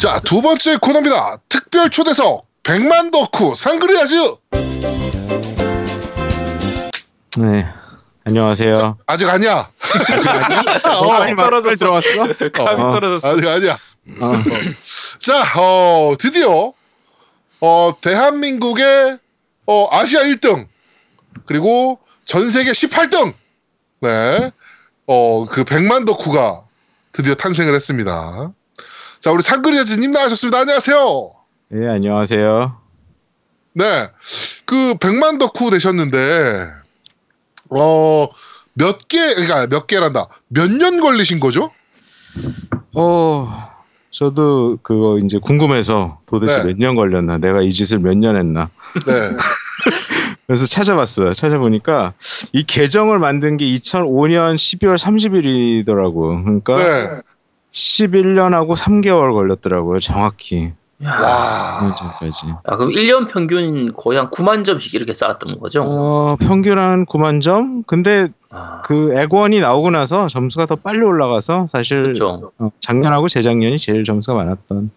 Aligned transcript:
자, 0.00 0.20
두 0.20 0.40
번째 0.40 0.76
코너입니다. 0.76 1.38
특별 1.48 1.90
초대석 1.90 2.46
100만 2.62 3.10
덕후 3.10 3.56
상그리아즈. 3.56 4.14
네. 7.38 7.66
안녕하세요. 8.24 8.98
아직 9.08 9.28
아니야. 9.28 9.68
아직 10.08 10.28
아니야? 10.28 10.60
어, 11.00 11.06
빨리 11.08 11.34
떨어졌어. 11.34 11.74
들어왔어? 11.74 12.10
감이 12.52 12.82
어. 12.82 12.92
떨어졌어. 12.92 13.28
아직 13.32 13.48
아니야. 13.48 13.78
어. 14.20 14.32
자, 15.18 15.60
어, 15.60 16.14
드디어 16.16 16.72
어, 17.60 17.92
대한민국의 18.00 19.18
어, 19.66 19.88
아시아 19.90 20.22
1등 20.22 20.68
그리고 21.44 21.98
전 22.24 22.48
세계 22.48 22.70
18등. 22.70 23.34
네. 24.02 24.52
어, 25.08 25.46
그 25.46 25.64
100만 25.64 26.06
덕후가 26.06 26.62
드디어 27.10 27.34
탄생을 27.34 27.74
했습니다. 27.74 28.52
자, 29.20 29.32
우리 29.32 29.42
상그리아즈님 29.42 30.10
나오셨습니다. 30.12 30.60
안녕하세요. 30.60 31.30
예, 31.74 31.88
안녕하세요. 31.88 32.76
네. 33.74 34.08
그 34.64 34.94
100만 34.94 35.38
덕후 35.38 35.70
되셨는데 35.70 36.16
어, 37.70 38.28
몇 38.74 39.08
개, 39.08 39.18
그러니까 39.34 39.66
몇 39.66 39.86
개란다. 39.86 40.28
몇 40.48 40.70
년 40.70 41.00
걸리신 41.00 41.40
거죠? 41.40 41.70
어, 42.94 43.48
저도 44.10 44.78
그거 44.82 45.18
이제 45.18 45.38
궁금해서 45.38 46.20
도대체 46.26 46.58
네. 46.62 46.72
몇년 46.74 46.94
걸렸나, 46.94 47.38
내가 47.38 47.60
이 47.60 47.70
짓을 47.72 47.98
몇 47.98 48.14
년 48.16 48.36
했나. 48.36 48.70
네. 49.06 49.12
그래서 50.46 50.66
찾아봤어요. 50.66 51.34
찾아보니까 51.34 52.14
이 52.52 52.62
계정을 52.62 53.18
만든 53.18 53.58
게 53.58 53.66
2005년 53.66 54.54
12월 54.56 54.96
30일이더라고. 54.96 56.42
그러니까 56.42 56.74
네. 56.74 57.06
11년하고 57.72 58.76
3개월 58.76 59.32
걸렸더라고요. 59.32 60.00
정확히. 60.00 60.72
야, 61.04 61.10
와. 61.10 61.94
전까지. 61.94 62.46
아, 62.64 62.76
그럼 62.76 62.90
1년 62.90 63.28
평균 63.30 63.92
거의 63.92 64.18
한 64.18 64.28
9만 64.30 64.64
점씩 64.64 64.94
이렇게 64.94 65.12
쌓았던 65.12 65.60
거죠? 65.60 65.82
어, 65.84 66.36
평균 66.40 66.76
한 66.78 67.06
9만 67.06 67.40
점? 67.40 67.84
근데 67.84 68.28
아, 68.50 68.82
그 68.82 69.14
액원이 69.16 69.60
나오고 69.60 69.90
나서 69.90 70.26
점수가 70.26 70.66
더 70.66 70.74
빨리 70.74 71.00
올라가서 71.00 71.68
사실 71.68 72.02
그렇죠. 72.02 72.50
어, 72.58 72.70
작년하고 72.80 73.28
재작년이 73.28 73.78
제일 73.78 74.02
점수가 74.02 74.36
많았던. 74.36 74.90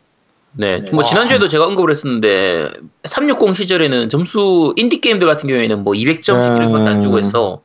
네. 0.53 0.81
뭐 0.91 1.01
와. 1.01 1.05
지난주에도 1.05 1.47
제가 1.47 1.65
언급을 1.67 1.91
했었는데 1.91 2.71
360 3.03 3.55
시절에는 3.55 4.09
점수 4.09 4.73
인디 4.77 4.99
게임들 4.99 5.27
같은 5.27 5.47
경우에는 5.47 5.83
뭐 5.83 5.93
200점씩 5.93 6.57
이런 6.57 6.71
것도 6.71 6.87
안 6.87 7.01
주고 7.01 7.19
해서 7.19 7.61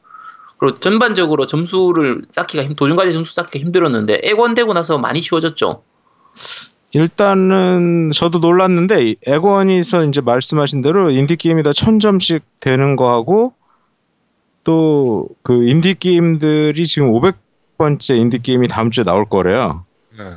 그리고 0.59 0.79
전반적으로 0.79 1.47
점수를 1.47 2.23
쌓기가 2.33 2.65
힘 2.65 2.75
도중까지 2.75 3.13
점수 3.13 3.35
쌓기가 3.35 3.63
힘들었는데 3.65 4.21
액원되고 4.25 4.73
나서 4.73 4.99
많이 4.99 5.21
쉬워졌죠. 5.21 5.83
일단은 6.93 8.11
저도 8.15 8.39
놀랐는데 8.39 9.05
이 9.11 9.17
액원에서 9.27 10.05
이제 10.05 10.21
말씀하신 10.21 10.83
대로 10.83 11.11
인디 11.11 11.37
게임이 11.37 11.63
다 11.63 11.73
천 11.73 12.01
점씩 12.01 12.43
되는 12.61 12.97
거하고 12.97 13.53
또 14.65 15.29
그 15.43 15.69
인디 15.69 15.95
게임들이 15.95 16.87
지금 16.87 17.13
500번째 17.13 18.17
인디 18.17 18.39
게임이 18.41 18.69
다음 18.69 18.91
주에 18.91 19.05
나올 19.05 19.27
거래요. 19.29 19.85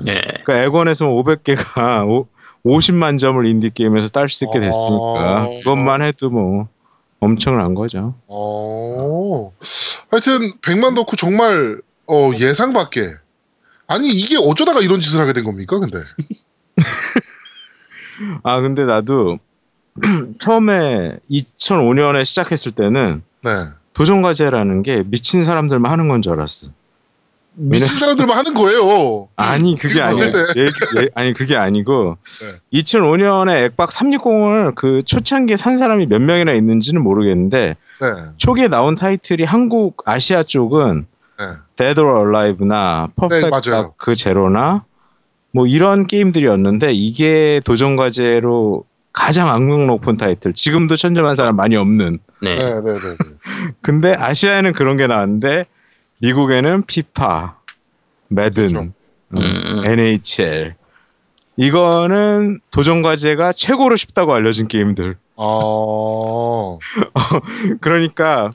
네. 0.04 0.14
네. 0.14 0.22
그러니까 0.44 0.64
액원에서 0.66 1.08
500개가 1.08 2.26
50만 2.66 3.18
점을 3.18 3.44
인디 3.48 3.70
게임에서 3.70 4.10
딸 4.10 4.28
수 4.28 4.44
있게 4.46 4.60
됐으니까 4.60 5.46
어. 5.46 5.50
그것만 5.64 6.02
해도 6.02 6.30
뭐 6.30 6.68
엄청난 7.20 7.74
거죠. 7.76 8.16
어. 8.28 9.54
하여튼 10.10 10.54
100만 10.62 10.96
덕후 10.96 11.16
정말 11.18 11.82
어, 12.08 12.32
예상 12.40 12.74
밖에. 12.74 13.12
아니 13.88 14.08
이게 14.08 14.38
어쩌다가 14.38 14.80
이런 14.82 15.02
짓을 15.02 15.20
하게 15.20 15.34
된 15.34 15.44
겁니까? 15.44 15.80
근데. 15.80 15.98
아 18.44 18.60
근데 18.62 18.86
나도 18.86 19.40
처음에 20.40 21.18
2005년에 21.30 22.24
시작했을 22.26 22.72
때는 22.74 23.24
네. 23.44 23.50
도전 23.94 24.22
과제라는 24.22 24.84
게 24.84 25.04
미친 25.06 25.44
사람들만 25.44 25.92
하는 25.92 26.08
건 26.08 26.22
줄 26.22 26.34
알았어. 26.34 26.68
미친 27.54 27.88
사람들만 28.00 28.38
하는 28.38 28.54
거예요. 28.54 29.28
아니 29.36 29.76
그게 29.76 30.02
때. 30.32 30.62
얘기- 30.62 30.72
얘- 31.06 31.10
아니 31.16 31.34
그게 31.34 31.58
아니고 31.58 32.18
네. 32.72 32.80
2005년에 32.82 33.66
액박 33.66 33.90
360을 33.90 34.76
그 34.76 35.02
초창기에 35.06 35.58
산 35.58 35.76
사람이 35.76 36.06
몇 36.08 36.22
명이나 36.22 36.54
있는지는 36.54 37.02
모르겠는데 37.04 37.76
네. 38.02 38.08
초기에 38.38 38.68
나온 38.70 38.96
타이틀이 38.96 39.44
한국 39.44 40.04
아시아 40.06 40.44
쪽은 40.44 41.06
네. 41.40 41.46
Dead 41.76 42.00
or 42.00 42.34
Alive나 42.36 43.08
네, 43.10 43.14
Perfect 43.28 43.50
맞아요. 43.50 43.82
Dark 43.98 44.16
Zero나 44.16 44.86
뭐 45.52 45.68
이런 45.68 46.08
게임들이었는데 46.08 46.94
이게 46.94 47.60
도전 47.66 47.96
과제로 47.96 48.86
가장 49.12 49.50
악명 49.50 49.88
높은 49.88 50.16
타이틀. 50.18 50.54
지금도 50.54 50.96
천점한 50.96 51.34
사람 51.36 51.56
많이 51.56 51.76
없는. 51.76 52.20
네. 52.42 52.56
네, 52.56 52.64
네, 52.66 52.82
네. 52.82 52.94
네. 52.94 53.16
근데 53.82 54.14
아시아에는 54.16 54.72
그런 54.74 54.96
게 54.96 55.08
나왔는데 55.08 55.66
미국에는 56.20 56.84
피파, 56.86 57.58
매든, 58.28 58.68
그렇죠. 58.68 58.94
음, 59.34 59.38
음. 59.38 59.86
NHL 59.86 60.76
이거는 61.58 62.62
도전 62.72 63.02
과제가 63.02 63.52
최고로 63.52 63.96
쉽다고 63.96 64.34
알려진 64.34 64.68
게임들. 64.68 65.18
어. 65.36 66.78
그러니까 67.82 68.52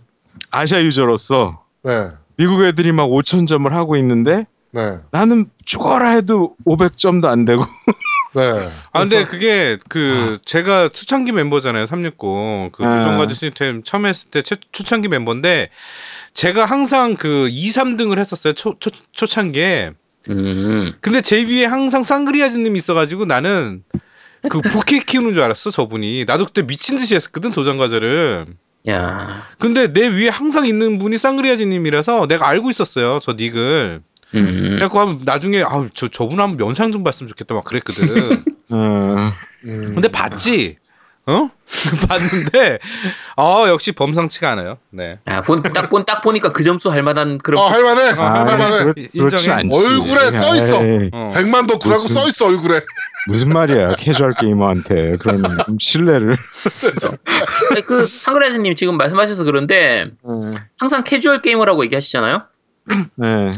아시아 0.51 0.83
유저로서 0.83 1.63
네. 1.83 2.09
미국 2.37 2.65
애들이 2.65 2.93
막 2.93 3.09
5천 3.09 3.47
점을 3.47 3.73
하고 3.75 3.97
있는데 3.97 4.47
네. 4.71 4.99
나는 5.11 5.51
죽어라 5.65 6.11
해도 6.11 6.57
500점도 6.65 7.27
안 7.27 7.45
되고. 7.45 7.63
네. 8.35 8.43
아 8.93 9.01
근데 9.01 9.25
그게 9.25 9.79
그 9.89 10.39
제가 10.45 10.89
초창기 10.89 11.33
멤버잖아요. 11.33 11.87
360. 11.87 12.19
그 12.73 12.85
아. 12.85 12.99
도전가드 12.99 13.35
시스템 13.35 13.83
처음 13.83 14.07
했을 14.07 14.31
때 14.31 14.43
최, 14.43 14.57
초창기 14.73 15.09
멤버인데 15.09 15.69
제가 16.34 16.65
항상 16.65 17.15
그 17.15 17.49
2, 17.50 17.71
3등을 17.71 18.19
했었어요. 18.19 18.53
초, 18.53 18.75
초, 18.78 18.91
초창기에. 19.12 19.93
음. 20.31 20.93
근데 21.00 21.21
제 21.21 21.43
위에 21.45 21.65
항상 21.65 22.03
쌍그리아즈님이 22.03 22.77
있어가지고 22.78 23.25
나는 23.25 23.84
그 24.50 24.61
부캐 24.61 25.00
키우는 25.06 25.33
줄 25.33 25.43
알았어 25.43 25.71
저분이. 25.71 26.25
나도 26.27 26.47
그때 26.47 26.62
미친 26.62 26.99
듯이 26.99 27.15
했었거든 27.15 27.53
도전 27.53 27.78
과제를. 27.78 28.47
야. 28.89 29.47
근데 29.59 29.93
내 29.93 30.09
위에 30.09 30.28
항상 30.28 30.67
있는 30.67 30.99
분이 30.99 31.17
쌍그리아즈님이라서 31.19 32.27
내가 32.27 32.49
알고 32.49 32.69
있었어요 32.69 33.21
저 33.22 33.33
닉을. 33.33 34.03
음. 34.34 34.61
그래갖고 34.75 35.01
하면 35.01 35.21
나중에 35.25 35.62
아저 35.62 36.09
저분 36.09 36.41
한번 36.41 36.56
면상 36.56 36.91
좀 36.91 37.05
봤으면 37.05 37.28
좋겠다 37.28 37.55
막 37.55 37.62
그랬거든. 37.65 38.43
어, 38.72 39.33
음. 39.65 39.93
근데 39.95 40.09
봤지. 40.09 40.78
어? 41.27 41.51
봤는데 42.09 42.79
아 43.37 43.65
역시 43.69 43.93
범상치가 43.93 44.51
않아요. 44.53 44.77
네. 44.91 45.19
야, 45.31 45.41
본, 45.41 45.62
딱, 45.62 45.89
본, 45.89 46.05
딱 46.05 46.21
보니까 46.21 46.53
그 46.53 46.62
점수 46.62 46.91
할 46.91 47.03
만한 47.03 47.39
그런. 47.39 47.62
아, 47.62 47.71
할만해. 47.71 48.11
아, 48.21 48.45
할만해. 48.47 48.85
그렇, 48.85 48.95
인정해. 49.12 49.69
얼굴에 49.73 50.31
써 50.31 50.55
있어. 50.57 50.84
에이, 50.84 51.11
어. 51.13 51.33
100만 51.34 51.67
덕후라고 51.69 52.03
무슨- 52.03 52.21
써 52.21 52.29
있어 52.29 52.47
얼굴에. 52.49 52.81
무슨 53.27 53.49
말이야 53.49 53.95
캐주얼 53.97 54.33
게이머한테 54.39 55.17
그런 55.17 55.43
좀 55.65 55.79
신뢰를. 55.81 56.37
아니, 57.71 57.81
그, 57.87 58.07
상그라즈님 58.07 58.75
지금 58.75 58.99
말씀하셔서 58.99 59.45
그런데 59.45 60.11
항상 60.77 61.05
캐주얼 61.05 61.41
게이머라고 61.41 61.84
얘기하시잖아요? 61.87 62.43
네. 63.17 63.51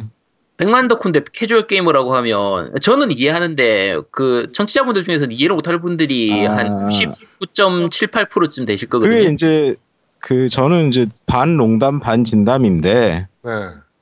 100만 0.57 0.89
덕후인데 0.89 1.21
캐주얼 1.33 1.67
게이머라고 1.67 2.15
하면 2.17 2.75
저는 2.81 3.11
이해하는데 3.11 4.01
그 4.11 4.51
청취자분들 4.53 5.05
중에서는 5.05 5.33
이해를 5.33 5.55
못할 5.55 5.81
분들이 5.81 6.47
아. 6.47 6.57
한 6.57 6.87
19.78%쯤 6.87 8.65
되실 8.65 8.89
거거든요. 8.89 9.17
그게 9.17 9.31
이제 9.33 9.77
그 10.19 10.49
저는 10.49 10.89
이제 10.89 11.07
반 11.27 11.57
농담 11.57 12.01
반 12.01 12.25
진담인데 12.25 13.29
네. 13.43 13.51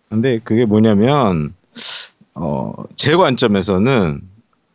근데 0.08 0.38
그게 0.44 0.64
뭐냐면 0.64 1.54
어 2.34 2.75
제 2.75 3.16
관점에서는 3.16 4.20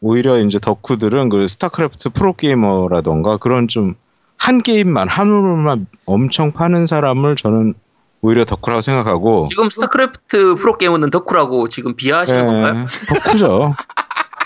오히려 0.02 0.40
이제 0.40 0.60
덕후들은 0.60 1.30
그 1.30 1.48
스타크래프트 1.48 2.10
프로 2.10 2.34
게이머라던가 2.34 3.38
그런 3.38 3.68
좀 3.68 3.96
한 4.40 4.64
게임만 4.64 5.08
한 5.08 5.28
룰만 5.28 5.86
엄청 6.06 6.52
파는 6.52 6.86
사람을 6.86 7.36
저는 7.36 7.76
오히려 8.22 8.44
덕후라고 8.46 8.82
생각하고 8.82 9.48
지금 9.50 9.70
스타크래프트 9.70 10.56
프로 10.56 10.78
게이머는 10.78 11.10
덕후라고 11.10 11.70
지금 11.70 11.96
비하하시는 11.96 12.46
건가요? 12.46 12.86
예, 12.86 13.16
덕후죠. 13.16 13.76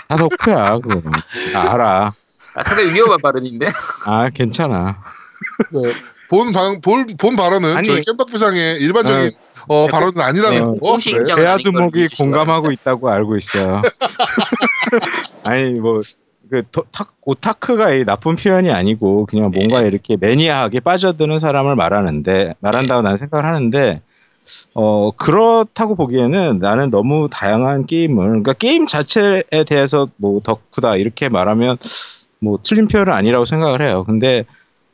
다 0.08 0.16
덕후야 0.16 0.78
그거. 0.78 1.02
나 1.52 1.72
알아. 1.72 2.12
아, 2.54 2.62
상당히 2.62 2.92
위험한 2.94 3.18
발언인데. 3.20 3.72
아 4.04 4.30
괜찮아. 4.30 4.98
네. 5.72 5.92
본, 6.30 6.52
방, 6.52 6.80
본, 6.80 7.06
본 7.18 7.36
발언은 7.36 7.76
아니. 7.76 7.88
저희 7.88 8.00
깸덕비상의 8.02 8.80
일반적인 8.80 9.30
어, 9.66 9.86
발언은 9.88 10.20
아니라는 10.20 10.62
어, 10.62 10.64
거. 10.64 10.74
공식 10.92 11.12
네. 11.14 11.20
입장- 11.20 11.36
제야 11.38 11.52
아닌 11.54 11.64
걸 11.64 11.72
두목이 11.72 11.98
믿으시기 11.98 12.16
공감하고 12.22 12.70
있다고 12.70 13.10
알고 13.10 13.36
있어요. 13.36 13.82
아니 15.42 15.72
뭐. 15.80 16.00
그 16.50 16.62
더- 16.70 16.84
타- 16.92 17.10
오타크가 17.22 17.92
이 17.94 18.04
나쁜 18.04 18.36
표현이 18.36 18.70
아니고 18.70 19.26
그냥 19.26 19.50
뭔가 19.50 19.82
이렇게 19.82 20.16
매니아하게 20.16 20.80
빠져드는 20.80 21.38
사람을 21.38 21.74
말하는데 21.76 22.54
말한다고 22.60 23.02
난 23.02 23.16
생각을 23.16 23.46
하는데 23.46 24.02
어 24.74 25.10
그렇다고 25.16 25.94
보기에는 25.94 26.58
나는 26.58 26.90
너무 26.90 27.28
다양한 27.30 27.86
게임을 27.86 28.26
그러니까 28.26 28.52
게임 28.52 28.86
자체에 28.86 29.42
대해서 29.66 30.08
뭐 30.16 30.40
덕후다 30.40 30.96
이렇게 30.96 31.28
말하면 31.28 31.78
뭐 32.40 32.58
틀린 32.62 32.88
표현은 32.88 33.12
아니라고 33.12 33.46
생각을 33.46 33.80
해요. 33.80 34.04
근데 34.04 34.44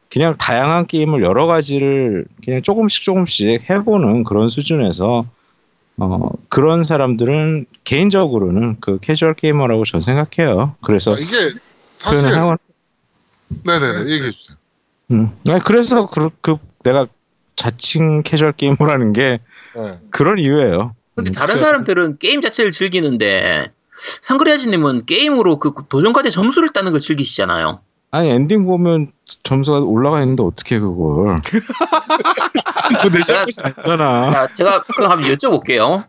그냥 0.09 0.37
다양한 0.39 0.87
게임을 0.87 1.23
여러 1.23 1.47
가지를 1.47 2.27
그냥 2.45 2.63
조금씩 2.63 3.03
조금씩 3.05 3.69
해보는 3.69 4.25
그런 4.25 4.49
수준에서 4.49 5.25
어 6.01 6.31
그런 6.49 6.83
사람들은 6.83 7.67
개인적으로는 7.85 8.79
그 8.81 8.99
캐주얼 9.01 9.35
게이머라고 9.35 9.85
저는 9.85 10.01
생각해요. 10.01 10.75
그래서 10.83 11.15
아, 11.15 11.19
이게 11.19 11.51
사실 11.87 12.35
하고 12.35 12.57
네네네 13.65 14.11
얘기해 14.11 14.31
주세요. 14.31 14.57
음. 15.11 15.31
아니, 15.49 15.61
그래서 15.63 16.07
그, 16.07 16.31
그 16.41 16.57
내가 16.85 17.07
자칭 17.57 18.23
캐주얼 18.23 18.53
게이머라는 18.53 19.13
게 19.13 19.41
네. 19.75 19.99
그런 20.11 20.39
이유예요. 20.39 20.95
근데 21.15 21.31
음, 21.31 21.33
다른 21.35 21.55
그- 21.57 21.61
사람들은 21.61 22.19
게임 22.19 22.41
자체를 22.41 22.73
즐기는데 22.73 23.71
상그리아잼님은 24.23 25.05
게임으로 25.05 25.59
그 25.59 25.75
도전과제 25.91 26.31
점수를 26.31 26.71
따는 26.71 26.93
걸 26.93 27.01
즐기시잖아요. 27.01 27.83
아니 28.13 28.31
엔딩 28.31 28.67
보면 28.67 29.13
점수가 29.45 29.81
올라가 29.81 30.21
있는데 30.23 30.43
어떻게 30.43 30.79
그걸? 30.81 31.37
그내 33.03 33.23
잘못이 33.23 33.61
아니잖아. 33.63 34.31
자, 34.33 34.55
제가 34.55 34.83
그럼 34.83 35.13
한번 35.13 35.31
여쭤볼게요. 35.31 36.05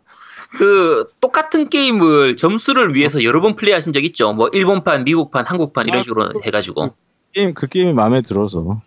그 0.58 1.06
똑같은 1.22 1.70
게임을 1.70 2.36
점수를 2.38 2.96
위해서 2.96 3.24
여러 3.24 3.40
번 3.40 3.56
플레이하신 3.56 3.94
적 3.94 4.04
있죠? 4.04 4.34
뭐 4.34 4.50
일본판, 4.50 5.04
미국판, 5.06 5.46
한국판 5.46 5.88
이런 5.88 6.00
아, 6.00 6.04
식으로 6.04 6.34
해가지고 6.44 6.94
게임 7.34 7.54
그 7.54 7.68
게임이 7.68 7.94
마음에 7.94 8.22
들어서. 8.22 8.82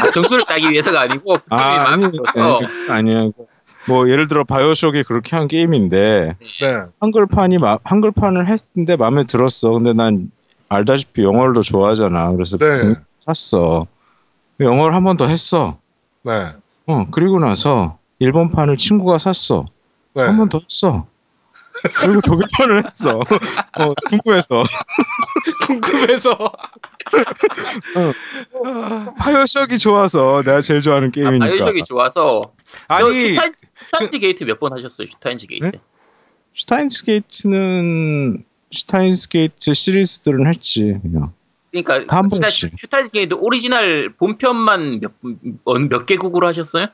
아, 0.00 0.10
점수를 0.10 0.44
따기 0.44 0.70
위해서가 0.70 1.02
아니고 1.02 1.34
그 1.34 1.48
게임이 1.50 1.62
아 1.62 1.88
아니 1.90 2.00
마음에 2.00 2.10
들어서 2.10 2.60
아니야. 2.90 3.28
뭐 3.88 4.08
예를 4.08 4.28
들어 4.28 4.44
바이오쇼크이 4.44 5.02
그렇게 5.04 5.36
한 5.36 5.48
게임인데 5.48 6.36
네. 6.60 6.74
한글판이 7.00 7.58
마, 7.58 7.78
한글판을 7.84 8.46
했는데 8.48 8.96
마음에 8.96 9.24
들었어. 9.24 9.70
근데 9.70 9.92
난 9.92 10.30
알다시피 10.74 11.22
영어를 11.22 11.54
더 11.54 11.60
좋아하잖아. 11.62 12.32
그래서 12.32 12.56
네. 12.58 12.94
샀어. 13.26 13.86
영어를 14.60 14.94
한 14.94 15.04
번 15.04 15.16
더 15.16 15.26
했어. 15.26 15.78
네. 16.22 16.32
어 16.86 17.06
그리고 17.10 17.38
나서 17.38 17.98
일본판을 18.18 18.76
친구가 18.76 19.18
샀어. 19.18 19.66
네. 20.14 20.22
한번 20.24 20.48
더 20.48 20.60
했어. 20.68 21.06
그리고 21.96 22.20
독일판을 22.20 22.84
했어. 22.84 23.18
어, 23.78 23.94
궁금해서. 24.08 24.62
궁금해서. 25.66 26.36
바이오쇼크가 29.18 29.78
좋아서 29.78 30.42
내가 30.44 30.60
제일 30.60 30.80
좋아하는 30.82 31.08
아, 31.08 31.10
게임이니까. 31.10 31.46
바이오쇼크가 31.46 31.84
좋아서 31.84 32.42
아니 32.88 33.30
슈타인, 33.30 33.52
슈타인즈 33.72 34.18
게이트 34.20 34.44
몇 34.44 34.58
번 34.60 34.72
하셨어요? 34.72 35.08
슈타인즈 35.08 35.46
게이트. 35.46 35.64
네? 35.64 35.72
슈타인스 36.54 37.04
게이트는 37.04 38.44
슈타인스 38.72 39.28
게이트 39.28 39.74
시리즈들은 39.74 40.46
했지 40.46 40.98
그냥. 41.02 41.32
그러니까 41.70 42.04
그러니까 42.04 42.22
번씩. 42.28 42.72
슈타인즈 42.76 43.12
게이트 43.12 43.34
오리지널 43.34 44.14
본편만 44.18 45.00
몇, 45.00 45.12
어, 45.64 45.78
몇 45.78 46.06
개국으로 46.06 46.46
하셨어요? 46.48 46.86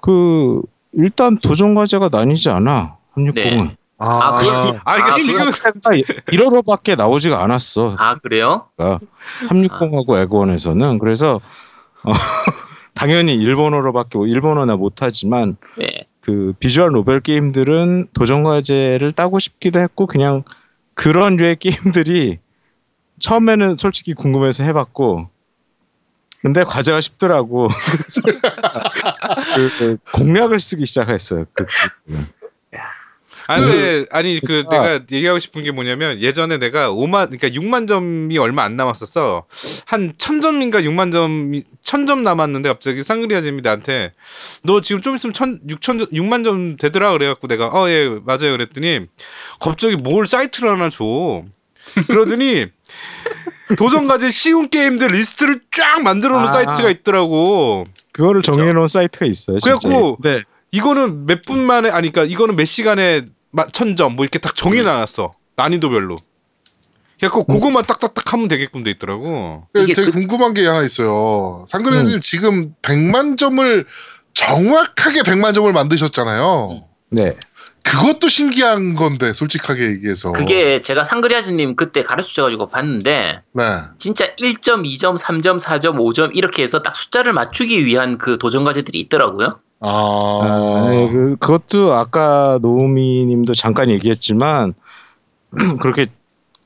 그 0.00 0.62
일단 0.92 1.38
도전 1.38 1.74
과제가 1.74 2.08
나뉘지 2.10 2.48
않아. 2.50 2.96
360은. 3.16 3.34
네. 3.34 3.76
아, 3.98 4.06
아, 4.06 4.38
그럼- 4.38 4.80
아 4.84 4.96
이게 4.98 5.10
아, 5.10 5.16
지금 5.16 5.50
1호로밖에 5.50 6.96
나오지가 6.96 7.42
않았어. 7.42 7.94
아 7.98 8.14
그래요? 8.16 8.66
360하고 9.48 10.18
에고원에서는 10.20 10.98
그래서 10.98 11.40
어, 12.02 12.12
당연히 12.94 13.34
일본어로밖에 13.36 14.18
일본어나 14.26 14.76
못하지만 14.76 15.56
네. 15.78 16.06
그 16.24 16.54
비주얼 16.58 16.92
노벨 16.92 17.20
게임들은 17.20 18.08
도전 18.14 18.44
과제를 18.44 19.12
따고 19.12 19.38
싶기도 19.38 19.78
했고 19.78 20.06
그냥 20.06 20.42
그런 20.94 21.36
류의 21.36 21.56
게임들이 21.56 22.38
처음에는 23.18 23.76
솔직히 23.76 24.14
궁금해서 24.14 24.64
해봤고 24.64 25.28
근데 26.40 26.62
과제가 26.62 27.00
쉽더라고. 27.00 27.68
그, 29.54 29.70
그 29.78 29.96
공략을 30.12 30.60
쓰기 30.60 30.84
시작했어요 30.84 31.46
그, 31.54 31.64
그, 32.06 32.26
아니, 33.46 33.62
근데, 33.64 34.04
아니 34.10 34.40
그 34.40 34.62
아. 34.66 34.70
내가 34.70 35.00
얘기하고 35.12 35.38
싶은 35.38 35.62
게 35.62 35.70
뭐냐면 35.70 36.18
예전에 36.20 36.56
내가 36.58 36.90
5만 36.90 37.30
그러니까 37.38 37.48
6만 37.48 37.86
점이 37.86 38.38
얼마 38.38 38.62
안 38.62 38.76
남았었어. 38.76 39.44
한 39.84 40.12
1000점인가 40.14 40.82
6만 40.84 41.12
점이 41.12 41.62
1000점 41.84 42.20
남았는데 42.20 42.68
갑자기 42.70 43.02
상그리아잼이 43.02 43.60
나한테 43.62 44.12
너 44.62 44.80
지금 44.80 45.02
좀 45.02 45.14
있으면 45.16 45.34
1000 45.34 45.60
6000 45.68 45.98
6만 46.06 46.44
점 46.44 46.76
되더라 46.76 47.12
그래 47.12 47.26
갖고 47.26 47.46
내가 47.48 47.68
어 47.68 47.88
예 47.90 48.08
맞아요 48.24 48.52
그랬더니 48.52 49.06
갑자기 49.60 49.96
뭘 49.96 50.26
사이트를 50.26 50.70
하나 50.70 50.88
줘. 50.90 51.44
그러더니 52.08 52.66
도전 53.76 54.06
과제 54.08 54.30
쉬운 54.30 54.68
게임들 54.68 55.08
리스트를 55.08 55.60
쫙 55.70 56.02
만들어 56.02 56.36
놓은 56.38 56.48
아. 56.48 56.52
사이트가 56.52 56.90
있더라고. 56.90 57.86
그거를 58.12 58.42
정해 58.42 58.72
놓은 58.72 58.88
사이트가 58.88 59.26
있어요. 59.26 59.58
그래갖고 59.62 60.18
네. 60.22 60.42
이거는 60.78 61.26
몇 61.26 61.42
분 61.46 61.60
만에 61.60 61.88
아니 61.90 62.10
그러니까 62.10 62.32
이거는 62.32 62.56
몇 62.56 62.64
시간에 62.64 63.26
마- 63.50 63.66
천점 63.68 64.16
뭐 64.16 64.24
이렇게 64.24 64.38
딱 64.40 64.56
정해 64.56 64.82
놨어 64.82 65.30
난이도별로. 65.56 66.16
그래갖고 67.20 67.44
그거만 67.44 67.84
딱딱딱 67.84 68.32
하면 68.32 68.48
되게끔 68.48 68.82
돼 68.82 68.90
있더라고. 68.90 69.68
그 69.72 69.82
이게 69.82 69.94
되게 69.94 70.06
그- 70.10 70.12
궁금한 70.18 70.52
게 70.52 70.66
하나 70.66 70.82
있어요. 70.82 71.64
상근혜님 71.68 72.20
지금 72.20 72.74
100만 72.82 73.38
점을 73.38 73.84
정확하게 74.32 75.22
100만 75.22 75.54
점을 75.54 75.72
만드셨잖아요. 75.72 76.82
네. 77.10 77.34
그것도 77.84 78.28
신기한 78.28 78.96
건데 78.96 79.32
솔직하게 79.32 79.86
얘기해서. 79.92 80.32
그게 80.32 80.80
제가 80.80 81.04
상그리아즈님 81.04 81.76
그때 81.76 82.02
가르쳐줘가지고 82.02 82.68
봤는데 82.70 83.42
네. 83.52 83.62
진짜 83.98 84.34
1점, 84.36 84.84
2점, 84.84 85.16
3점, 85.18 85.60
4점, 85.60 85.96
5점 85.98 86.30
이렇게 86.34 86.62
해서 86.64 86.82
딱 86.82 86.96
숫자를 86.96 87.32
맞추기 87.32 87.84
위한 87.86 88.18
그 88.18 88.38
도전 88.38 88.64
과제들이 88.64 88.98
있더라고요. 89.00 89.60
아, 89.86 90.40
아, 90.42 90.88
네, 90.88 91.10
그, 91.10 91.36
그것도 91.38 91.92
아까 91.92 92.58
노우미님도 92.62 93.52
잠깐 93.52 93.90
얘기했지만 93.90 94.72
그렇게 95.80 96.06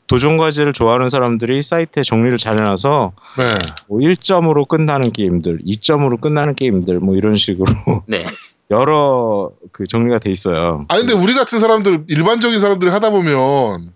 도전 0.06 0.37
과제를 0.37 0.73
좋아하는 0.73 1.09
사람들이 1.09 1.61
사이트에 1.62 2.05
정리를 2.05 2.38
잘 2.38 2.59
해놔서 2.59 3.12
네. 3.38 3.44
뭐 3.88 3.99
1점으로 3.99 4.69
끝나는 4.69 5.12
게임들, 5.12 5.62
2점으로 5.67 6.20
끝나는 6.20 6.55
게임들 6.55 7.00
뭐 7.00 7.17
이런 7.17 7.35
식으로 7.35 7.67
네. 8.06 8.25
여러 8.70 9.50
그 9.73 9.87
정리가 9.87 10.21
돼 10.21 10.31
있어요. 10.31 10.85
아 10.88 10.97
근데 10.97 11.12
우리 11.12 11.35
같은 11.35 11.59
사람들 11.59 12.05
일반적인 12.06 12.61
사람들이 12.61 12.91
하다 12.91 13.11
보면 13.11 13.93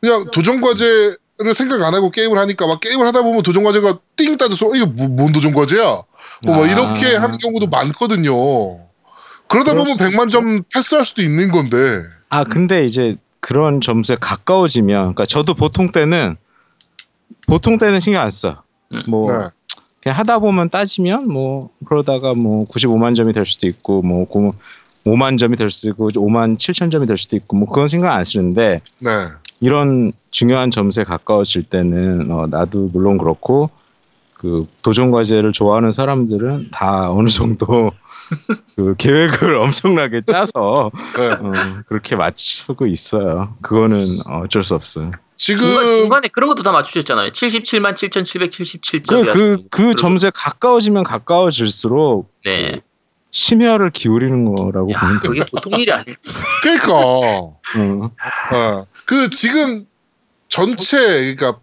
그냥 0.00 0.30
도전 0.32 0.60
과제를 0.60 1.54
생각 1.54 1.82
안 1.82 1.92
하고 1.92 2.10
게임을 2.10 2.38
하니까 2.38 2.66
막 2.66 2.80
게임을 2.80 3.06
하다 3.06 3.22
보면 3.22 3.42
도전 3.42 3.64
과제가 3.64 3.98
띵 4.16 4.36
따져서 4.36 4.74
이거 4.74 4.86
뭐, 4.86 5.08
뭔 5.08 5.32
도전 5.32 5.52
과제야? 5.52 6.02
뭐막 6.46 6.64
아. 6.64 6.66
이렇게 6.66 7.16
하는 7.16 7.36
경우도 7.38 7.66
많거든요. 7.68 8.86
그러다 9.48 9.74
보면 9.74 9.94
수 9.94 10.04
100만 10.04 10.30
점 10.30 10.62
패스할 10.72 11.04
수도 11.04 11.22
있는 11.22 11.50
건데. 11.50 11.76
아 12.30 12.44
근데 12.44 12.84
이제 12.84 13.16
그런 13.40 13.80
점수에 13.80 14.16
가까워지면, 14.20 14.98
그러니까 14.98 15.26
저도 15.26 15.54
보통 15.54 15.92
때는 15.92 16.36
보통 17.46 17.78
때는 17.78 18.00
신경 18.00 18.22
안 18.22 18.30
써. 18.30 18.62
음. 18.92 19.02
뭐 19.08 19.32
네. 19.32 19.48
그냥 20.02 20.18
하다 20.18 20.38
보면 20.40 20.70
따지면 20.70 21.28
뭐 21.28 21.70
그러다가 21.84 22.34
뭐 22.34 22.66
95만 22.68 23.14
점이 23.14 23.32
될 23.32 23.46
수도 23.46 23.66
있고 23.66 24.02
뭐 24.02 24.26
5만 25.04 25.38
점이 25.38 25.56
될 25.56 25.70
수도 25.70 25.88
있고 25.90 26.10
5만 26.10 26.58
7천 26.58 26.90
점이 26.90 27.06
될 27.06 27.16
수도 27.16 27.36
있고 27.36 27.56
뭐 27.56 27.68
그건 27.68 27.88
신경 27.88 28.12
안 28.12 28.24
쓰는데 28.24 28.82
네. 28.98 29.10
이런 29.60 30.12
중요한 30.30 30.70
점수에 30.70 31.04
가까워질 31.04 31.64
때는 31.64 32.30
어, 32.30 32.46
나도 32.46 32.90
물론 32.92 33.18
그렇고 33.18 33.70
그 34.38 34.66
도전 34.82 35.10
과제를 35.10 35.52
좋아하는 35.52 35.92
사람들은 35.92 36.68
다 36.70 37.10
어느 37.10 37.28
정도 37.28 37.90
그 38.76 38.94
계획을 38.96 39.56
엄청나게 39.58 40.22
짜서 40.26 40.90
네. 41.16 41.30
어, 41.30 41.52
그렇게 41.86 42.16
맞추고 42.16 42.86
있어요. 42.86 43.56
그거는 43.62 43.98
어쩔 44.32 44.62
수 44.62 44.74
없어요. 44.74 45.12
지금 45.36 45.60
중간, 45.64 45.84
중간에 45.84 46.28
그런 46.28 46.48
것도 46.48 46.62
다 46.62 46.72
맞추셨잖아요. 46.72 47.30
77만 47.30 47.94
7,777점. 47.94 49.32
그그 49.32 49.62
그 49.70 49.94
점수에 49.94 50.30
가까워지면 50.34 51.04
가까워질수록 51.04 52.30
네. 52.44 52.80
심혈을 53.30 53.90
기울이는 53.90 54.54
거라고 54.54 54.92
야, 54.92 55.00
보면 55.00 55.20
돼요. 55.20 55.30
그게 55.30 55.44
보통 55.50 55.78
일이 55.78 55.92
아니지. 55.92 56.16
그러니까 56.62 56.94
어. 56.94 57.58
어. 58.52 58.86
그 59.04 59.30
지금 59.30 59.86
전체 60.48 61.34
그러니까 61.34 61.60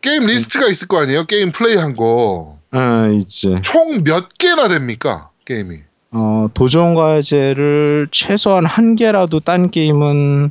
게임 0.00 0.26
리스트가 0.26 0.66
있을 0.68 0.88
거 0.88 1.00
아니에요? 1.00 1.24
게임 1.24 1.52
플레이한 1.52 1.94
거. 1.96 2.58
아, 2.70 3.08
있지. 3.08 3.56
총몇 3.62 4.28
개나 4.38 4.68
됩니까? 4.68 5.30
게임이. 5.44 5.78
어, 6.12 6.48
도전 6.54 6.94
과제를 6.94 8.08
최소한 8.10 8.64
한 8.64 8.96
개라도 8.96 9.40
딴 9.40 9.70
게임은 9.70 10.50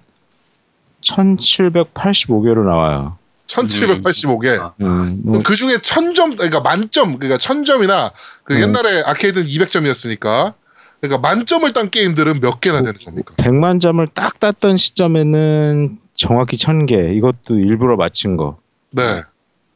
1785개로 1.03 2.65
나와요. 2.65 3.17
1785개. 3.47 4.59
아. 4.59 4.73
음, 4.81 5.21
뭐, 5.25 5.41
그 5.43 5.55
중에 5.55 5.77
1000점, 5.77 6.37
그러니까 6.37 6.59
만점, 6.61 7.17
그러니까 7.17 7.37
1000점이나 7.37 8.11
그 8.43 8.55
음. 8.55 8.61
옛날에 8.61 9.01
아케이드는 9.05 9.47
200점이었으니까 9.47 10.53
그러니까 11.01 11.27
만점을 11.27 11.71
딴 11.73 11.89
게임들은 11.89 12.41
몇 12.41 12.61
개나 12.61 12.77
되는 12.81 12.93
겁니까? 12.93 13.33
100만 13.37 13.81
점을 13.81 14.05
딱 14.07 14.39
땄던 14.39 14.77
시점에는 14.77 15.97
정확히 16.15 16.57
1000개. 16.57 17.15
이것도 17.15 17.57
일부러 17.57 17.95
맞춘 17.95 18.37
거. 18.37 18.59
네. 18.91 19.21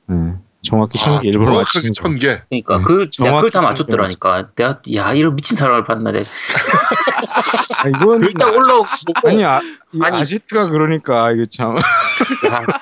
네, 0.07 0.33
정확히 0.63 0.99
아, 0.99 1.19
1000개 1.19 1.25
일부러 1.25 1.51
정확하게. 1.51 1.91
천 1.91 2.19
개. 2.19 2.37
그러니까 2.49 2.77
네, 2.77 2.83
그 2.85 3.09
내가 3.19 3.35
그걸 3.37 3.51
다좀 3.51 3.63
맞췄더라니까. 3.69 4.49
내가 4.55 4.81
야 4.95 5.13
이런 5.13 5.35
미친 5.35 5.57
사람을 5.57 5.83
봤나 5.85 6.11
내가. 6.11 6.25
아, 7.83 7.87
이건 7.89 8.21
일단 8.23 8.53
올라오고 8.53 8.85
아니 9.25 9.43
아, 9.43 9.59
이 9.91 9.99
아니, 10.01 10.17
아지트가 10.17 10.69
그러니까 10.69 11.31
이거 11.31 11.45
참. 11.45 11.75
야, 11.77 11.81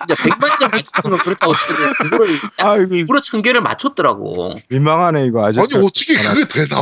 진짜 0.08 0.16
100만 0.16 0.60
점 0.60 0.72
맞췄으면 0.72 1.20
그렇다고 1.20 1.56
치고 1.56 2.10
그거를 2.10 2.40
아 2.58 2.78
이거 2.78 2.96
일부러 2.96 3.22
천 3.22 3.42
개를 3.42 3.62
맞췄더라고. 3.62 4.54
민망하네 4.70 5.26
이거 5.26 5.46
아지트. 5.46 5.76
아니 5.78 5.86
어떻게 5.86 6.16
그게 6.16 6.46
되나? 6.68 6.78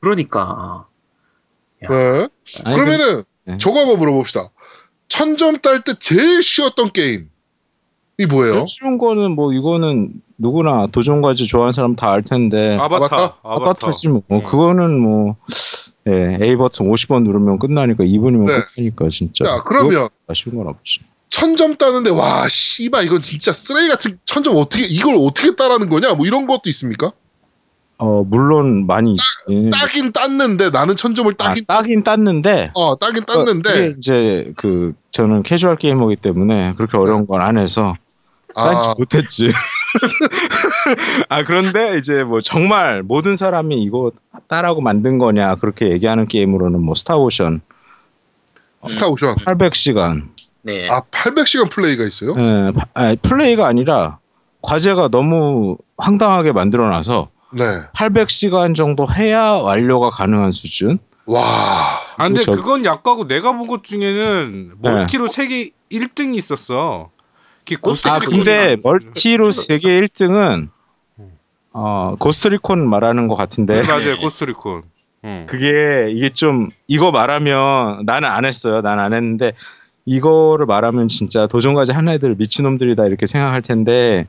그러니까. 0.00 0.86
야. 1.84 1.88
네. 1.88 2.28
아니, 2.64 2.76
그러면은 2.76 3.22
네. 3.44 3.58
저거 3.58 3.80
한번 3.80 3.98
물어봅시다. 3.98 4.50
천 5.08 5.36
점 5.36 5.58
딸 5.60 5.82
때 5.84 5.94
제일 5.98 6.42
쉬웠던 6.42 6.92
게임 6.92 7.30
이 8.20 8.26
뭐예요? 8.26 8.66
쉬운 8.66 8.98
거는 8.98 9.32
뭐 9.36 9.52
이거는 9.52 10.12
누구나 10.38 10.88
도전 10.90 11.22
과제 11.22 11.44
좋아하는 11.44 11.72
사람 11.72 11.94
다 11.94 12.10
알 12.10 12.22
텐데 12.22 12.76
아바타. 12.80 13.04
아바타? 13.04 13.24
아바타. 13.44 13.62
아바타지 13.70 14.08
뭐 14.08 14.22
음. 14.32 14.42
그거는 14.44 14.98
뭐 14.98 15.36
예, 16.08 16.36
A 16.42 16.56
버튼 16.56 16.90
50번 16.90 17.22
누르면 17.22 17.58
끝나니까 17.58 18.02
2분이면 18.04 18.46
네. 18.46 18.52
끝이니까 18.74 19.08
진짜. 19.10 19.44
자 19.44 19.62
그러면 19.64 20.08
아쉬운 20.26 20.56
건 20.56 20.66
없지. 20.66 21.00
천점 21.28 21.76
따는데 21.76 22.10
와 22.10 22.48
씨발 22.48 23.04
이건 23.04 23.20
진짜 23.22 23.52
쓰레기 23.52 23.88
같은 23.88 24.18
천점 24.24 24.56
어떻게 24.56 24.84
이걸 24.84 25.14
어떻게 25.20 25.54
따라는 25.54 25.88
거냐? 25.88 26.14
뭐 26.14 26.26
이런 26.26 26.46
것도 26.46 26.62
있습니까? 26.70 27.12
어 27.98 28.24
물론 28.24 28.86
많이 28.86 29.12
있지. 29.12 29.70
따긴 29.70 30.10
땄는데 30.12 30.70
나는 30.70 30.96
천 30.96 31.14
점을 31.14 31.30
음. 31.30 31.34
아, 31.38 31.44
따긴 31.48 31.64
따긴 31.66 32.02
땄는데 32.02 32.70
어 32.74 32.96
따긴 32.96 33.22
어, 33.24 33.26
땄는데 33.26 33.94
이제 33.98 34.52
그 34.56 34.94
저는 35.12 35.42
캐주얼 35.42 35.76
게이머기 35.76 36.16
때문에 36.16 36.74
그렇게 36.76 36.96
어려운 36.96 37.26
건 37.28 37.40
안 37.40 37.58
해서 37.58 37.94
따지 38.54 38.88
아 38.88 38.94
못했지. 38.96 39.50
아 41.28 41.44
그런데 41.44 41.96
이제 41.98 42.24
뭐 42.24 42.40
정말 42.40 43.02
모든 43.02 43.36
사람이 43.36 43.76
이거 43.82 44.12
따라고 44.48 44.80
만든 44.80 45.18
거냐 45.18 45.56
그렇게 45.56 45.90
얘기하는 45.90 46.26
게임으로는 46.26 46.82
뭐 46.82 46.94
스타오션 46.94 47.60
스타오션 48.88 49.36
800시간 49.46 50.28
네. 50.62 50.86
아 50.90 51.00
800시간 51.10 51.70
플레이가 51.70 52.04
있어요? 52.04 52.34
예, 52.36 52.72
파- 52.74 52.86
아니, 52.94 53.16
플레이가 53.16 53.66
아니라 53.66 54.18
과제가 54.62 55.08
너무 55.08 55.76
황당하게 55.96 56.52
만들어놔서 56.52 57.30
네. 57.52 57.64
800시간 57.96 58.74
정도 58.74 59.06
해야 59.10 59.52
완료가 59.52 60.10
가능한 60.10 60.50
수준. 60.50 60.98
와. 61.26 61.42
아 62.16 62.24
근데 62.26 62.40
저- 62.42 62.52
그건 62.52 62.84
약하고 62.84 63.26
내가 63.26 63.52
본 63.52 63.66
것 63.66 63.84
중에는 63.84 64.72
네. 64.80 64.90
멀티로 64.90 65.28
세계 65.28 65.70
1등이 65.90 66.36
있었어. 66.36 67.10
그게 67.68 67.76
고스트 67.80 68.08
아. 68.08 68.18
근데 68.18 68.76
멀티로 68.82 69.50
세계 69.52 70.00
1등은 70.00 70.68
어 71.74 72.14
고스트리콘 72.18 72.88
말하는 72.88 73.28
것 73.28 73.34
같은데 73.34 73.82
네, 73.82 73.88
맞아요 73.88 74.16
고스트 74.16 74.44
리콘. 74.44 74.82
응. 75.24 75.46
그게 75.48 76.10
이게 76.14 76.28
좀 76.30 76.70
이거 76.86 77.10
말하면 77.10 78.04
나는 78.06 78.28
안 78.28 78.44
했어요. 78.44 78.80
난 78.80 78.98
안 78.98 79.12
했는데 79.12 79.52
이거를 80.06 80.64
말하면 80.64 81.08
진짜 81.08 81.46
도전과제 81.46 81.92
한 81.92 82.08
애들 82.08 82.36
미친놈들이다 82.36 83.04
이렇게 83.06 83.26
생각할 83.26 83.60
텐데 83.60 84.26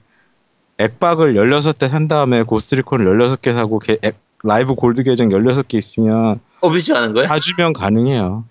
액박을 0.77 1.36
16대 1.36 1.88
산 1.88 2.08
다음에 2.08 2.43
고스트리콘을 2.43 3.05
16개 3.05 3.53
사고 3.53 3.79
게- 3.79 3.98
액- 4.01 4.19
라이브 4.43 4.74
골드 4.75 5.03
계정 5.03 5.29
16개 5.29 5.75
있으면 5.77 6.39
abuse 6.62 6.91
하는 6.93 7.13
거야? 7.13 7.27
다 7.27 7.39
주면 7.39 7.72
가능해요. 7.74 8.43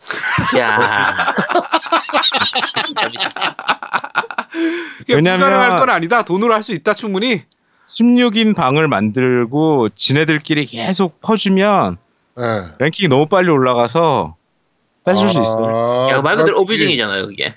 야. 0.59 1.35
진짜 2.85 3.09
미쳤어. 3.09 3.41
왜냐면- 5.09 5.41
불가능할 5.41 5.77
건 5.79 5.91
아니다. 5.91 6.23
돈으로 6.23 6.55
할 6.55 6.63
수 6.63 6.73
있다 6.75 6.95
충분히. 6.95 7.43
16인 7.89 8.55
방을 8.55 8.87
만들고 8.89 9.89
지네들끼리 9.95 10.67
계속 10.67 11.21
퍼주면 11.23 11.97
네. 12.37 12.43
랭킹이 12.79 13.09
너무 13.09 13.27
빨리 13.27 13.49
올라가서 13.51 14.37
뺏을 15.07 15.31
수 15.31 15.41
있어요. 15.41 15.73
아, 15.75 16.09
야, 16.13 16.21
말 16.21 16.37
그대로 16.37 16.59
어뷰징이잖아요, 16.59 17.27
그게. 17.29 17.55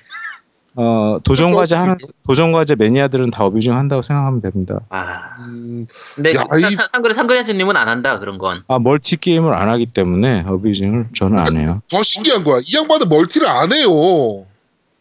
어, 0.76 1.18
도전 1.26 1.52
과제. 1.52 1.76
하는 1.76 1.98
도전 2.26 2.54
과제 2.54 2.76
매니아들은 2.76 3.30
다 3.32 3.44
어뷰징 3.44 3.76
한다고 3.76 4.02
생각하면 4.04 4.40
됩니다. 4.42 4.80
아. 4.90 5.36
음, 5.40 5.86
근데 6.16 6.34
야, 6.34 6.46
상- 6.50 6.60
이- 6.60 6.76
상- 6.76 6.88
상그레 6.94 7.14
상그레즈님은 7.14 7.76
안 7.76 7.90
한다 7.90 8.18
그런 8.20 8.38
건. 8.38 8.64
아 8.70 8.80
멀티 8.80 9.18
게임을 9.18 9.54
안 9.54 9.68
하기 9.68 9.88
때문에 9.88 10.46
어뷰징을 10.48 11.08
저는 11.14 11.38
안 11.40 11.58
해요. 11.58 11.82
더 11.92 12.02
신기한 12.02 12.46
거야. 12.46 12.62
이 12.66 12.74
양반은 12.78 13.10
멀티를 13.10 13.48
안 13.50 13.74
해요. 13.74 14.46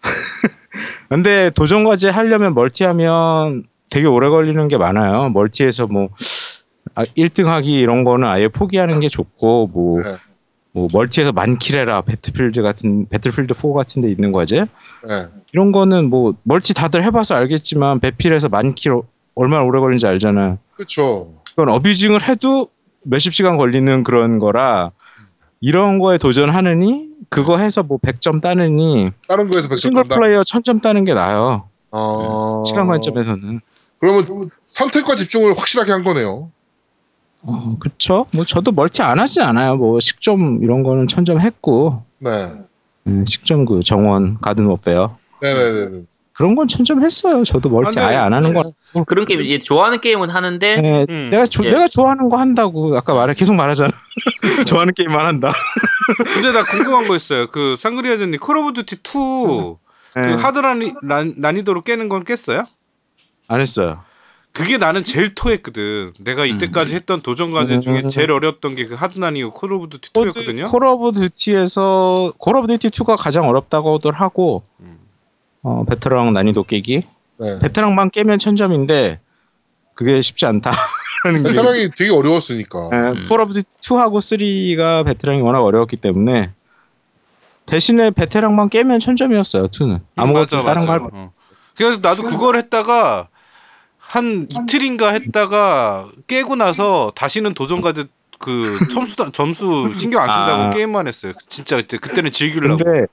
근데 1.09 1.51
도전 1.51 1.85
과제 1.85 2.09
하려면 2.09 2.55
멀티하면 2.55 3.65
되게 3.91 4.07
오래 4.07 4.29
걸리는 4.29 4.69
게 4.69 4.79
많아요. 4.79 5.31
멀티에서 5.31 5.87
뭐 5.87 6.09
아, 6.95 7.05
1등 7.05 7.47
하기 7.47 7.79
이런 7.79 8.05
거는 8.05 8.27
아예 8.27 8.49
포기하는 8.49 9.01
게 9.01 9.09
좋고 9.09 9.71
뭐, 9.73 10.03
네. 10.03 10.17
뭐 10.73 10.89
멀티에서 10.93 11.33
만킬해라 11.33 12.03
배틀필드 12.03 12.63
같은 12.63 13.09
배틀필드 13.09 13.55
4 13.55 13.73
같은 13.73 14.03
데 14.03 14.11
있는 14.11 14.33
과제 14.33 14.67
네. 15.07 15.27
이런 15.53 15.73
거는 15.73 16.11
뭐 16.11 16.35
멀티 16.43 16.75
다들 16.75 17.03
해봐서 17.05 17.35
알겠지만 17.35 18.01
배필에서 18.01 18.49
만킬 18.49 19.01
얼마나 19.35 19.65
오래 19.65 19.81
걸리는지 19.81 20.07
알잖아요. 20.07 20.59
그렇죠. 20.77 21.35
그건 21.51 21.71
어뷰징을 21.71 22.29
해도 22.29 22.69
몇십 23.03 23.35
시간 23.35 23.57
걸리는 23.57 24.05
그런 24.05 24.39
거라 24.39 24.93
이런 25.61 25.99
거에 25.99 26.19
도전하느니 26.19 27.09
그거 27.29 27.59
해서 27.59 27.83
뭐 27.83 27.99
100점 27.99 28.41
따느니 28.41 29.11
다른 29.29 29.51
거에서 29.51 29.75
싱글. 29.77 30.05
플레이어 30.05 30.43
1000점 30.43 30.83
따는 30.83 31.05
게 31.05 31.15
나아요. 31.15 31.69
어... 31.91 32.65
시간 32.67 32.87
관점에서는. 32.87 33.61
그러면 33.99 34.51
선택과 34.67 35.15
집중을 35.15 35.57
확실하게 35.57 35.93
한 35.93 36.03
거네요. 36.03 36.51
어, 37.43 37.77
그쵸. 37.79 38.27
뭐 38.35 38.45
저도 38.45 38.73
멀티 38.73 39.03
안 39.03 39.19
하진 39.19 39.43
않아요. 39.43 39.77
뭐 39.77 40.01
식좀 40.01 40.63
이런 40.63 40.83
거는 40.83 41.07
1000점 41.07 41.41
했고 41.41 42.03
네. 42.19 42.49
음, 43.07 43.25
식좀 43.27 43.65
그 43.65 43.81
정원 43.81 44.39
가든 44.41 44.67
워페어 44.67 45.17
네네네. 45.41 46.05
그런 46.33 46.55
건 46.55 46.67
1000점 46.67 47.03
했어요. 47.03 47.45
저도 47.45 47.69
멀티 47.69 47.99
아, 47.99 48.03
네. 48.03 48.09
아예 48.09 48.17
안 48.17 48.33
하는 48.33 48.55
건 48.55 48.73
그런 49.07 49.27
게임 49.27 49.41
이제 49.43 49.59
좋아하는 49.59 50.01
게임은 50.01 50.31
하는데 50.31 50.81
네, 50.81 51.07
음. 51.09 51.29
내가 51.31 51.45
조- 51.47 51.63
내가 51.63 51.87
좋아하는 51.89 52.29
거 52.31 52.37
한다고 52.39 52.97
아까 52.97 53.15
말해 53.15 53.35
계속 53.35 53.55
말하잖아. 53.55 53.91
좋아하는 54.67 54.95
게임만 54.95 55.27
한다. 55.27 55.53
근데 56.35 56.53
나 56.53 56.65
궁금한 56.65 57.07
거 57.07 57.15
있어요. 57.17 57.47
그 57.49 57.77
상그리아즈님 57.79 58.39
콜 58.41 58.57
오브 58.57 58.73
듀티 58.75 58.97
2그 59.03 59.77
네, 60.17 60.33
hard 60.35 60.59
난이, 60.59 60.95
난, 61.03 61.35
난이도로 61.37 61.83
깨는 61.83 62.09
건 62.09 62.25
깼어요? 62.25 62.65
안 63.49 63.61
했어요. 63.61 64.03
그게 64.53 64.79
나는 64.79 65.05
제일 65.05 65.35
토했거든. 65.35 66.13
내가 66.21 66.45
이때까지 66.47 66.95
했던 66.97 67.21
도전 67.23 67.53
과제 67.53 67.79
중에 67.79 68.01
음. 68.05 68.09
제일 68.09 68.33
어려웠던 68.33 68.75
게 68.75 68.87
그 68.87 68.95
hard 68.95 69.19
난이고 69.19 69.53
콜 69.53 69.73
오브 69.73 69.89
듀티 69.91 70.11
2였거든요. 70.13 70.71
콜 70.71 70.85
오브 70.87 71.13
듀티에서 71.13 72.33
콜 72.39 72.57
오브 72.57 72.67
듀티 72.69 72.91
2가 72.91 73.17
가장 73.19 73.45
어렵다고들 73.49 74.13
하고 74.13 74.63
음. 74.81 74.99
어, 75.63 75.85
베테랑 75.85 76.33
난이도 76.33 76.65
깨기 76.65 77.05
네. 77.39 77.59
베테랑만 77.59 78.11
깨면 78.11 78.39
천점인데 78.39 79.21
그게 79.95 80.23
쉽지 80.23 80.47
않다. 80.47 80.73
베테랑이 81.25 81.91
되게 81.97 82.11
어려웠으니까. 82.11 82.91
예, 82.93 83.29
콜 83.29 83.41
오브 83.41 83.53
듀티 83.53 83.77
2하고 83.79 84.19
3가 84.19 85.05
베테랑이 85.05 85.43
워낙 85.43 85.61
어려웠기 85.63 85.97
때문에 85.97 86.53
대신에 87.67 88.11
베테랑만 88.11 88.69
깨면 88.69 89.01
천점이었어요. 89.01 89.69
2는 89.69 90.01
아무것도 90.17 90.63
다른 90.63 90.87
거 90.87 90.93
할. 90.93 91.01
어. 91.13 91.33
그래서 91.77 91.99
나도 92.03 92.23
그걸 92.25 92.57
했다가 92.57 93.29
한 93.99 94.49
이틀인가 94.51 95.13
했다가 95.13 96.09
깨고 96.27 96.57
나서 96.57 97.13
다시는 97.15 97.55
도전 97.55 97.81
과제 97.81 98.07
그 98.39 98.79
점수 98.91 99.17
점수 99.33 99.93
신경 99.95 100.23
안 100.23 100.29
쓴다고 100.29 100.63
아. 100.65 100.71
게임만 100.71 101.07
했어요. 101.07 101.33
진짜 101.49 101.77
그때 101.77 101.99
그때는 101.99 102.33
즐기려고. 102.33 102.83
근데 102.83 103.07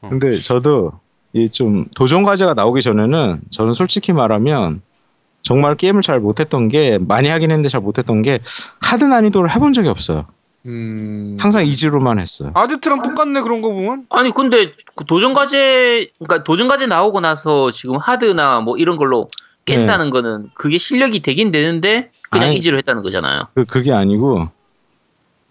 어. 0.00 0.08
근데 0.10 0.36
저도 0.36 0.92
이좀 1.32 1.86
도전 1.94 2.22
과제가 2.22 2.54
나오기 2.54 2.80
전에는 2.80 3.40
저는 3.50 3.74
솔직히 3.74 4.12
말하면 4.12 4.80
정말 5.42 5.76
게임을 5.76 6.02
잘 6.02 6.20
못했던 6.20 6.68
게 6.68 6.98
많이 7.00 7.28
하긴 7.28 7.50
했는데 7.50 7.68
잘 7.68 7.80
못했던 7.80 8.22
게 8.22 8.40
hard 8.80 9.04
난이도를 9.04 9.50
해본 9.54 9.72
적이 9.72 9.88
없어요. 9.88 10.26
음. 10.66 11.36
항상 11.40 11.64
easy로만 11.64 12.18
했어요. 12.18 12.50
아제트랑 12.54 13.02
똑같네 13.02 13.40
그런 13.42 13.62
거 13.62 13.68
보면. 13.70 14.06
아니 14.10 14.32
근데 14.32 14.72
그 14.94 15.04
도전 15.04 15.34
과제 15.34 16.10
그러니까 16.18 16.44
도전 16.44 16.68
과제 16.68 16.86
나오고 16.86 17.20
나서 17.20 17.70
지금 17.70 17.96
hard나 17.96 18.60
뭐 18.60 18.76
이런 18.76 18.96
걸로 18.96 19.28
깬다는 19.64 20.10
거는 20.10 20.50
그게 20.54 20.78
실력이 20.78 21.20
되긴 21.20 21.52
되는데 21.52 22.10
그냥 22.30 22.48
아니. 22.48 22.56
easy로 22.56 22.78
했다는 22.78 23.02
거잖아요. 23.02 23.48
그 23.54 23.64
그게 23.64 23.92
아니고 23.92 24.48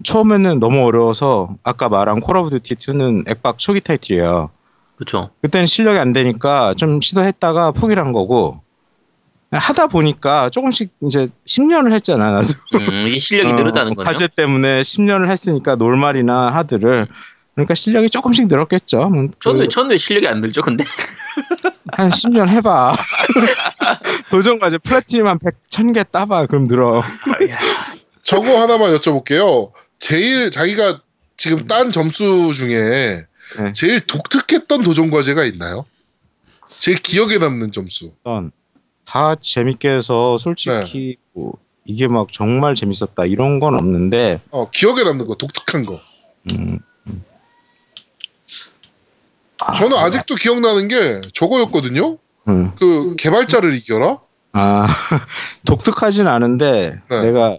처음에는 0.03 0.59
너무 0.59 0.85
어려워서 0.85 1.55
아까 1.63 1.87
말한 1.89 2.19
콜 2.19 2.37
오브 2.37 2.49
듀티 2.49 2.75
2는 2.75 3.29
액박 3.29 3.57
초기 3.57 3.79
타이틀이에요. 3.81 4.49
그렇죠. 4.97 5.29
그때는 5.41 5.67
실력이 5.67 5.99
안 5.99 6.11
되니까 6.11 6.73
좀 6.75 6.99
시도했다가 6.99 7.71
포기를 7.71 8.03
한 8.03 8.13
거고 8.13 8.61
하다 9.51 9.87
보니까 9.87 10.49
조금씩 10.49 10.91
이제 11.03 11.29
10년을 11.45 11.93
했잖아 11.93 12.31
나도 12.31 12.47
음, 12.75 13.07
이제 13.07 13.19
실력이 13.19 13.49
어, 13.53 13.55
늘었다는 13.55 13.93
거죠. 13.93 14.05
과제 14.05 14.27
때문에 14.35 14.81
10년을 14.81 15.29
했으니까 15.29 15.75
놀말이나 15.75 16.49
하드를 16.49 17.07
그러니까 17.53 17.75
실력이 17.75 18.09
조금씩 18.09 18.47
늘었겠죠. 18.47 19.05
뭐 19.05 19.27
저는 19.39 19.57
그 19.57 19.61
왜, 19.61 19.67
저는 19.67 19.89
왜 19.91 19.97
실력이 19.97 20.27
안 20.27 20.41
늘죠, 20.41 20.61
근데? 20.61 20.83
한 21.93 22.09
10년 22.09 22.49
해봐. 22.49 22.95
도전 24.29 24.59
과제 24.59 24.77
플래티넘 24.77 25.27
한 25.27 25.39
100, 25.39 25.69
1000개 25.69 26.11
따봐. 26.11 26.45
그럼 26.45 26.67
늘어. 26.67 27.01
저거 28.21 28.61
하나만 28.61 28.93
여쭤볼게요. 28.93 29.71
제일 29.97 30.51
자기가 30.51 30.99
지금 31.35 31.65
딴 31.65 31.91
점수 31.91 32.53
중에 32.53 33.21
네. 33.59 33.71
제일 33.73 34.01
독특했던 34.01 34.83
도전 34.83 35.09
과제가 35.09 35.43
있나요? 35.45 35.85
제일 36.67 36.97
기억에 36.97 37.37
남는 37.37 37.71
점수. 37.71 38.07
일단 38.25 38.51
다 39.05 39.35
재밌게 39.41 39.89
해서 39.89 40.37
솔직히 40.37 41.15
뭐 41.33 41.53
이게 41.85 42.07
막 42.09 42.27
정말 42.33 42.75
재밌었다 42.75 43.25
이런 43.25 43.59
건 43.59 43.75
없는데 43.75 44.41
어, 44.51 44.69
기억에 44.69 45.03
남는 45.03 45.25
거, 45.25 45.35
독특한 45.35 45.85
거. 45.85 46.01
음, 46.51 46.79
음. 47.07 47.23
아, 49.59 49.73
저는 49.73 49.97
아직도 49.97 50.35
기억나는 50.35 50.87
게 50.87 51.21
저거였거든요. 51.33 52.17
음. 52.49 52.71
그 52.75 53.15
개발자를 53.15 53.73
이겨라. 53.75 54.19
아 54.53 54.87
독특하진 55.65 56.27
않은데 56.27 56.99
네. 57.09 57.21
내가 57.23 57.57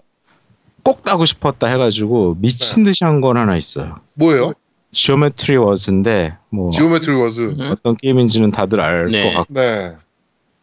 꼭 0.83 1.03
따고 1.03 1.25
싶었다 1.25 1.67
해가지고 1.67 2.35
미친 2.39 2.83
듯이 2.83 3.03
한 3.03 3.21
건 3.21 3.37
하나 3.37 3.55
있어요. 3.57 3.95
뭐예요? 4.13 4.53
지오메트리 4.91 5.57
워즈인데 5.57 6.37
뭐 6.49 6.69
지오메트리 6.71 7.15
워즈. 7.15 7.41
음? 7.59 7.71
어떤 7.71 7.95
게임인지는 7.95 8.51
다들 8.51 8.79
알것 8.81 9.11
네. 9.11 9.33
같고 9.33 9.53
네. 9.53 9.95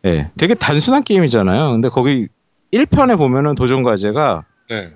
예, 0.04 0.30
되게 0.36 0.54
단순한 0.54 1.02
게임이잖아요. 1.04 1.70
근데 1.72 1.88
거기 1.88 2.28
1편에 2.72 3.16
보면은 3.16 3.54
도전 3.54 3.82
과제가 3.82 4.44
네. 4.68 4.90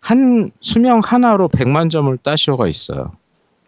한 0.00 0.50
수명 0.60 1.00
하나로 1.04 1.48
100만 1.48 1.90
점을 1.90 2.14
따시오가 2.18 2.68
있어요. 2.68 3.12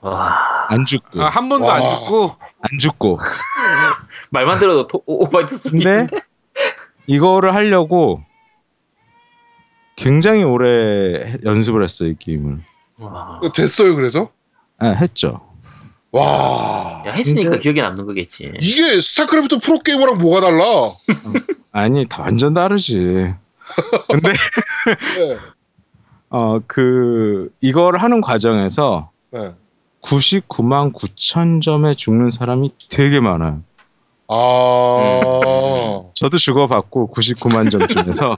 와, 0.01 0.67
안 0.69 0.87
죽고 0.87 1.23
아, 1.23 1.29
한 1.29 1.49
번도 1.49 1.67
와. 1.67 1.75
안 1.77 1.89
죽고 1.89 2.31
안 2.61 2.79
죽고. 2.79 3.17
말만 4.31 4.59
들어도 4.59 5.03
오- 5.07 5.25
오바이트. 5.25 5.71
근데 5.71 6.07
이거를 7.07 7.55
하려고 7.55 8.23
굉장히 9.97 10.45
오래 10.45 11.25
해- 11.27 11.37
연습을 11.45 11.83
했어요, 11.83 12.11
이 12.11 12.17
게임을. 12.19 12.61
와. 12.99 13.41
됐어요, 13.55 13.95
그래서? 13.97 14.31
아, 14.81 14.87
했죠. 14.89 15.41
와. 16.13 17.03
야, 17.07 17.13
했으니까 17.13 17.51
근데- 17.51 17.63
기억에 17.63 17.81
남는 17.83 18.07
거겠지. 18.07 18.53
이게 18.61 18.99
스타크래프트 18.99 19.59
프로게이머랑 19.59 20.19
뭐가 20.19 20.41
달라? 20.41 20.65
아니, 21.73 22.07
다 22.09 22.23
완전 22.23 22.53
다르지. 22.55 23.33
근데 24.09 24.33
네. 25.19 25.39
어 26.31 26.59
그 26.67 27.51
이거를 27.61 28.03
하는 28.03 28.21
과정에서 28.21 29.11
네. 29.31 29.51
99만 30.03 30.93
9천 30.95 31.61
점에 31.63 31.95
죽는 31.95 32.31
사람이 32.31 32.73
되게 32.89 33.21
많아요. 33.21 33.63
아. 34.29 35.21
저도 36.15 36.39
죽어봤고 36.39 37.13
99만 37.13 37.71
점 37.71 37.87
중에서 37.87 38.37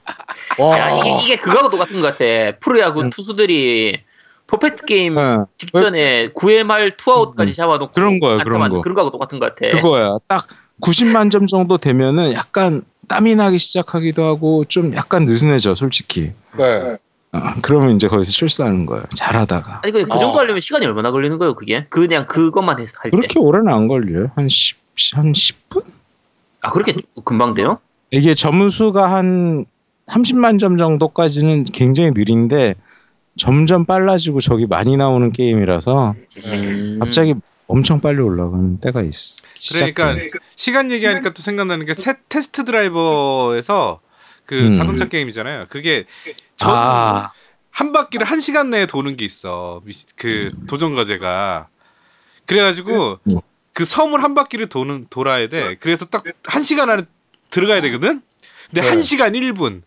와. 0.59 0.79
야, 0.79 0.89
이게, 0.91 1.09
이게 1.23 1.35
그거하고 1.37 1.69
똑같은 1.69 2.01
것 2.01 2.07
같아. 2.07 2.57
프로야구 2.59 3.01
음. 3.01 3.09
투수들이 3.09 3.99
퍼펙트 4.47 4.85
게임 4.85 5.17
어, 5.17 5.47
직전에 5.57 6.29
9회 6.33 6.63
말 6.63 6.91
투아웃까지 6.91 7.53
음. 7.53 7.55
잡아놓고 7.55 7.91
그런 7.93 8.19
거예요, 8.19 8.33
안타 8.33 8.43
그런 8.43 8.69
거. 8.69 8.81
그런 8.81 8.95
거하고 8.95 9.11
똑같은 9.11 9.39
것 9.39 9.55
같아. 9.55 9.75
그거야. 9.75 10.17
딱 10.27 10.47
90만 10.81 11.31
점 11.31 11.47
정도 11.47 11.77
되면은 11.77 12.33
약간 12.33 12.83
땀이 13.07 13.35
나기 13.35 13.57
시작하기도 13.57 14.23
하고 14.23 14.63
좀 14.65 14.95
약간 14.95 15.25
느슨해져, 15.25 15.75
솔직히. 15.75 16.31
네. 16.57 16.97
어, 17.33 17.39
그러면 17.63 17.95
이제 17.95 18.07
거기서 18.07 18.31
실수하는 18.31 18.85
거예요. 18.85 19.03
잘하다가. 19.15 19.81
아니 19.83 19.91
근데 19.91 20.05
그 20.07 20.13
아. 20.13 20.19
정도 20.19 20.37
하려면 20.39 20.61
시간이 20.61 20.85
얼마나 20.85 21.11
걸리는 21.11 21.37
거예요, 21.39 21.55
그게? 21.55 21.87
그냥 21.89 22.27
그것만 22.27 22.79
해서 22.79 22.93
할 22.99 23.11
때. 23.11 23.17
그렇게 23.17 23.39
오래는 23.39 23.69
안 23.73 23.87
걸려요. 23.87 24.29
한 24.35 24.47
10, 24.49 24.77
한 25.13 25.33
10분? 25.33 25.83
아 26.61 26.71
그렇게 26.71 26.95
금방 27.25 27.55
돼요? 27.55 27.79
이게 28.11 28.35
점수가 28.35 29.11
한 29.11 29.65
30만 30.07 30.59
점 30.59 30.77
정도까지는 30.77 31.65
굉장히 31.65 32.11
느린데 32.11 32.75
점점 33.37 33.85
빨라지고 33.85 34.39
저기 34.41 34.65
많이 34.67 34.95
나오는 34.97 35.31
게임이라서 35.31 36.15
음. 36.45 36.99
갑자기 37.01 37.33
엄청 37.67 37.99
빨리 38.01 38.19
올라가는 38.21 38.79
때가 38.79 39.01
있어. 39.01 39.41
그러니까. 39.73 40.15
시간 40.55 40.91
얘기하니까 40.91 41.31
또 41.33 41.41
생각나는 41.41 41.85
게 41.85 41.93
세- 41.93 42.15
테스트 42.29 42.65
드라이버에서 42.65 44.01
그 44.45 44.67
음. 44.67 44.73
자동차 44.73 45.07
게임이잖아요. 45.07 45.65
그게 45.69 46.05
전 46.57 46.69
아, 46.75 47.31
한 47.71 47.91
바퀴를 47.93 48.27
한 48.27 48.41
시간 48.41 48.69
내에 48.69 48.85
도는 48.85 49.17
게 49.17 49.25
있어. 49.25 49.81
그 50.15 50.51
도전 50.67 50.95
과제가. 50.95 51.69
그래가지고 52.45 53.19
음. 53.27 53.37
그 53.71 53.85
섬을 53.85 54.21
한 54.21 54.35
바퀴를 54.35 54.67
도는 54.67 55.07
돌아야 55.09 55.47
돼. 55.47 55.75
그래서 55.79 56.05
딱 56.05 56.23
한 56.45 56.61
시간 56.61 56.89
안에 56.89 57.03
들어가야 57.49 57.81
되거든. 57.81 58.21
근데 58.69 58.81
네. 58.81 58.89
한 58.89 59.01
시간 59.01 59.33
1분, 59.33 59.81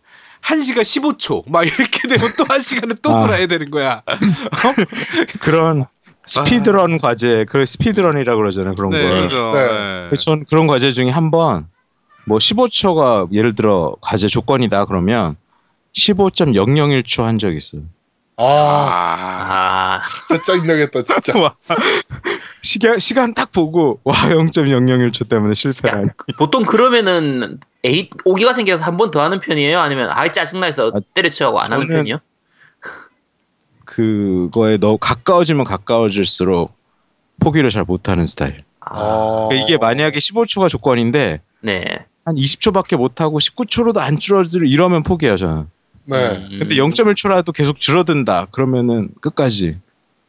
한 0.47 0.63
시간 0.63 0.83
15초 0.83 1.43
막 1.49 1.65
이렇게 1.65 2.07
되면 2.07 2.29
또한 2.37 2.61
시간에 2.61 2.95
또 3.01 3.11
아. 3.15 3.25
돌아야 3.25 3.47
되는 3.47 3.69
거야. 3.69 4.01
그런 5.41 5.85
스피드런 6.25 6.99
과제, 6.99 7.45
그 7.49 7.65
스피드런이라고 7.65 8.37
그러잖아요. 8.37 8.75
그런 8.75 8.91
네, 8.91 9.01
걸. 9.03 9.11
그렇죠. 9.27 9.51
네. 9.53 10.07
네. 10.09 10.15
전 10.17 10.43
그런 10.49 10.67
과제 10.67 10.91
중에 10.91 11.09
한 11.09 11.31
번 11.31 11.67
뭐 12.29 12.39
15초가 12.39 13.31
예를 13.31 13.55
들어 13.55 13.95
과제 14.01 14.27
조건이다 14.27 14.83
그러면 14.85 15.37
15.001초 15.95 17.23
한 17.23 17.37
적 17.39 17.53
있어요. 17.55 17.83
아, 18.35 18.43
아, 18.43 19.99
진짜 20.01 20.43
짜증나겠다, 20.43 21.03
진짜. 21.03 21.33
와. 21.39 21.55
시간 22.61 22.99
시간 22.99 23.33
딱 23.33 23.51
보고 23.53 23.99
와 24.03 24.13
0.001초 24.13 25.29
때문에 25.29 25.53
실패라니. 25.53 26.09
보통 26.37 26.63
그러면은 26.63 27.59
에이 27.83 28.09
오기가 28.25 28.53
생겨서 28.53 28.83
한 28.83 28.97
번 28.97 29.11
더 29.11 29.21
하는 29.21 29.39
편이에요? 29.39 29.79
아니면 29.79 30.09
아예 30.11 30.31
짜증나서 30.31 30.91
아, 30.95 30.99
때려치우고 31.13 31.59
안 31.59 31.71
하는 31.71 31.87
편이요? 31.87 32.19
그거에 33.85 34.77
너무 34.77 34.97
가까워지면 34.97 35.63
가까워질수록 35.63 36.75
포기를 37.39 37.69
잘 37.69 37.83
못하는 37.83 38.25
스타일. 38.25 38.63
아, 38.79 39.47
그러니까 39.49 39.55
이게 39.65 39.77
만약에 39.77 40.17
15초가 40.17 40.69
조건인데 40.69 41.41
네. 41.61 41.83
한 42.25 42.35
20초밖에 42.35 42.97
못하고 42.97 43.39
19초로도 43.39 43.97
안 43.99 44.19
줄어들 44.19 44.67
이러면 44.67 45.03
포기해요 45.03 45.37
저는. 45.37 45.67
네. 46.05 46.29
음. 46.51 46.59
근데 46.59 46.75
0.1초라도 46.75 47.53
계속 47.53 47.79
줄어든다 47.79 48.47
그러면은 48.51 49.09
끝까지. 49.21 49.77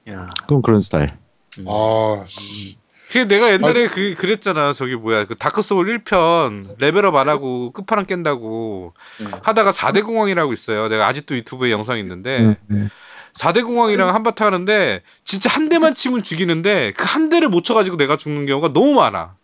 야, 0.08 0.28
그럼 0.46 0.62
그런 0.62 0.80
스타일. 0.80 1.12
음. 1.58 1.64
아, 1.68 2.22
씨. 2.26 2.76
그 3.10 3.26
내가 3.26 3.50
옛날에 3.52 3.86
그 3.88 4.14
그랬잖아. 4.16 4.72
저기 4.72 4.94
뭐야 4.96 5.24
그 5.24 5.34
다크 5.34 5.62
소울 5.62 5.98
1편 5.98 6.74
레벨업 6.78 7.14
안 7.16 7.28
하고 7.28 7.70
끝판왕 7.72 8.06
깬다고 8.06 8.92
음. 9.20 9.30
하다가 9.42 9.72
4대 9.72 10.04
공왕이라고 10.04 10.52
있어요. 10.52 10.88
내가 10.88 11.06
아직도 11.06 11.34
유튜브에 11.36 11.70
영상이 11.70 12.00
있는데 12.00 12.38
음, 12.40 12.56
음. 12.70 12.90
4대 13.34 13.64
공왕이랑 13.64 14.14
한바탕 14.14 14.46
하는데 14.48 15.02
진짜 15.24 15.48
한 15.50 15.68
대만 15.68 15.94
치면 15.94 16.22
죽이는데 16.22 16.92
그 16.92 17.04
한 17.08 17.28
대를 17.30 17.48
못 17.48 17.62
쳐가지고 17.64 17.96
내가 17.96 18.16
죽는 18.16 18.44
경우가 18.46 18.72
너무 18.72 18.92
많아. 18.94 19.34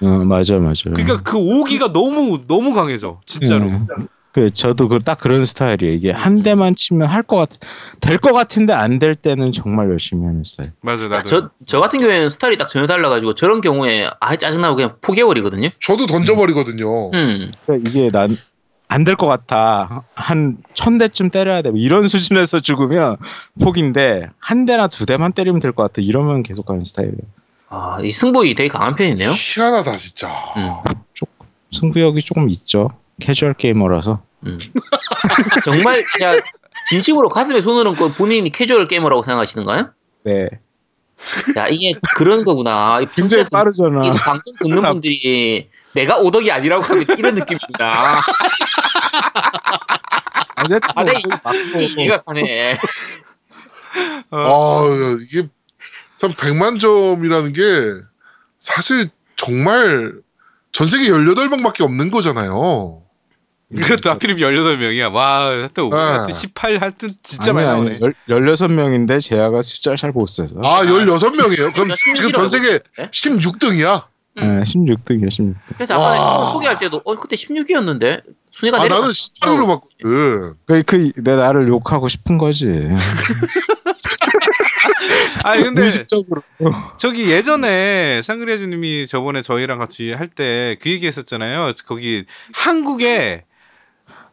어, 0.00 0.06
맞아 0.06 0.58
맞아. 0.58 0.90
그러니까 0.90 1.22
그 1.22 1.36
오기가 1.38 1.92
너무 1.92 2.40
너무 2.48 2.74
강해져 2.74 3.20
진짜로. 3.26 3.66
음. 3.66 3.86
그 4.32 4.50
저도 4.50 4.88
그 4.88 4.98
딱 4.98 5.18
그런 5.18 5.44
스타일이에요. 5.44 5.92
이게 5.92 6.10
한 6.10 6.42
대만 6.42 6.74
치면 6.74 7.06
할 7.08 7.22
것 7.22 7.36
같, 7.36 7.50
될 8.00 8.18
것 8.18 8.32
같은데 8.32 8.72
안 8.72 8.98
될 8.98 9.14
때는 9.14 9.52
정말 9.52 9.90
열심히 9.90 10.24
하는 10.26 10.42
스타일. 10.44 10.72
맞아 10.80 11.08
나도. 11.08 11.26
저, 11.26 11.50
저 11.66 11.80
같은 11.80 12.00
경우에는 12.00 12.30
스타일이 12.30 12.56
딱 12.56 12.68
전혀 12.68 12.86
달라가지고 12.86 13.34
저런 13.34 13.60
경우에 13.60 14.08
아예 14.20 14.36
짜증나고 14.36 14.76
그냥 14.76 14.96
포기해버리거든요. 15.00 15.68
저도 15.80 16.06
던져버리거든요. 16.06 17.10
음. 17.12 17.52
그러니까 17.66 17.88
이게 17.90 18.10
난 18.10 18.30
안 18.88 19.04
될 19.04 19.16
것 19.16 19.26
같아. 19.26 20.04
한 20.14 20.58
천 20.74 20.98
대쯤 20.98 21.30
때려야 21.30 21.62
돼. 21.62 21.70
뭐 21.70 21.78
이런 21.80 22.08
수준에서 22.08 22.60
죽으면 22.60 23.16
포기인데 23.62 24.28
한 24.38 24.66
대나 24.66 24.86
두 24.88 25.06
대만 25.06 25.32
때리면 25.32 25.60
될 25.60 25.72
것 25.72 25.82
같아. 25.82 26.02
이러면 26.04 26.42
계속 26.42 26.66
가는 26.66 26.84
스타일이에요. 26.84 27.16
아, 27.70 27.98
이 28.02 28.12
승부이 28.12 28.54
되게 28.54 28.68
강한 28.68 28.94
편이네요. 28.94 29.30
희한하다, 29.34 29.96
진짜. 29.96 30.28
음. 30.58 30.68
승부욕이 31.70 32.20
조금 32.22 32.50
있죠. 32.50 32.90
캐주얼 33.22 33.54
게이머라서. 33.54 34.22
음. 34.46 34.58
정말 35.64 36.02
그냥 36.14 36.40
진심으로 36.88 37.28
가슴에 37.28 37.60
손을 37.60 37.86
얹고 37.86 38.12
본인이 38.12 38.50
캐주얼 38.50 38.88
게이머라고 38.88 39.22
생각하시는가요? 39.22 39.90
네. 40.24 40.48
야 41.56 41.68
이게 41.68 41.94
그런 42.16 42.44
거구나. 42.44 43.00
이 43.00 43.06
굉장히 43.14 43.44
이 43.44 43.46
빠르잖아. 43.50 44.00
방송 44.14 44.54
듣는 44.60 44.82
분들이 44.82 45.68
내가 45.94 46.18
오덕이 46.18 46.50
아니라고 46.50 46.82
하면 46.82 47.04
이런 47.16 47.34
느낌입니다. 47.36 47.90
어쨌든 50.58 50.80
아, 50.96 51.04
내 51.04 51.12
뭐, 51.12 51.80
이해가 51.80 52.22
가네. 52.22 52.78
어, 54.30 54.36
아, 54.36 54.86
야, 54.88 55.16
이게 55.20 55.48
참 56.16 56.32
100만 56.32 56.80
점이라는 56.80 57.52
게 57.52 57.62
사실 58.58 59.08
정말 59.36 60.14
전 60.72 60.86
세계 60.86 61.10
18명밖에 61.10 61.82
없는 61.82 62.10
거잖아요. 62.10 63.01
그것도 63.76 64.10
하필이면 64.10 64.52
18명이야. 64.52 65.12
와, 65.12 65.46
하여튼, 65.46 65.88
네. 65.90 65.96
하여튼 65.96 66.34
18, 66.34 66.78
하여튼 66.78 67.14
진짜 67.22 67.52
많이 67.52 67.66
나오네. 67.66 67.98
열, 68.02 68.14
16명인데 68.28 69.20
제아가 69.20 69.62
숫자 69.62 69.96
잘못 69.96 70.26
세서. 70.28 70.56
아 70.62 70.82
16명이에요. 70.82 71.72
그럼 71.74 71.90
야, 71.90 71.94
지금 72.14 72.32
전 72.32 72.48
세계 72.48 72.78
네? 72.98 73.08
16등이야. 73.10 74.04
네, 74.36 74.42
16등이야, 74.62 75.28
16등. 75.28 75.54
그래서 75.76 75.94
아까. 75.94 76.16
처음 76.16 76.52
소개할 76.54 76.78
때도 76.78 77.02
어 77.04 77.16
그때 77.16 77.36
16이었는데 77.36 78.22
순위가 78.50 78.78
아 78.78 78.82
내려. 78.82 78.94
나는 78.96 79.10
18로 79.10 79.66
봤거든. 79.66 80.54
그, 80.66 80.82
그, 80.86 81.12
내 81.22 81.36
나를 81.36 81.68
욕하고 81.68 82.08
싶은 82.08 82.38
거지. 82.38 82.66
아니, 85.44 85.62
근데 85.62 85.80
무의식적으로. 85.82 86.42
저기 86.96 87.30
예전에 87.30 88.22
상그레즈님이 88.22 89.06
저번에 89.06 89.42
저희랑 89.42 89.78
같이 89.78 90.12
할 90.12 90.28
때 90.28 90.76
그 90.80 90.90
얘기 90.90 91.06
했었잖아요. 91.06 91.72
거기 91.86 92.24
한국에 92.54 93.44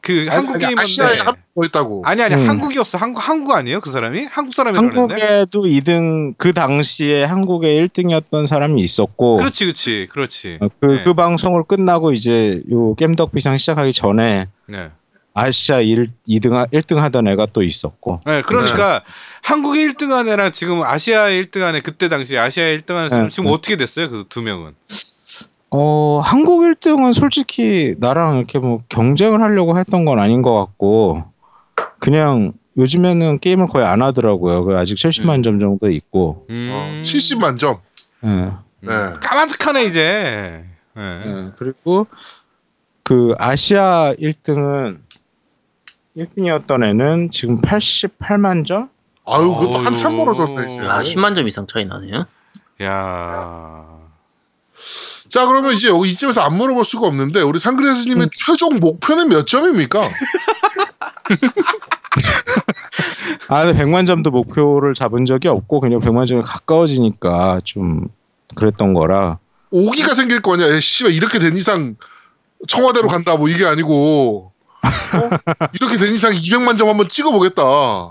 그 0.02 0.28
한국 0.30 0.56
아니, 0.56 0.60
게임인데 0.62 0.82
아시아에 0.82 1.18
한번더 1.18 1.66
있다고. 1.66 2.04
아니 2.06 2.22
아니 2.24 2.36
음. 2.36 2.48
한국이었어. 2.48 2.98
한국 2.98 3.28
한국 3.28 3.54
아니에요? 3.54 3.82
그 3.82 3.92
사람이? 3.92 4.26
한국 4.32 4.54
사람이라는데. 4.54 4.98
한국에도 4.98 5.64
2등, 5.64 6.34
그 6.38 6.54
당시에 6.54 7.24
한국에 7.26 7.76
1등이었던 7.88 8.48
사람이 8.48 8.82
있었고. 8.82 9.38
그렇지 9.38 9.66
그렇지 9.66 10.08
그렇지. 10.10 10.58
어, 10.62 10.68
그, 10.80 10.86
네. 10.86 11.04
그 11.04 11.14
방송을 11.14 11.64
끝나고 11.64 12.14
이제 12.14 12.62
요 12.72 12.96
겜덕 12.96 13.32
비상 13.34 13.58
시작하기 13.58 13.92
전에 13.94 14.48
네. 14.68 14.90
아시아 15.34 15.80
1, 15.80 16.10
2등, 16.28 16.70
1등 16.72 16.96
하던 16.96 17.28
애가 17.28 17.48
또 17.54 17.62
있었고. 17.64 18.22
네, 18.26 18.42
그러니까 18.42 19.04
한국의 19.44 19.88
1등 19.90 20.10
한 20.10 20.28
애랑 20.28 20.52
지금 20.52 20.82
아시아의 20.84 21.44
1등 21.44 21.60
한 21.62 21.76
애 21.76 21.80
그때 21.82 22.10
당시 22.10 22.38
아시아의 22.38 22.80
1등 22.80 22.94
한 22.96 23.10
사람 23.10 23.26
네, 23.26 23.30
지금 23.30 23.46
네. 23.46 23.52
어떻게 23.52 23.76
됐어요? 23.78 24.10
그 24.10 24.26
두 24.28 24.42
명은. 24.42 24.74
어, 25.72 26.20
한국 26.24 26.62
1등은 26.62 27.14
솔직히 27.14 27.96
나랑 28.00 28.38
이렇게 28.38 28.60
뭐 28.60 28.78
경쟁을 28.90 29.42
하려고 29.42 29.78
했던 29.78 30.06
건 30.06 30.20
아닌 30.20 30.42
것 30.42 30.54
같고, 30.54 31.24
그냥 32.00 32.54
요즘에는 32.78 33.40
게임을 33.40 33.68
거의 33.68 33.86
안 33.86 34.02
하더라고요. 34.02 34.64
그 34.64 34.78
아직 34.78 34.96
70만 34.96 35.44
점 35.44 35.60
정도 35.60 35.90
있고. 35.90 36.48
음. 36.50 37.02
70만 37.04 37.60
점. 37.60 37.78
예. 38.24 38.52
네. 38.82 38.94
까마득하네 39.22 39.84
이제. 39.84 40.64
네. 40.96 41.04
예, 41.26 41.52
그리고 41.58 42.08
그 43.04 43.34
아시아 43.38 44.14
1등은 44.20 45.00
1등이었던 46.18 46.84
애는 46.84 47.30
지금 47.32 47.58
88만 47.62 48.66
점? 48.66 48.90
아유 49.26 49.54
그것도. 49.54 49.80
한참 49.80 50.18
멀어졌네 50.18 50.74
이제. 50.74 50.86
야 50.86 51.02
10만 51.02 51.36
점 51.36 51.48
이상 51.48 51.68
차이 51.68 51.86
나네요. 51.86 52.26
야. 52.84 53.99
자 55.30 55.46
그러면 55.46 55.74
이제 55.74 55.88
여기 55.90 56.10
이쯤에서 56.10 56.42
안 56.42 56.56
물어볼 56.56 56.84
수가 56.84 57.08
없는데 57.08 57.42
우리 57.42 57.60
상그레스님의 57.60 58.28
음. 58.28 58.30
최종 58.34 58.80
목표는 58.80 59.30
몇 59.30 59.46
점입니까? 59.46 60.02
아, 63.48 63.66
근데 63.66 63.84
100만 63.84 64.08
점도 64.08 64.32
목표를 64.32 64.94
잡은 64.94 65.26
적이 65.26 65.50
없고 65.50 65.80
그냥 65.80 66.00
100만 66.00 66.26
점에 66.28 66.42
가까워지니까 66.42 67.62
좀 67.64 68.08
그랬던 68.56 68.94
거라. 68.94 69.38
오기가 69.72 70.14
생길 70.16 70.42
거냐? 70.42 70.66
에 70.66 70.80
씨발 70.80 71.14
이렇게 71.14 71.38
된 71.40 71.56
이상 71.56 71.96
청와대로 72.68 73.08
간다 73.08 73.38
뭐 73.38 73.48
이게 73.48 73.66
아니고 73.66 74.52
어? 74.82 74.82
이렇게 75.74 75.98
된 75.98 76.12
이상 76.14 76.32
200만 76.32 76.78
점 76.78 76.90
한번 76.90 77.08
찍어보겠다. 77.08 77.62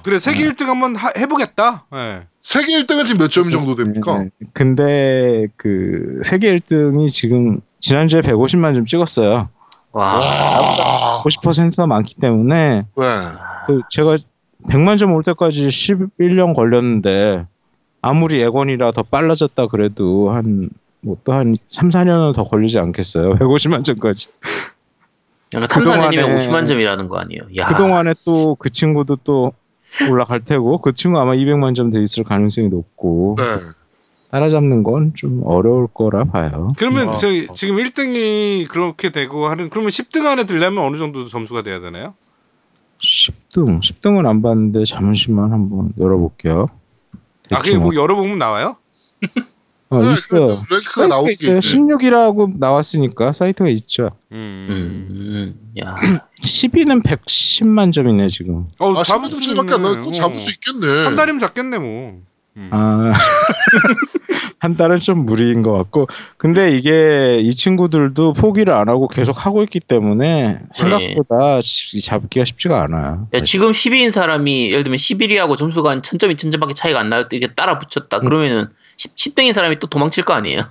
그래 0.05 0.19
세계 0.21 0.45
1등 0.45 0.67
한번 0.67 0.95
하- 0.95 1.13
해보겠다. 1.17 1.87
네. 1.93 2.27
세계 2.49 2.83
1등은 2.83 3.05
지금 3.05 3.19
몇 3.19 3.29
점 3.31 3.51
정도 3.51 3.75
됩니까? 3.75 4.21
네. 4.21 4.31
근데 4.55 5.49
그 5.57 6.21
세계 6.25 6.51
1등이 6.57 7.11
지금 7.11 7.61
지난주에 7.79 8.23
150만 8.23 8.75
점 8.75 8.87
찍었어요. 8.87 9.51
와. 9.93 10.15
와. 10.15 11.23
50%가 11.25 11.87
많기 11.87 12.15
때문에 12.15 12.85
네. 12.97 13.05
그 13.67 13.83
제가 13.91 14.17
100만 14.67 14.97
점 14.99 15.13
올 15.13 15.23
때까지 15.25 15.69
11년 15.69 16.55
걸렸는데 16.55 17.47
아무리 18.01 18.41
예건이라 18.41 18.93
더 18.93 19.03
빨라졌다 19.03 19.67
그래도 19.67 20.31
한 20.31 20.71
뭐또한 21.03 21.59
3, 21.69 21.91
4년은 21.91 22.35
더 22.35 22.45
걸리지 22.45 22.79
않겠어요. 22.79 23.35
150만 23.35 23.85
점까지. 23.85 24.29
그러니까 25.51 25.75
3, 25.75 25.85
4년이면 25.85 26.11
그동안에- 26.25 26.49
50만 26.49 26.67
점이라는 26.67 27.09
거 27.09 27.19
아니에요. 27.19 27.43
야. 27.59 27.67
그동안에 27.67 28.15
또 28.25 28.55
그 28.59 28.71
친구도 28.71 29.17
또 29.17 29.53
올라갈 30.11 30.45
테고 30.45 30.81
그 30.81 30.93
친구 30.93 31.19
아마 31.19 31.33
200만 31.35 31.75
점 31.75 31.91
돼 31.91 32.01
있을 32.03 32.25
가능성이 32.25 32.69
높고 32.69 33.37
네. 33.39 33.45
따라잡는 34.31 34.83
건 34.83 35.13
좀 35.15 35.41
어려울 35.45 35.87
거라 35.87 36.25
봐요. 36.25 36.69
그러면 36.77 37.09
아. 37.11 37.15
저 37.17 37.29
지금 37.55 37.77
1등이 37.77 38.69
그렇게 38.69 39.11
되고 39.11 39.47
하는 39.47 39.71
그러면 39.71 39.89
10등 39.89 40.27
안에 40.27 40.45
들려면 40.45 40.85
어느 40.85 40.99
정도 40.99 41.25
점수가 41.27 41.63
돼야 41.63 41.81
되나요? 41.81 42.15
10등, 43.01 43.81
10등은 43.81 44.27
안 44.27 44.43
봤는데 44.43 44.85
잠시만 44.85 45.53
한번 45.53 45.93
열어볼게요. 45.99 46.67
아 47.53 47.59
그게 47.59 47.79
뭐 47.79 47.95
열어보면 47.95 48.39
나와요? 48.39 48.77
어, 49.91 50.03
네, 50.03 50.13
있어요. 50.13 50.49
랭크가 50.71 51.07
나오게 51.07 51.33
있어요. 51.33 51.57
있어요. 51.59 51.85
16이라고 51.87 52.59
나왔으니까 52.59 53.33
사이트가 53.33 53.71
있죠. 53.71 54.11
음. 54.33 54.67
음, 54.71 55.09
음. 55.11 55.71
야. 55.83 55.95
10위는 56.43 57.03
110만 57.03 57.93
점이네 57.93 58.29
지금. 58.29 58.67
어, 58.79 58.95
아, 58.95 59.03
잡을 59.03 59.29
10만 59.29 59.31
수 59.31 59.55
점밖에 59.55 59.75
안 59.75 59.83
나고. 59.83 60.11
잡을 60.13 60.35
어. 60.35 60.39
수 60.39 60.51
있겠네. 60.53 61.05
한 61.05 61.17
달이면 61.17 61.39
잡겠네 61.41 61.79
뭐. 61.79 62.21
음. 62.59 62.71
아, 62.73 63.13
한 64.61 64.77
달은 64.77 64.99
좀 64.99 65.25
무리인 65.25 65.63
것 65.63 65.73
같고. 65.73 66.09
근데 66.37 66.75
이게 66.77 67.39
이 67.41 67.55
친구들도 67.55 68.33
포기를 68.33 68.75
안 68.75 68.89
하고 68.89 69.07
계속 69.09 69.47
하고 69.47 69.63
있기 69.63 69.79
때문에 69.81 70.59
생각보다 70.73 71.63
시- 71.63 72.01
잡기가 72.01 72.45
쉽지가 72.45 72.83
않아요. 72.83 73.29
야, 73.35 73.41
지금 73.41 73.71
10위인 73.71 74.11
사람이 74.11 74.71
예를 74.71 74.83
들면 74.85 74.97
11위하고 74.97 75.57
점수가 75.57 75.89
한 75.91 76.03
1000점, 76.03 76.35
2000점밖에 76.35 76.75
차이가 76.75 76.99
안 76.99 77.09
나요. 77.11 77.25
이게 77.33 77.47
따라 77.47 77.79
붙였다. 77.79 78.21
그러면은 78.21 78.67
10, 78.97 79.35
등인 79.37 79.53
사람이 79.53 79.79
또 79.79 79.87
도망칠 79.87 80.25
거 80.25 80.33
아니에요? 80.35 80.63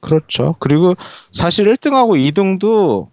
그렇죠. 0.00 0.54
그리고 0.60 0.94
사실 1.32 1.66
1등하고 1.66 2.16
2등도 2.32 3.08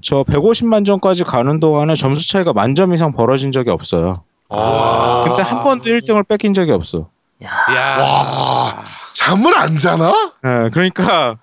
저 0.00 0.22
150만 0.24 0.86
점까지 0.86 1.24
가는 1.24 1.60
동안에 1.60 1.94
점수 1.94 2.26
차이가 2.28 2.52
만 2.54 2.74
점 2.74 2.94
이상 2.94 3.12
벌어진 3.12 3.52
적이 3.52 3.70
없어요. 3.70 4.22
아. 4.48 5.24
근데 5.26 5.42
한 5.42 5.62
번도 5.62 5.90
1등을 5.90 6.26
뺏긴 6.26 6.54
적이 6.54 6.72
없어. 6.72 7.10
야. 7.44 7.48
야. 7.74 7.98
와. 8.02 8.84
잠을 9.12 9.56
안 9.56 9.76
자나? 9.76 10.10
예, 10.44 10.70
그러니까 10.70 11.38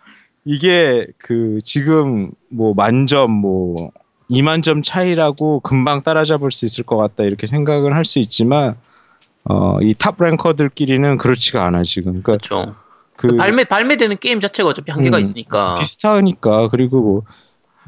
이게 0.45 1.07
그 1.17 1.59
지금 1.63 2.31
뭐 2.49 2.73
만점 2.73 3.31
뭐 3.31 3.75
2만 4.29 4.63
점 4.63 4.81
차이라고 4.81 5.59
금방 5.61 6.01
따라잡을 6.01 6.51
수 6.51 6.65
있을 6.65 6.83
것 6.83 6.97
같다 6.97 7.23
이렇게 7.23 7.45
생각을 7.45 7.93
할 7.95 8.05
수 8.05 8.19
있지만 8.19 8.75
어 9.45 9.79
이 9.81 9.93
top 9.93 10.15
ranker들끼리는 10.21 11.17
그렇지가 11.17 11.65
않아 11.65 11.83
지금. 11.83 12.21
그러니까 12.23 12.47
그렇죠. 12.47 12.75
그 13.15 13.35
발매 13.35 13.65
발매되는 13.65 14.17
게임 14.19 14.41
자체가 14.41 14.69
어차피 14.69 14.91
한계가 14.91 15.17
음, 15.17 15.21
있으니까. 15.21 15.75
비슷하니까 15.75 16.69
그리고 16.69 17.01
뭐, 17.01 17.21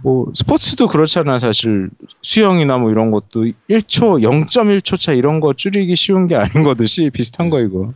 뭐 0.04 0.28
스포츠도 0.34 0.88
그렇잖아 0.88 1.40
사실 1.40 1.90
수영이나 2.22 2.78
뭐 2.78 2.92
이런 2.92 3.12
것도 3.12 3.46
1초 3.70 4.22
0.1초 4.50 5.00
차 5.00 5.14
이런 5.14 5.40
거 5.40 5.54
줄이기 5.54 5.96
쉬운 5.96 6.28
게 6.28 6.36
아닌 6.36 6.64
거듯이 6.64 7.10
비슷한 7.14 7.50
거 7.50 7.60
이거. 7.60 7.94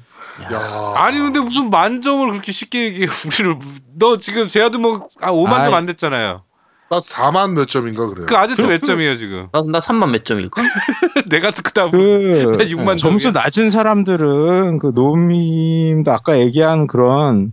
야. 0.51 0.93
아니 0.95 1.19
근데 1.19 1.39
무슨 1.41 1.69
만점을 1.69 2.29
그렇게 2.31 2.51
쉽게 2.53 2.85
얘기해 2.85 3.07
우리를 3.27 3.55
너 3.95 4.17
지금 4.17 4.47
제아도 4.47 4.79
뭐 4.79 5.07
아, 5.19 5.31
5만 5.31 5.65
점. 5.65 5.73
안 5.73 5.85
됐잖아요. 5.85 6.43
나 6.89 6.97
4만 6.97 7.53
몇 7.53 7.67
점인가 7.67 8.07
그래요. 8.07 8.25
그 8.25 8.35
아제트 8.35 8.61
몇 8.63 8.81
점이에요 8.81 9.15
지금? 9.15 9.47
나, 9.51 9.61
나 9.69 9.77
3만 9.79 10.09
몇 10.09 10.25
점일까? 10.25 10.59
내가 11.29 11.51
그다음 11.51 11.91
그 11.91 12.55
나 12.57 12.63
6만 12.63 12.97
점수 12.97 13.31
점이야. 13.31 13.43
낮은 13.43 13.69
사람들은 13.69 14.79
그 14.79 14.91
노님도 14.95 16.11
아까 16.11 16.39
얘기한 16.39 16.87
그런 16.87 17.51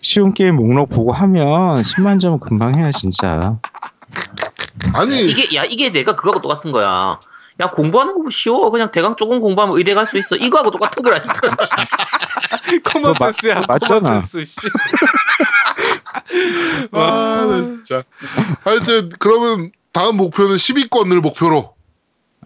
쉬운 0.00 0.32
게임 0.32 0.56
목록 0.56 0.90
보고 0.90 1.12
하면 1.12 1.82
10만 1.82 2.20
점은 2.20 2.38
금방 2.40 2.78
해야 2.78 2.92
진짜. 2.92 3.58
아니 4.94 5.20
이게 5.28 5.56
야 5.56 5.64
이게 5.64 5.90
내가 5.90 6.14
그거하고 6.14 6.40
똑같은 6.40 6.72
거야. 6.72 7.18
야 7.60 7.70
공부하는 7.70 8.14
거 8.14 8.20
뭐 8.20 8.30
쉬워. 8.30 8.70
그냥 8.70 8.90
대강 8.92 9.16
조금 9.16 9.40
공부하면 9.40 9.76
의대 9.76 9.94
갈 9.94 10.06
수 10.06 10.18
있어. 10.18 10.36
이거하고 10.36 10.70
똑같은 10.70 11.02
거라니까. 11.02 11.34
센스야. 13.18 13.62
맞잖아. 13.68 14.22
씨. 14.22 14.68
아, 16.92 17.46
나 17.48 17.62
진짜. 17.64 18.02
하여튼 18.64 19.10
그러면 19.18 19.72
다음 19.92 20.16
목표는 20.16 20.56
10위권을 20.56 21.20
목표로. 21.20 21.74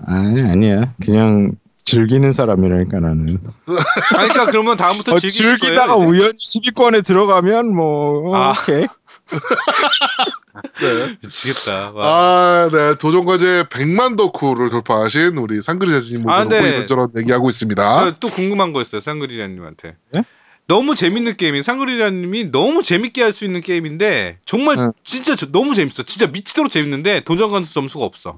아니 0.06 0.42
아니야. 0.42 0.92
그냥 1.04 1.52
즐기는 1.92 2.32
사람이라니까 2.32 3.00
나는. 3.00 3.26
아니, 4.16 4.28
그러니까 4.28 4.46
그러면 4.46 4.76
다음부터 4.78 5.14
어, 5.14 5.18
즐기다가 5.18 5.94
거예요. 5.96 6.08
우연히 6.08 6.32
10위권에 6.38 7.04
들어가면 7.04 7.74
뭐 7.74 8.34
아. 8.34 8.50
오케이. 8.58 8.86
네. 10.80 11.16
미치겠다. 11.22 11.92
와. 11.92 12.06
아, 12.06 12.70
네. 12.72 12.94
도전과제 12.98 13.64
100만 13.70 14.16
덕후를 14.16 14.70
돌파하신 14.70 15.36
우리 15.38 15.60
상그리 15.60 15.90
자신님 15.90 16.28
아, 16.28 16.44
모두 16.44 16.56
네. 16.56 16.60
고 16.62 16.66
이런저런 16.66 17.08
얘기하고 17.18 17.48
있습니다. 17.50 18.04
저또 18.04 18.28
궁금한 18.28 18.72
거 18.72 18.80
있어요, 18.80 19.00
쌍그리자님한테. 19.00 19.96
네? 20.12 20.24
너무 20.68 20.94
재밌는 20.94 21.36
게임이 21.36 21.62
상그리자님이 21.62 22.50
너무 22.52 22.82
재밌게 22.82 23.22
할 23.22 23.32
수 23.32 23.44
있는 23.44 23.60
게임인데 23.60 24.38
정말 24.46 24.78
응. 24.78 24.92
진짜 25.02 25.34
저- 25.34 25.50
너무 25.50 25.74
재밌어. 25.74 26.02
진짜 26.04 26.26
미치도록 26.28 26.70
재밌는데 26.70 27.20
도전 27.20 27.50
관수 27.50 27.74
점수가 27.74 28.04
없어. 28.04 28.36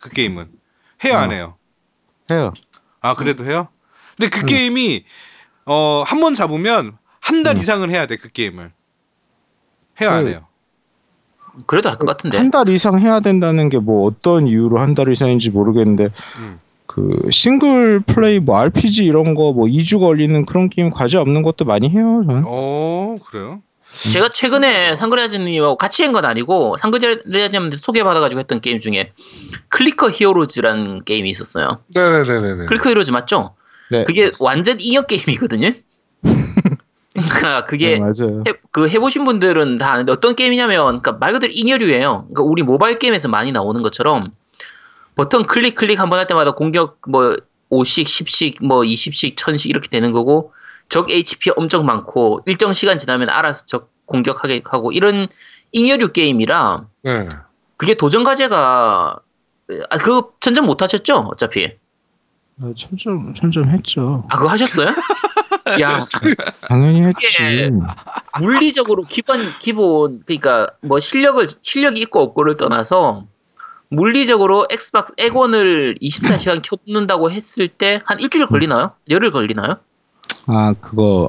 그 0.00 0.10
게임은 0.10 0.48
해요 1.04 1.14
안 1.18 1.30
어. 1.30 1.32
해요? 1.32 1.54
해요. 2.30 2.52
아 3.08 3.14
그래도 3.14 3.44
해요? 3.44 3.68
근데 4.16 4.28
그 4.30 4.40
응. 4.40 4.46
게임이 4.46 5.04
어 5.66 6.02
한 6.06 6.20
번 6.20 6.34
잡으면 6.34 6.96
한달 7.20 7.56
응. 7.56 7.60
이상은 7.60 7.90
해야 7.90 8.06
돼 8.06 8.16
그 8.16 8.28
게임을 8.30 8.72
해요 10.00 10.10
안 10.10 10.24
그- 10.24 10.30
해요? 10.30 10.44
그래도 11.66 11.88
할 11.90 11.96
것 11.98 12.06
같은데. 12.06 12.38
한 12.38 12.50
달 12.50 12.68
이상 12.68 12.98
해야 13.00 13.20
된다는 13.20 13.68
게 13.68 13.78
뭐 13.78 14.06
어떤 14.06 14.46
이유로 14.46 14.78
한 14.80 14.94
달 14.94 15.10
이상인지 15.10 15.50
모르겠는데 15.50 16.10
음. 16.38 16.60
그 16.86 17.28
싱글 17.30 18.00
플레이 18.00 18.38
뭐 18.40 18.56
RPG 18.58 19.04
이런 19.04 19.34
거 19.34 19.52
뭐 19.52 19.66
2주 19.66 19.98
걸리는 20.00 20.44
그런 20.46 20.68
게임 20.70 20.90
과제 20.90 21.18
없는 21.18 21.42
것도 21.42 21.64
많이 21.64 21.88
해요. 21.90 22.22
저는. 22.26 22.44
어 22.46 23.16
그래요? 23.26 23.60
제가 24.12 24.28
최근에 24.30 24.94
상그레아즈님하고 24.96 25.76
같이 25.76 26.02
한 26.04 26.12
건 26.12 26.24
아니고 26.24 26.76
상그레아즈님한테 26.78 27.76
소개받아가지고 27.78 28.38
했던 28.40 28.60
게임 28.60 28.80
중에 28.80 29.12
클리커 29.68 30.10
히어로즈라는 30.10 31.04
게임이 31.04 31.28
있었어요. 31.30 31.80
네네네네. 31.94 32.66
클리커 32.66 32.90
히어로즈 32.90 33.10
맞죠? 33.10 33.54
네. 33.90 34.04
그게 34.04 34.30
완전 34.40 34.76
잉여 34.80 35.06
게임이거든요. 35.06 35.72
그러니까 37.14 37.64
그게 37.64 37.94
네, 37.94 38.00
맞아요. 38.00 38.44
해, 38.46 38.52
그 38.70 38.88
해보신 38.88 39.24
분들은 39.24 39.76
다 39.76 39.92
아는데 39.92 40.12
어떤 40.12 40.36
게임이냐면 40.36 40.84
그러니까 41.00 41.12
말 41.12 41.32
그대로 41.32 41.52
잉여류예요. 41.54 42.26
그러니까 42.30 42.42
우리 42.42 42.62
모바일 42.62 42.98
게임에서 42.98 43.28
많이 43.28 43.50
나오는 43.52 43.82
것처럼 43.82 44.30
버튼 45.16 45.44
클릭 45.46 45.74
클릭 45.74 45.98
한 45.98 46.10
번 46.10 46.18
할 46.20 46.26
때마다 46.28 46.52
공격 46.52 46.98
뭐 47.08 47.34
5씩 47.70 48.04
10씩 48.04 48.64
뭐 48.64 48.82
20씩 48.82 49.34
1000씩 49.34 49.68
이렇게 49.70 49.88
되는 49.88 50.12
거고 50.12 50.52
적 50.88 51.10
HP 51.10 51.50
엄청 51.56 51.84
많고 51.86 52.40
일정 52.46 52.72
시간 52.74 52.98
지나면 52.98 53.28
알아서 53.30 53.64
적 53.66 53.90
공격하게 54.06 54.62
하고 54.64 54.92
이런 54.92 55.26
잉여류 55.72 56.12
게임이라 56.12 56.86
네. 57.02 57.26
그게 57.76 57.94
도전 57.94 58.24
과제가 58.24 59.18
아 59.90 59.98
그거 59.98 60.32
천점 60.40 60.64
못 60.66 60.80
하셨죠 60.82 61.28
어차피 61.30 61.70
아, 62.60 62.72
천점 62.76 63.34
천점 63.34 63.66
했죠. 63.68 64.24
아 64.30 64.36
그거 64.38 64.48
하셨어요? 64.48 64.88
야 65.82 66.04
당연히 66.68 67.02
했지. 67.02 67.26
이게 67.28 67.70
물리적으로 68.40 69.04
기본 69.04 69.56
기본 69.58 70.20
그러니까 70.24 70.66
뭐 70.80 70.98
실력을 70.98 71.46
실력이 71.60 72.00
있고 72.00 72.20
없고를 72.20 72.56
떠나서 72.56 73.26
물리적으로 73.90 74.66
엑스박스 74.70 75.12
액원을 75.18 75.96
24시간 76.02 76.62
켜놓는다고 76.62 77.30
했을 77.30 77.68
때 77.68 78.00
한 78.06 78.18
일주일 78.20 78.46
걸리나요? 78.46 78.92
열흘 79.10 79.30
걸리나요? 79.30 79.76
아 80.48 80.74
그거 80.80 81.28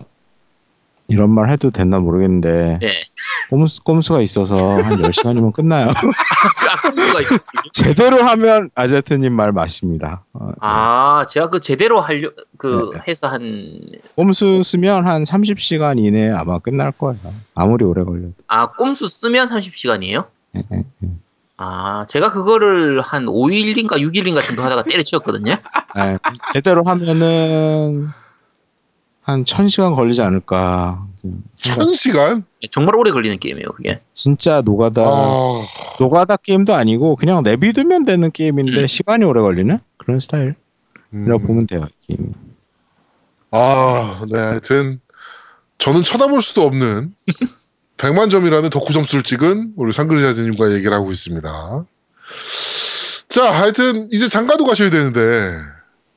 이런 1.09 1.31
말 1.31 1.49
해도 1.49 1.69
됐나 1.71 1.99
모르겠는데 1.99 2.79
네. 2.81 3.01
꼼수, 3.49 3.83
꼼수가 3.83 4.21
있어서 4.21 4.55
한 4.55 4.97
10시간이면 4.97 5.53
끝나요. 5.53 5.87
아, 5.89 5.93
제대로 7.73 8.23
하면 8.23 8.69
아제트님 8.75 9.33
말 9.33 9.51
맞습니다. 9.51 10.23
어, 10.33 10.51
아, 10.61 11.25
제가 11.27 11.49
그 11.49 11.59
제대로 11.59 11.99
하려 11.99 12.29
그 12.57 12.91
네. 12.93 13.01
해서 13.07 13.27
한 13.27 13.81
꼼수 14.15 14.61
쓰면 14.63 15.05
한 15.05 15.23
30시간 15.23 15.97
이내에 15.97 16.29
아마 16.29 16.59
끝날 16.59 16.91
거예요. 16.91 17.19
아무리 17.55 17.83
오래 17.85 18.03
걸려도. 18.03 18.33
아, 18.47 18.71
꼼수 18.73 19.09
쓰면 19.09 19.47
30시간이에요? 19.47 20.27
예, 20.57 20.63
예, 20.71 20.83
예. 21.03 21.09
아, 21.57 22.05
제가 22.07 22.31
그거를 22.31 23.01
한 23.01 23.25
5일인가 23.25 23.93
6일인가 23.93 24.45
정도 24.45 24.61
하다가 24.61 24.83
때려치웠거든요. 24.83 25.57
예, 25.97 26.17
제대로 26.53 26.83
하면은 26.83 28.11
한 29.29 29.43
1000시간 29.45 29.95
걸리지 29.95 30.21
않을까. 30.21 31.05
생각- 31.53 31.79
천 31.83 31.93
시간? 31.93 32.43
네, 32.61 32.67
정말 32.71 32.95
오래 32.95 33.11
걸리는 33.11 33.37
게임이에요, 33.39 33.67
그게. 33.75 34.01
진짜 34.13 34.61
노가다 34.61 35.01
아, 35.03 35.65
노가다 35.99 36.37
게임도 36.37 36.73
아니고 36.73 37.15
그냥 37.17 37.43
내비두면 37.43 38.05
되는 38.05 38.31
게임인데 38.31 38.81
음. 38.81 38.87
시간이 38.87 39.25
오래 39.25 39.41
걸리는 39.41 39.77
그런 39.97 40.19
스타일이라고 40.19 40.55
음. 41.13 41.37
보면 41.45 41.67
돼요. 41.67 41.85
게임. 42.07 42.33
아, 43.51 44.19
네, 44.31 44.37
하여튼 44.39 44.99
저는 45.77 46.03
쳐다볼 46.03 46.41
수도 46.41 46.61
없는 46.61 47.13
100만 47.97 48.29
점이라는 48.31 48.69
덕후 48.69 48.93
점수를 48.93 49.23
찍은 49.23 49.73
우리 49.75 49.91
상글자즈님과 49.91 50.71
얘기를 50.73 50.93
하고 50.93 51.11
있습니다. 51.11 51.85
자, 53.27 53.53
하여튼 53.53 54.07
이제 54.11 54.27
장가도 54.29 54.65
가셔야 54.65 54.89
되는데 54.89 55.19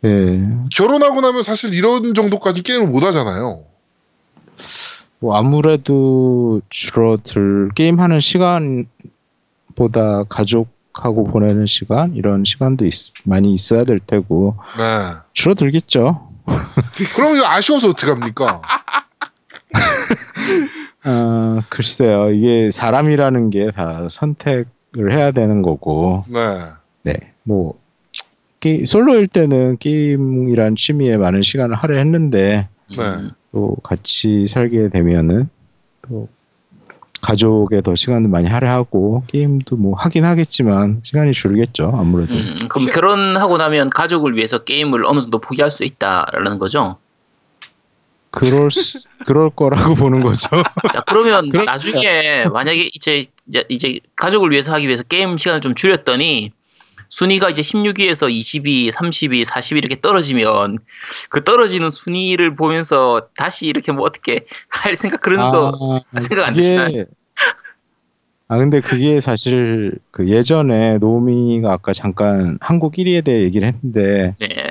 예. 0.04 0.48
결혼하고 0.70 1.20
나면 1.20 1.42
사실 1.42 1.74
이런 1.74 2.14
정도까지 2.14 2.62
게임을 2.62 2.88
못 2.88 3.02
하잖아요. 3.04 3.64
뭐 5.20 5.36
아무래도 5.36 6.60
줄어들 6.68 7.70
게임하는 7.76 8.18
시간보다 8.20 8.88
가족하고 10.28 11.24
보내는 11.24 11.66
시간 11.66 12.14
이런 12.16 12.44
시간도 12.44 12.84
있- 12.86 13.12
많이 13.24 13.54
있어야 13.54 13.84
될 13.84 14.00
테고 14.00 14.56
네. 14.76 14.82
줄어들겠죠. 15.32 16.28
그럼 17.14 17.36
이거 17.36 17.46
아쉬워서 17.46 17.90
어떡합니까? 17.90 18.60
아 21.04 21.62
글쎄요 21.68 22.30
이게 22.30 22.70
사람이라는 22.70 23.50
게 23.50 23.70
다 23.72 24.06
선택을 24.08 25.12
해야 25.12 25.30
되는 25.32 25.62
거고 25.62 26.24
네. 26.28 26.40
네 27.04 27.14
뭐 27.44 27.74
솔로일 28.86 29.26
때는 29.28 29.78
게임이란 29.78 30.76
취미에 30.76 31.16
많은 31.16 31.42
시간을 31.42 31.74
할애했는데 31.76 32.68
네. 32.90 33.04
또 33.52 33.76
같이 33.82 34.46
살게 34.46 34.88
되면은 34.90 35.48
또 36.02 36.28
가족에 37.20 37.80
더 37.82 37.94
시간을 37.94 38.28
많이 38.28 38.48
할애하고 38.48 39.24
게임도 39.28 39.76
뭐 39.76 39.94
하긴 39.96 40.24
하겠지만 40.24 41.00
시간이 41.04 41.32
줄겠죠 41.32 41.92
아무래도 41.94 42.34
음, 42.34 42.56
그럼 42.68 42.88
결혼하고 42.88 43.58
나면 43.58 43.90
가족을 43.90 44.36
위해서 44.36 44.58
게임을 44.64 45.04
어느 45.06 45.20
정도 45.20 45.38
포기할 45.38 45.70
수 45.70 45.84
있다라는 45.84 46.58
거죠. 46.58 46.96
그럴 48.30 48.70
수, 48.70 48.98
그럴 49.26 49.50
거라고 49.50 49.94
보는 49.94 50.22
거죠 50.22 50.48
자, 50.92 51.02
그러면 51.06 51.50
그럼- 51.50 51.66
나중에 51.66 52.46
만약에 52.50 52.88
이제- 52.94 53.26
이제 53.68 54.00
가족을 54.16 54.50
위해서 54.52 54.72
하기 54.72 54.86
위해서 54.86 55.02
게임 55.02 55.36
시간을 55.36 55.60
좀 55.60 55.74
줄였더니 55.74 56.50
순위가 57.12 57.50
이제 57.50 57.60
16위에서 57.60 58.30
22, 58.30 58.90
32, 58.90 59.44
40 59.44 59.76
이렇게 59.76 60.00
떨어지면 60.00 60.78
그 61.28 61.44
떨어지는 61.44 61.90
순위를 61.90 62.56
보면서 62.56 63.28
다시 63.36 63.66
이렇게 63.66 63.92
뭐 63.92 64.06
어떻게 64.06 64.46
할 64.70 64.96
생각 64.96 65.20
그런 65.20 65.50
거 65.52 66.00
생각 66.18 66.48
안 66.48 66.54
드시나요? 66.54 67.04
아 68.48 68.56
근데 68.56 68.80
그게 68.80 69.20
사실 69.20 69.98
그 70.10 70.26
예전에 70.26 70.96
노미가 70.98 71.70
아까 71.70 71.92
잠깐 71.92 72.56
한국 72.62 72.94
1위에 72.94 73.22
대해 73.22 73.42
얘기를 73.42 73.68
했는데 73.68 74.34
네. 74.40 74.70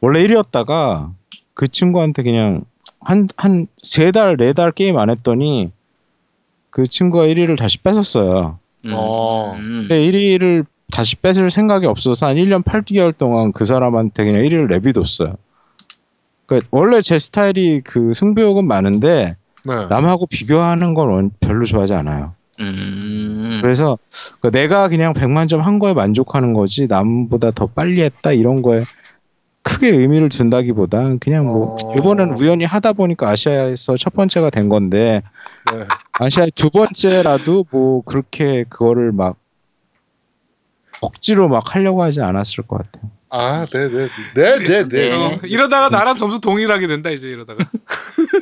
원래 0.00 0.26
1위였다가 0.26 1.12
그 1.54 1.68
친구한테 1.68 2.24
그냥 2.24 2.64
한 3.00 3.28
한 3.36 3.68
세 3.84 4.10
달 4.10 4.36
네 4.36 4.52
달 4.54 4.72
게임 4.72 4.98
안 4.98 5.08
했더니 5.08 5.70
그 6.70 6.88
친구가 6.88 7.28
1위를 7.28 7.56
다시 7.56 7.78
뺏었어요. 7.78 8.58
음, 8.86 8.90
어. 8.92 9.54
음. 9.54 9.86
근데 9.88 10.00
1위를 10.00 10.66
다시 10.92 11.16
뺏을 11.16 11.50
생각이 11.50 11.86
없어서 11.86 12.26
한 12.26 12.36
1년 12.36 12.62
8개월 12.62 13.16
동안 13.16 13.52
그 13.52 13.64
사람한테 13.64 14.24
그냥 14.24 14.42
1위를 14.42 14.68
내비뒀어요. 14.70 15.34
그러니까 16.46 16.68
원래 16.70 17.00
제 17.02 17.18
스타일이 17.18 17.80
그 17.82 18.12
승부욕은 18.14 18.66
많은데 18.66 19.36
네. 19.64 19.86
남하고 19.90 20.26
비교하는 20.26 20.94
건 20.94 21.08
원- 21.08 21.30
별로 21.40 21.66
좋아하지 21.66 21.92
않아요. 21.94 22.34
음. 22.60 23.58
그래서 23.62 23.98
그 24.40 24.50
내가 24.50 24.88
그냥 24.88 25.12
100만 25.12 25.48
점 25.48 25.60
한 25.60 25.78
거에 25.78 25.92
만족하는 25.92 26.52
거지 26.52 26.86
남보다 26.86 27.50
더 27.50 27.66
빨리 27.66 28.02
했다 28.02 28.32
이런 28.32 28.62
거에 28.62 28.82
크게 29.62 29.88
의미를 29.88 30.28
둔다기보단 30.28 31.18
그냥 31.18 31.44
뭐 31.44 31.74
어. 31.74 31.94
이번엔 31.98 32.30
우연히 32.40 32.64
하다 32.64 32.92
보니까 32.92 33.28
아시아에서 33.28 33.96
첫 33.96 34.14
번째가 34.14 34.50
된 34.50 34.68
건데 34.68 35.22
네. 35.72 35.78
아시아 36.12 36.46
두 36.54 36.70
번째라도 36.70 37.66
뭐 37.70 38.02
그렇게 38.02 38.64
그거를 38.68 39.10
막 39.10 39.36
억지로 41.02 41.48
막 41.48 41.74
하려고 41.74 42.02
하지 42.02 42.20
않았을 42.22 42.66
것 42.66 42.78
같아요. 42.78 43.10
아, 43.28 43.66
네, 43.72 43.88
네, 43.90 44.08
네, 44.34 44.58
네, 44.64 44.64
네. 44.64 45.08
네. 45.08 45.12
어, 45.12 45.38
이러다가 45.44 45.88
나랑 45.88 46.16
점수 46.16 46.40
동일하게 46.40 46.86
된다 46.86 47.10
이제 47.10 47.26
이러다가 47.26 47.64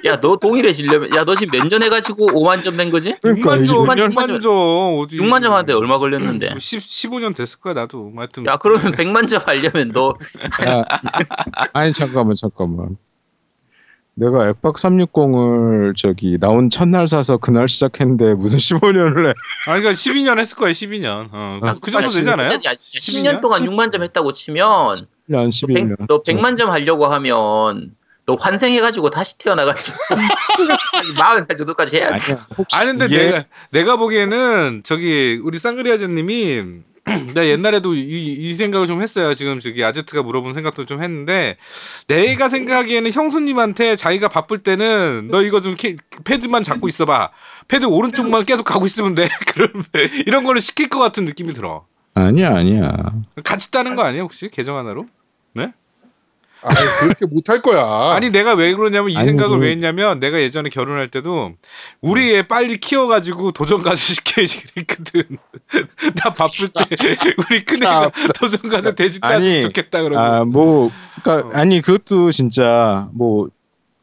야, 0.05 0.21
너 0.21 0.37
동일해지려면 0.37 1.15
야, 1.17 1.25
너 1.25 1.35
지금 1.35 1.59
몇 1.59 1.69
년 1.69 1.83
해가지고 1.83 2.27
5만 2.29 2.63
점된 2.63 2.91
거지? 2.91 3.15
6만 3.15 3.67
점, 3.67 3.77
6만 3.87 3.97
점, 3.97 4.11
6만 4.11 4.41
점 4.43 4.53
어디 4.99 5.17
6만 5.17 5.43
점 5.43 5.53
하는데 5.55 5.73
얼마 5.73 5.99
걸렸는데? 5.99 6.51
뭐 6.51 6.59
10, 6.59 6.81
15년 6.81 7.35
됐을 7.35 7.59
거야 7.61 7.73
나도 7.73 8.13
하여튼 8.15 8.45
야, 8.47 8.59
그러면 8.59 8.93
100만 8.93 9.27
점 9.27 9.43
하려면 9.47 9.91
너 9.93 10.15
야, 10.67 10.85
아니 11.73 11.93
잠깐만 11.95 12.35
잠깐만. 12.37 12.97
내가 14.17 14.49
엑박 14.49 14.75
360을 14.77 15.97
저기 15.97 16.39
나온 16.39 16.71
첫날 16.71 17.09
사서 17.09 17.39
그날 17.39 17.69
시작했는데 17.69 18.35
무슨 18.35 18.59
15년을 18.59 19.27
해? 19.27 19.31
아 19.67 19.79
그러니까 19.79 19.93
12년 19.93 20.39
했을 20.39 20.57
거야 20.57 20.71
12년 20.71 21.29
어, 21.33 21.59
아, 21.63 21.75
그 21.83 21.91
정도 21.91 22.07
아, 22.07 22.11
되잖아요 22.11 22.53
야, 22.53 22.59
10년 22.59 23.41
동안 23.41 23.63
6만 23.63 23.91
점 23.91 24.03
했다고 24.03 24.33
치면 24.33 24.67
1년 25.29 25.49
11년. 25.49 26.07
너 26.07 26.23
100 26.23 26.41
만 26.41 26.55
점 26.57 26.71
하려고 26.71 27.07
하면 27.07 27.95
너 28.27 28.37
환생해가지고 28.41 29.11
다시 29.11 29.37
태어나가지고 29.39 29.97
40살 31.19 31.59
정도까지 31.59 31.97
해야 31.99 32.15
돼. 32.17 32.39
아니 32.73 32.87
근데 32.87 33.05
이게 33.07 33.19
내가 33.19 33.45
내가 33.71 33.97
보기에는 33.97 34.81
저기 34.85 35.41
우리 35.45 35.59
쌍그리아즈님이 35.59 36.63
내가 37.35 37.47
옛날에도 37.47 37.95
이, 37.95 38.01
이 38.41 38.55
생각을 38.55 38.87
좀 38.87 39.03
했어요. 39.03 39.35
지금 39.35 39.61
저기 39.61 39.85
아제트가 39.85 40.23
물어본 40.23 40.55
생각도 40.55 40.87
좀 40.87 41.03
했는데 41.03 41.57
내가 42.09 42.49
생각하기에는 42.49 43.13
형수님한테 43.13 43.97
자기가 43.97 44.29
바쁠 44.29 44.59
때는 44.59 45.29
너 45.31 45.43
이거 45.43 45.61
좀 45.61 45.75
캐- 45.77 45.97
패드만 46.25 46.63
잡고 46.63 46.89
있어봐. 46.89 47.31
패드 47.69 47.85
오른쪽만 47.85 48.45
계속 48.47 48.65
가고 48.65 48.87
있으면 48.87 49.15
돼. 49.15 49.29
그럼 49.53 49.83
이런 50.27 50.45
거를 50.45 50.61
시킬 50.61 50.89
것 50.89 50.99
같은 50.99 51.25
느낌이 51.27 51.53
들어. 51.53 51.87
아니야 52.15 52.55
아니야. 52.57 52.93
같이 53.45 53.71
따는 53.71 53.97
거 53.97 54.03
아니야 54.03 54.23
혹시 54.23 54.49
계정 54.49 54.79
하나로? 54.79 55.07
네? 55.55 55.73
아니 56.65 56.77
그렇게 57.01 57.27
못할 57.27 57.61
거야. 57.63 58.15
아니 58.15 58.31
내가 58.31 58.55
왜 58.55 58.75
그러냐면 58.75 59.11
이 59.11 59.17
아니, 59.17 59.29
생각을 59.29 59.59
그- 59.59 59.65
왜 59.65 59.71
했냐면 59.73 60.19
내가 60.21 60.41
예전에 60.41 60.69
결혼할 60.71 61.09
때도 61.09 61.53
우리 62.01 62.35
애 62.35 62.43
빨리 62.43 62.79
키워가지고 62.79 63.53
도전 63.53 63.83
가수 63.83 64.15
시켜야지 64.15 64.63
그랬거든. 64.69 65.23
나 66.17 66.33
바쁠 66.35 66.69
때 66.69 66.85
우리 67.51 67.65
큰애가 67.65 68.11
도전 68.39 68.71
가수 68.71 68.95
돼지 68.95 69.19
아니, 69.23 69.45
따면 69.45 69.61
좋겠다 69.61 70.03
그러고. 70.03 70.21
아뭐 70.21 70.91
그러니까 71.23 71.59
아니 71.59 71.81
그것도 71.81 72.31
진짜 72.31 73.09
뭐 73.13 73.49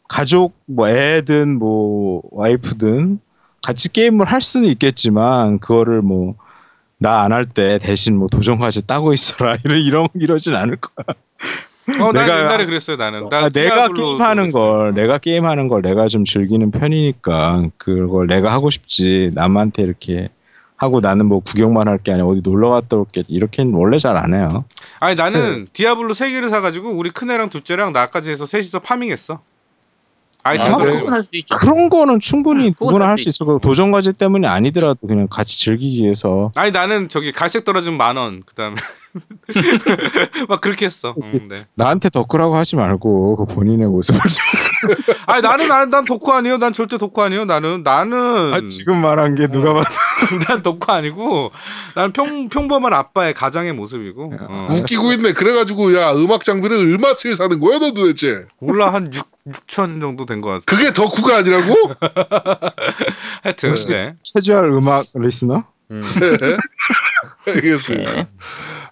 가족 0.07 0.53
뭐 0.65 0.87
애든 0.89 1.57
뭐 1.57 2.21
와이프든 2.31 3.19
같이 3.63 3.91
게임을 3.91 4.25
할 4.25 4.41
수는 4.41 4.67
있겠지만 4.69 5.59
그거를 5.59 6.01
뭐 6.01 6.35
나 7.03 7.23
안 7.25 7.31
할 7.33 7.47
때 7.47 7.79
대신 7.81 8.15
뭐 8.15 8.27
도전과제 8.27 8.81
따고 8.81 9.11
있어라 9.11 9.57
이런 9.65 9.79
이런 9.81 10.07
이러진 10.13 10.53
않을 10.53 10.75
거야. 10.77 11.15
어, 11.99 12.11
난 12.11 12.25
내가- 12.25 12.39
옛날에 12.39 12.65
그랬어요 12.65 12.95
나는. 12.97 13.27
나 13.29 13.45
아, 13.45 13.49
내가 13.49 13.87
게임하는. 13.89 14.51
걸 14.51 14.93
내가 14.93 15.17
게임하는 15.17 15.67
걸 15.67 15.81
내가 15.81 16.07
좀 16.07 16.25
즐기는 16.25 16.69
편이니까 16.71 17.65
그걸 17.77 18.27
내가 18.27 18.51
하고 18.51 18.69
싶지 18.69 19.31
남한테 19.33 19.83
이렇게 19.83 20.29
하고 20.77 20.99
나는 20.99 21.27
뭐 21.27 21.41
구경만 21.41 21.87
할 21.87 21.99
게 21.99 22.11
아니라 22.11 22.25
어디 22.27 22.41
놀러 22.43 22.69
갔다 22.69 22.97
올게 22.97 23.23
이렇게는 23.27 23.73
원래 23.73 23.97
잘 23.99 24.17
안 24.17 24.33
해요. 24.33 24.65
아니 24.99 25.15
네. 25.15 25.21
나는 25.23 25.67
디아블로 25.73 26.13
세 26.13 26.31
개를 26.31 26.49
사가지고 26.49 26.89
우리 26.89 27.09
큰애랑 27.11 27.49
둘째랑 27.49 27.93
나까지 27.93 28.29
해서 28.31 28.45
셋이서 28.45 28.79
파밍했어. 28.79 29.39
아이템 30.43 30.73
아. 30.73 30.77
그런 31.59 31.89
거는 31.89 32.19
충분히 32.19 32.65
응, 32.67 32.71
그건 32.73 32.87
누구나 32.87 33.05
할할수수 33.05 33.29
있어. 33.29 33.45
그 33.45 33.59
도전 33.61 33.91
과제 33.91 34.11
때문이 34.11 34.47
아니더라도 34.47 35.05
그냥 35.05 35.27
같이 35.29 35.59
즐기기 35.59 36.03
위해서 36.03 36.51
아니 36.55 36.71
나는 36.71 37.09
저기 37.09 37.31
갈색 37.31 37.63
떨어지면 37.63 37.97
만 37.99 38.17
원. 38.17 38.41
그다음에 38.43 38.75
막 40.47 40.61
그렇게 40.61 40.85
했어. 40.85 41.15
음, 41.21 41.47
네. 41.49 41.65
나한테 41.75 42.09
덕후라고 42.09 42.55
하지 42.55 42.75
말고 42.75 43.35
그 43.45 43.53
본인의 43.53 43.87
모습을 43.87 44.19
좀. 44.21 45.05
아니 45.27 45.41
나는 45.41 45.67
난, 45.67 45.89
난 45.89 46.05
덕후 46.05 46.31
아니에요. 46.31 46.57
난 46.57 46.73
절대 46.73 46.97
덕후 46.97 47.21
아니에요. 47.21 47.45
나는 47.45 47.83
나는 47.83 48.53
아, 48.53 48.61
지금 48.65 49.01
말한 49.01 49.35
게 49.35 49.47
누가 49.47 49.73
봐도 49.73 49.89
난 50.47 50.61
덕후 50.61 50.79
아니고 50.87 51.51
나는 51.95 52.11
평 52.13 52.49
평범한 52.49 52.93
아빠의 52.93 53.33
가장의 53.33 53.73
모습이고. 53.73 54.33
어. 54.39 54.67
웃기고 54.71 55.11
있네. 55.13 55.33
그래가지고 55.33 55.95
야 55.95 56.13
음악 56.13 56.43
장비를 56.43 56.77
얼마치를 56.77 57.35
사는 57.35 57.59
거야 57.59 57.79
너 57.79 57.91
도대체? 57.91 58.45
몰라 58.59 58.91
한 58.93 59.11
6, 59.13 59.25
6천 59.47 59.99
정도 60.01 60.25
된 60.25 60.41
것 60.41 60.49
같아. 60.49 60.63
그게 60.65 60.91
덕후가 60.93 61.37
아니라고? 61.37 61.73
하여튼 63.43 63.69
역시. 63.69 63.91
네. 63.93 64.15
캐주얼 64.33 64.71
음악 64.73 65.05
리스너? 65.13 65.59
음. 65.91 66.01
네. 66.03 66.57
알겠습니다. 67.53 68.11
네. 68.11 68.25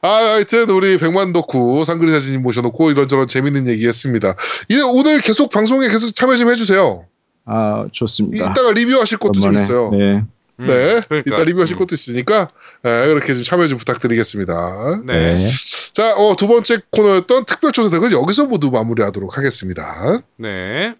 아, 0.02 0.08
하여튼 0.08 0.70
우리 0.70 0.98
백만 0.98 1.34
덕후 1.34 1.84
상그리 1.86 2.12
사진님 2.12 2.42
모셔놓고 2.42 2.92
이런저런 2.92 3.28
재밌는 3.28 3.68
얘기했습니다. 3.68 4.34
이제 4.70 4.82
오늘 4.82 5.20
계속 5.20 5.50
방송에 5.52 5.90
계속 5.90 6.14
참여 6.16 6.36
좀 6.38 6.50
해주세요. 6.52 7.06
아 7.46 7.88
좋습니다. 7.92 8.52
이따가 8.52 8.72
리뷰하실 8.72 9.18
것도 9.18 9.40
좀. 9.40 9.54
있어요. 9.54 9.90
네. 9.92 10.24
음, 10.60 10.68
네, 10.68 11.02
그러니까. 11.08 11.36
이따 11.36 11.44
리뷰하실 11.44 11.76
음. 11.76 11.80
것도 11.80 11.96
있으니까 11.96 12.48
네, 12.84 13.08
그렇게 13.08 13.34
좀 13.34 13.44
참여 13.44 13.68
좀 13.68 13.78
부탁드리겠습니다. 13.78 15.02
네. 15.06 15.48
자, 15.94 16.16
어, 16.16 16.36
두 16.36 16.48
번째 16.48 16.80
코너였던 16.92 17.46
특별 17.46 17.72
초대석을 17.72 18.12
여기서 18.12 18.46
모두 18.46 18.70
마무리하도록 18.70 19.38
하겠습니다. 19.38 20.22
네. 20.38 20.96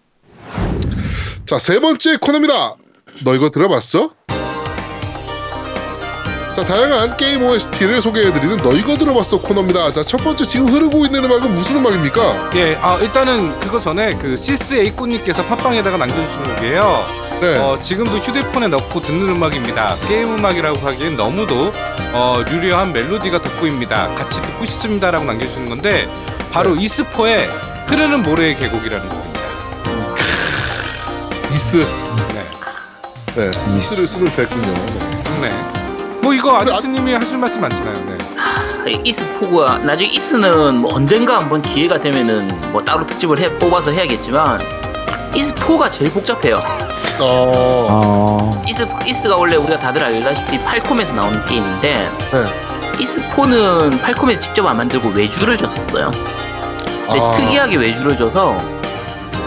자, 1.44 1.58
세 1.58 1.78
번째 1.78 2.16
코너입니다. 2.16 2.74
너 3.24 3.34
이거 3.34 3.50
들어봤어? 3.50 4.14
자, 6.60 6.64
다양한 6.66 7.16
게임 7.16 7.42
OST를 7.42 8.02
소개해드리는 8.02 8.58
너 8.58 8.74
이거 8.74 8.98
들어봤어 8.98 9.40
코너입니다. 9.40 9.92
자, 9.92 10.02
첫 10.04 10.18
번째 10.18 10.44
지금 10.44 10.68
흐르고 10.68 11.06
있는 11.06 11.24
음악은 11.24 11.54
무슨 11.54 11.76
음악입니까? 11.76 12.50
예, 12.56 12.76
아 12.82 12.98
일단은 12.98 13.58
그거 13.60 13.80
전에 13.80 14.14
그 14.18 14.36
시스 14.36 14.74
에이코님께서 14.74 15.42
팟빵에다가 15.46 15.96
남겨주신 15.96 16.44
곡이에요. 16.44 17.06
네. 17.40 17.56
어, 17.56 17.78
지금도 17.80 18.18
휴대폰에 18.18 18.68
넣고 18.68 19.00
듣는 19.00 19.30
음악입니다. 19.30 19.96
게임 20.06 20.34
음악이라고 20.34 20.86
하기엔 20.86 21.16
너무도 21.16 21.72
어, 22.12 22.44
유려한 22.50 22.92
멜로디가 22.92 23.40
돋보입니다. 23.40 24.08
같이 24.16 24.42
듣고 24.42 24.66
싶습니다라고 24.66 25.24
남겨주시는 25.24 25.70
건데 25.70 26.06
바로 26.52 26.74
네. 26.74 26.82
Ys 26.82 26.98
four의 26.98 27.48
흐르는 27.86 28.22
모래의 28.22 28.56
계곡이라는 28.56 29.08
곡입니다. 29.08 29.40
Ys. 31.54 31.78
네. 31.78 32.44
네. 33.34 33.50
Ys를 33.78 33.78
Ys. 33.78 34.06
쓰는 34.06 34.32
됐군요. 34.36 34.74
네. 35.40 35.79
뭐 36.30 36.34
이거 36.36 36.58
근데 36.58 36.72
아저씨님이 36.72 37.12
하실 37.14 37.38
말씀 37.38 37.60
많잖아요. 37.60 38.06
네. 38.84 38.92
Ys 39.04 39.22
four가 39.22 39.78
나중에 39.78 40.10
Ys는 40.10 40.76
뭐 40.76 40.94
언젠가 40.94 41.38
한번 41.38 41.60
기회가 41.60 41.98
되면은 41.98 42.70
뭐 42.70 42.84
따로 42.84 43.04
특집을 43.04 43.40
해 43.40 43.50
뽑아서 43.58 43.90
해야겠지만 43.90 44.60
Ys 45.34 45.52
four가 45.56 45.90
제일 45.90 46.12
복잡해요. 46.12 46.62
어. 47.18 48.52
아, 48.54 48.62
Ys 48.68 48.86
Ys가 49.04 49.36
원래 49.36 49.56
우리가 49.56 49.80
다들 49.80 50.04
알다시피 50.04 50.60
Falcom에서 50.60 51.14
나오는 51.14 51.44
게임인데 51.46 52.10
네. 52.32 53.00
Ys 53.00 53.20
four는 53.34 53.98
Falcom에서 54.00 54.40
직접 54.40 54.64
안 54.66 54.76
만들고 54.76 55.08
외주를 55.08 55.58
줬었어요. 55.58 56.12
근데 57.08 57.20
아. 57.20 57.30
특이하게 57.32 57.74
외주를 57.74 58.16
줘서 58.16 58.56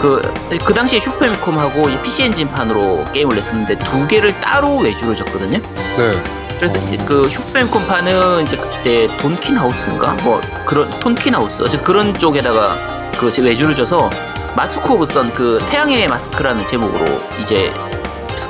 그, 0.02 0.20
그 0.62 0.74
당시에 0.74 1.00
슈퍼미콤하고 1.00 1.88
이제 1.88 2.02
PC 2.02 2.24
엔진판으로 2.24 3.06
게임을 3.12 3.36
냈었는데 3.36 3.78
두 3.78 4.06
개를 4.06 4.38
따로 4.42 4.76
외주를 4.76 5.16
줬거든요. 5.16 5.58
네. 5.96 6.43
그래서 6.64 6.78
어. 6.78 6.82
이제 6.88 6.96
그 7.04 7.28
Super 7.28 7.60
Famicom판은 7.60 8.44
이제 8.44 8.56
그때 8.56 9.06
Tonkin 9.18 9.56
House인가 9.56 10.14
뭐 10.24 10.40
그런 10.64 10.88
Tonkin 10.88 11.28
House 11.28 11.62
어제 11.62 11.76
그런 11.76 12.14
쪽에다가 12.14 12.74
그 13.18 13.30
외주를 13.42 13.74
줘서 13.74 14.08
Mask 14.56 14.94
of 14.94 15.04
Sun 15.04 15.31
그 15.31 15.58
태양의 15.68 16.08
마스크라는 16.08 16.66
제목으로 16.66 17.04
이제 17.42 17.70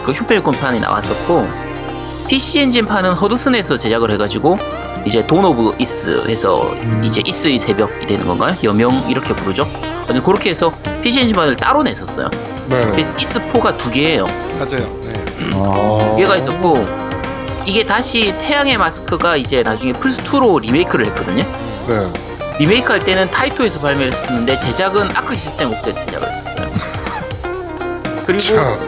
그 0.07 0.12
Super 0.12 0.33
Famicom판이 0.33 0.79
나왔었고 0.79 1.48
PC 2.29 2.61
엔진판은 2.61 3.14
허드슨에서 3.14 3.79
제작을 3.79 4.12
해가지고 4.12 4.59
이제 5.05 5.27
Dawn 5.27 5.44
of 5.44 5.74
Ys 5.81 6.24
해서 6.29 6.68
음. 6.68 7.03
이제 7.05 7.20
Ys의 7.24 7.59
새벽이 7.59 8.07
되는 8.07 8.29
건가요? 8.29 8.57
여명 8.62 8.92
이렇게 9.11 9.35
부르죠. 9.35 9.68
어제 10.09 10.20
그렇게 10.20 10.50
해서 10.50 10.72
PC 11.03 11.22
엔진판을 11.22 11.57
따로 11.57 11.83
냈었어요. 11.83 12.31
네. 12.68 12.87
그래서 12.92 13.12
Ys4가 13.16 13.77
두 13.77 13.90
개예요. 13.90 14.27
맞아요. 14.57 14.88
네. 15.03 15.12
아, 15.53 16.11
두 16.11 16.16
개가 16.16 16.37
있었고 16.37 17.04
이게 17.66 17.85
다시 17.85 18.37
태양의 18.38 18.77
마스크가 18.77 19.37
이제 19.37 19.62
나중에 19.62 19.92
플스2로 19.92 20.61
리메이크를 20.61 21.07
했거든요. 21.07 21.44
네. 21.88 22.12
리메이크 22.59 22.90
할 22.90 23.03
때는 23.05 23.31
Taito에서 23.31 23.81
발매를 23.81 24.12
했었는데 24.12 24.61
제작은 24.61 25.11
Arc 25.16 25.35
System 25.35 25.72
Works에서 25.72 26.00
제작을 26.00 26.29
했었어요. 26.29 26.72
그리고 28.27 28.38
자, 28.38 28.79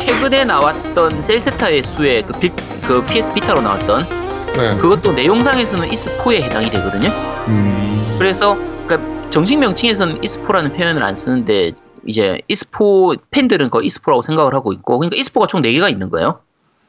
최근에 0.00 0.44
나왔던 0.44 1.22
셀세타의 1.22 1.82
수해 1.84 2.22
그, 2.24 2.38
비, 2.38 2.50
그 2.86 3.04
PS 3.06 3.32
Vita로 3.32 3.60
나왔던 3.60 4.08
네. 4.56 4.76
그것도 4.76 5.12
내용상에서는 5.12 5.88
Ys4에 5.88 6.42
해당이 6.42 6.70
되거든요. 6.70 7.08
음, 7.48 8.16
그래서 8.18 8.56
그러니까 8.86 9.30
정식 9.30 9.58
명칭에서는 9.58 10.22
Ys 10.22 10.31
four라는 10.31 10.74
표현을 10.74 11.02
안 11.02 11.16
쓰는데 11.16 11.72
이제 12.06 12.40
Ys 12.48 12.71
four 12.71 13.16
팬들은 13.30 13.70
거의 13.70 13.86
Ys 13.86 13.93
four라고 13.93 14.22
생각을 14.22 14.54
하고 14.54 14.72
있고 14.72 14.98
그러니까 14.98 15.16
Ys 15.18 15.25
four가 15.25 15.46
총 15.46 15.62
4개가 15.62 15.90
있는 15.90 16.10
거예요. 16.10 16.40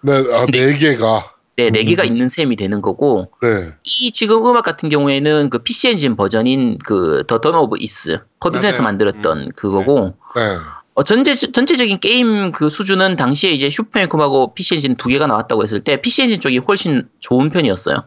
네, 0.05 0.13
아, 0.33 0.45
네 0.51 0.73
개가. 0.75 1.31
네, 1.57 1.69
4개가 1.69 2.01
음. 2.01 2.05
있는 2.07 2.27
셈이 2.29 2.57
되는 2.57 2.81
거고 2.81 3.31
네. 3.41 3.71
이 3.83 4.11
지금 4.11 4.45
음악 4.45 4.63
같은 4.65 4.89
경우에는 4.89 5.49
그 5.49 5.59
PC 5.59 5.89
Engine 5.89 6.15
버전인 6.17 6.77
그 6.79 7.23
The 7.27 7.39
Dawn 7.39 7.55
of 7.55 7.77
Ys 7.79 8.19
맞아요. 8.41 8.81
만들었던 8.83 9.51
그거고 9.55 10.13
네. 10.35 10.57
어, 10.95 11.03
전체 11.03 11.33
전체적인 11.35 11.99
게임 12.01 12.51
그 12.51 12.67
수준은 12.69 13.15
당시에 13.15 13.51
이제 13.51 13.69
슈퍼미콤하고 13.69 14.53
PC 14.53 14.75
엔진 14.75 14.95
두 14.95 15.07
개가 15.09 15.27
나왔다고 15.27 15.63
했을 15.63 15.79
때 15.79 16.01
PC 16.01 16.23
Engine 16.23 16.39
쪽이 16.41 16.57
훨씬 16.59 17.07
좋은 17.19 17.49
편이었어요. 17.49 18.03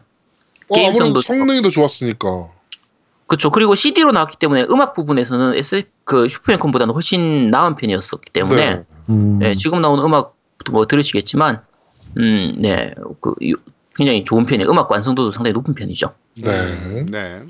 어, 0.69 0.75
게임성도 0.75 1.21
성능이 1.21 1.61
더 1.63 1.69
좋았으니까. 1.69 2.27
그렇죠. 3.25 3.49
그리고 3.51 3.73
CD로 3.75 4.11
나왔기 4.11 4.37
때문에 4.37 4.67
음악 4.69 4.93
부분에서는 4.93 5.55
S 5.55 5.83
그 6.03 6.27
슈퍼미콤보다는 6.27 6.93
훨씬 6.93 7.49
나은 7.49 7.75
편이었었기 7.75 8.31
때문에 8.31 8.75
네. 8.75 8.83
음. 9.09 9.39
네, 9.39 9.55
지금 9.55 9.81
나오는 9.81 10.03
음악 10.03 10.35
뭐 10.71 10.85
들으시겠지만 10.87 11.61
음, 12.17 12.55
네. 12.59 12.93
그 13.21 13.33
굉장히 13.95 14.23
좋은 14.23 14.45
편이에요. 14.45 14.69
음악 14.69 14.89
완성도도 14.91 15.31
상당히 15.31 15.53
높은 15.53 15.73
편이죠. 15.73 16.13
네. 16.37 16.51
네. 16.51 17.05
네. 17.05 17.41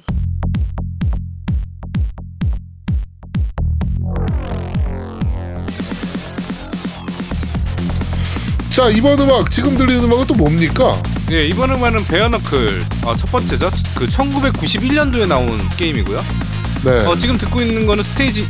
자 8.72 8.88
이번 8.90 9.20
음악 9.20 9.52
지금 9.52 9.76
들리는 9.78 10.04
음악은 10.06 10.28
또 10.28 10.36
뭡니까? 10.36 11.02
예 11.32 11.46
이번 11.46 11.72
음악은 11.72 12.06
베어너클 12.10 12.82
아, 13.06 13.16
첫 13.18 13.32
번째죠. 13.32 13.70
그 13.98 14.08
1991년도에 14.08 15.28
나온 15.28 15.48
게임이고요. 15.78 16.49
네. 16.84 16.92
어, 17.06 17.16
지금 17.16 17.38
듣고 17.38 17.62
있는 17.62 17.86
거는 17.86 18.04
스테이지 18.04 18.42
1 18.42 18.50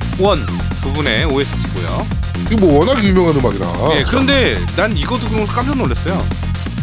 부분의 0.81 1.25
OST고요. 1.25 2.07
이거 2.51 2.65
뭐 2.65 2.79
워낙 2.79 3.03
유명한 3.03 3.35
음악이라. 3.35 3.67
예, 3.97 4.03
그런데 4.03 4.59
난 4.75 4.95
이거 4.95 5.17
듣고 5.17 5.45
깜짝 5.45 5.77
놀랐어요. 5.77 6.25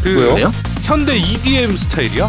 그 0.02 0.34
왜요? 0.34 0.52
현대 0.82 1.16
EDM 1.16 1.76
스타일이야. 1.76 2.26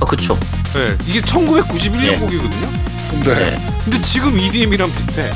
아 0.00 0.04
그쵸. 0.04 0.38
예, 0.76 0.96
이게 1.06 1.20
1991년 1.20 2.04
예. 2.04 2.16
곡이거든요. 2.16 2.70
네. 3.24 3.34
네. 3.34 3.72
근데 3.84 4.02
지금 4.02 4.38
EDM이랑 4.38 4.90
비슷해. 4.92 5.30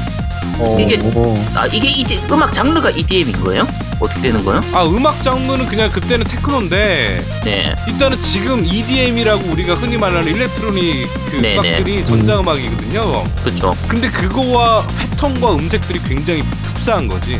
어, 0.58 0.78
이게- 0.80 0.98
오. 0.98 1.36
아 1.54 1.66
이게 1.66 1.88
ED, 1.88 2.20
음악 2.30 2.52
장르가 2.52 2.90
EDM인 2.90 3.40
거예요? 3.44 3.66
어떻게 3.98 4.20
되는 4.22 4.42
거예요? 4.44 4.62
아 4.72 4.84
음악 4.84 5.22
장르는 5.22 5.66
그냥 5.66 5.90
그때는 5.90 6.24
테크노인데 6.26 7.24
네. 7.44 7.76
일단은 7.86 8.20
지금 8.20 8.64
EDM이라고 8.64 9.50
우리가 9.52 9.74
흔히 9.74 9.96
말하는 9.98 10.26
electronic 10.32 11.08
그 11.30 11.36
네네. 11.36 11.54
음악들이 11.56 12.04
전자음악이거든요. 12.04 13.24
그쵸. 13.44 13.74
근데 13.88 14.10
그거와 14.10 14.86
패턴과 14.98 15.54
음색들이 15.54 16.00
굉장히 16.08 16.42
흡사한 16.74 17.08
거지. 17.08 17.38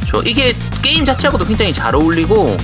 그쵸. 0.00 0.20
이게 0.24 0.54
게임 0.82 1.04
자체하고도 1.04 1.46
굉장히 1.46 1.72
잘 1.72 1.94
어울리고? 1.94 2.56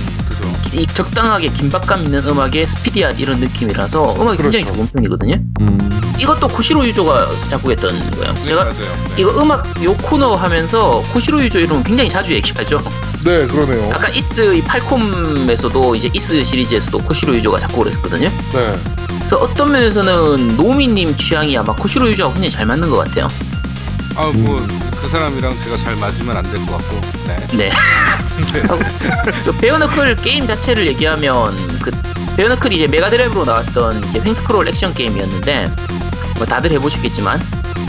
이 0.73 0.85
적당하게 0.87 1.49
긴박감 1.49 2.03
있는 2.03 2.27
음악에 2.27 2.65
스피디한 2.65 3.19
이런 3.19 3.39
느낌이라서 3.39 4.15
음악이 4.19 4.37
굉장히 4.41 4.65
그렇죠. 4.65 4.75
좋은 4.75 4.87
편이거든요. 4.87 5.35
음. 5.61 6.01
이것도 6.19 6.47
코시로 6.47 6.85
유조가 6.85 7.27
작곡했던 7.49 8.11
거예요. 8.11 8.33
네, 8.33 8.43
제가 8.43 8.63
맞아요. 8.63 8.73
네. 8.75 9.21
이거 9.21 9.41
음악 9.41 9.83
요 9.83 9.93
코너 9.95 10.35
하면서 10.35 11.01
코시로 11.13 11.43
유조 11.43 11.59
이름 11.59 11.83
굉장히 11.83 12.09
자주 12.09 12.33
얘기하죠. 12.33 12.81
네 13.23 13.45
그러네요. 13.47 13.91
아까 13.93 14.09
Ys 14.09 14.55
이 14.55 14.61
Falcom에서도 14.61 15.95
이제 15.95 16.09
Ys 16.13 16.43
시리즈에서도 16.43 16.97
코시로 16.99 17.35
유조가 17.35 17.59
작곡을 17.59 17.87
했었거든요. 17.91 18.29
네. 18.53 18.75
그래서 19.17 19.37
어떤 19.37 19.71
면에서는 19.71 20.55
노미님 20.57 21.17
취향이 21.17 21.57
아마 21.57 21.73
코시로 21.75 22.09
유조하고 22.09 22.33
굉장히 22.35 22.51
잘 22.51 22.65
맞는 22.65 22.89
것 22.89 22.97
같아요. 22.97 23.27
아뭐 24.15 24.65
그 25.01 25.07
사람이랑 25.09 25.57
제가 25.59 25.77
잘 25.77 25.95
맞으면 25.95 26.35
안 26.37 26.43
될 26.51 26.65
것 26.65 26.77
같고. 26.77 27.01
네. 27.27 27.35
네. 27.57 27.71
그 29.45 29.51
Bare 29.57 29.78
Knuckle 29.78 30.15
게임 30.17 30.45
자체를 30.47 30.85
얘기하면 30.87 31.55
그 31.81 31.91
베어너클이 32.35 32.75
이제 32.75 32.87
메가드라이브로 32.87 33.45
나왔던 33.45 34.03
이제 34.05 34.19
횡스크롤 34.23 34.67
액션 34.67 34.93
게임이었는데 34.93 35.71
뭐 36.37 36.45
다들 36.45 36.71
해보셨겠지만 36.73 37.41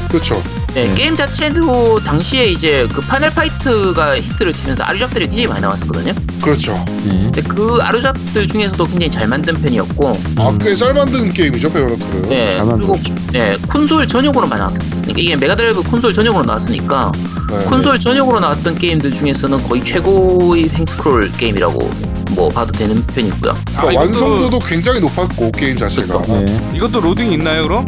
그렇죠. 0.08 0.42
네, 0.74 0.86
네. 0.86 0.94
게임 0.94 1.16
자체도 1.16 2.00
당시에 2.00 2.46
이제 2.46 2.86
그 2.92 3.00
Final 3.00 3.30
Fight가 3.30 4.16
히트를 4.20 4.52
치면서 4.52 4.84
아류작들이 4.84 5.26
굉장히 5.26 5.46
많이 5.48 5.60
나왔었거든요. 5.62 6.12
그렇죠. 6.42 6.72
네. 7.04 7.20
근데 7.22 7.42
그 7.42 7.78
아류작들 7.80 8.46
중에서도 8.46 8.86
굉장히 8.86 9.10
잘 9.10 9.26
만든 9.26 9.60
편이었고, 9.60 10.20
아 10.36 10.58
꽤 10.58 10.74
잘 10.76 10.94
만든 10.94 11.32
게임이죠 11.32 11.72
Bare 11.72 11.87
Knuckle은. 11.87 12.28
네, 12.28 12.56
잘 12.58 12.66
그리고. 12.66 12.96
네, 13.32 13.56
콘솔 13.68 14.06
전용으로만 14.06 14.58
나왔으니까 14.58 15.14
이게 15.16 15.34
Mega 15.36 15.57
Drive 15.57 15.82
콘솔 15.82 16.14
전용으로 16.14 16.44
나왔으니까 16.44 17.12
네. 17.50 17.58
콘솔 17.64 17.98
전용으로 17.98 18.38
나왔던 18.40 18.78
게임들 18.78 19.12
중에서는 19.12 19.62
거의 19.68 19.82
최고의 19.84 20.68
횡스크롤 20.70 21.32
게임이라고 21.32 21.90
뭐 22.32 22.48
봐도 22.50 22.70
되는 22.72 23.02
편이고요. 23.06 23.50
아, 23.52 23.80
그러니까 23.80 24.04
이것도, 24.04 24.24
완성도도 24.24 24.58
굉장히 24.60 25.00
높았고 25.00 25.50
게임 25.52 25.76
자체가. 25.76 26.22
그렇죠. 26.22 26.44
네. 26.44 26.70
이것도 26.74 27.00
로딩 27.00 27.32
있나요 27.32 27.62
그럼? 27.64 27.84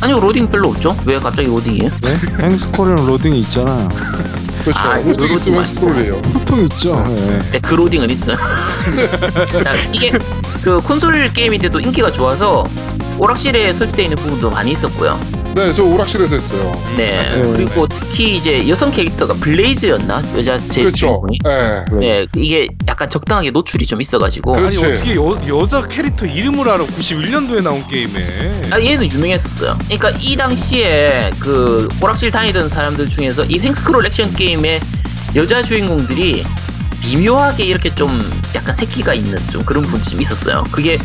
아니요 0.00 0.20
로딩 0.20 0.48
별로 0.48 0.68
없죠? 0.68 0.96
왜 1.06 1.18
갑자기 1.18 1.48
로딩이에요? 1.48 1.90
네? 2.02 2.18
횡스크롤은 2.40 3.06
로딩이 3.06 3.40
있잖아. 3.40 3.88
그렇죠. 4.62 4.78
아, 4.80 4.96
로딩 4.96 5.12
로딩 5.16 5.34
있으면 5.34 5.56
많이 5.58 5.68
스크롤이에요. 5.68 6.22
보통 6.22 6.60
있죠. 6.64 7.02
네. 7.06 7.38
네, 7.52 7.58
그 7.58 7.74
로딩은 7.74 8.10
있어요. 8.10 8.36
자, 9.64 9.74
이게 9.92 10.12
그 10.62 10.80
콘솔 10.80 11.32
게임인데도 11.32 11.80
인기가 11.80 12.12
좋아서 12.12 12.64
오락실에 13.18 13.72
설치되어 13.72 14.04
있는 14.04 14.16
부분도 14.16 14.50
많이 14.50 14.72
있었고요. 14.72 15.18
네, 15.58 15.72
저 15.72 15.82
오락실에서 15.82 16.36
했어요. 16.36 16.82
네. 16.96 17.32
네. 17.32 17.42
그리고 17.42 17.84
특히 17.88 18.36
이제 18.36 18.68
여성 18.68 18.92
캐릭터가 18.92 19.34
Blaze였나? 19.34 20.22
여자 20.36 20.56
제 20.70 20.82
그렇죠. 20.82 20.92
주인공이? 20.96 21.38
네. 21.44 21.84
네, 21.98 22.26
이게 22.36 22.68
약간 22.86 23.10
적당하게 23.10 23.50
노출이 23.50 23.84
좀 23.84 24.00
있어가지고. 24.00 24.52
그렇지. 24.52 24.84
아니 24.84 24.92
어떻게 24.92 25.14
여, 25.16 25.36
여자 25.48 25.82
캐릭터 25.82 26.26
이름을 26.26 26.68
알아? 26.68 26.84
91년도에 26.84 27.60
나온 27.64 27.84
게임에. 27.88 28.70
아, 28.70 28.80
얘는 28.80 29.10
유명했었어요. 29.10 29.76
그러니까 29.86 30.10
이 30.10 30.36
당시에 30.36 31.30
그 31.40 31.88
오락실 32.00 32.30
다니던 32.30 32.68
사람들 32.68 33.08
중에서 33.08 33.44
이 33.46 33.58
횡스크롤 33.58 34.06
액션 34.06 34.32
게임의 34.32 34.78
여자 35.34 35.60
주인공들이 35.60 36.44
미묘하게 37.02 37.64
이렇게 37.64 37.92
좀 37.92 38.08
약간 38.54 38.76
새끼가 38.76 39.12
있는 39.12 39.38
좀 39.50 39.64
그런 39.64 39.82
분들이 39.82 40.08
좀 40.12 40.20
있었어요. 40.20 40.62
그게 40.70 41.00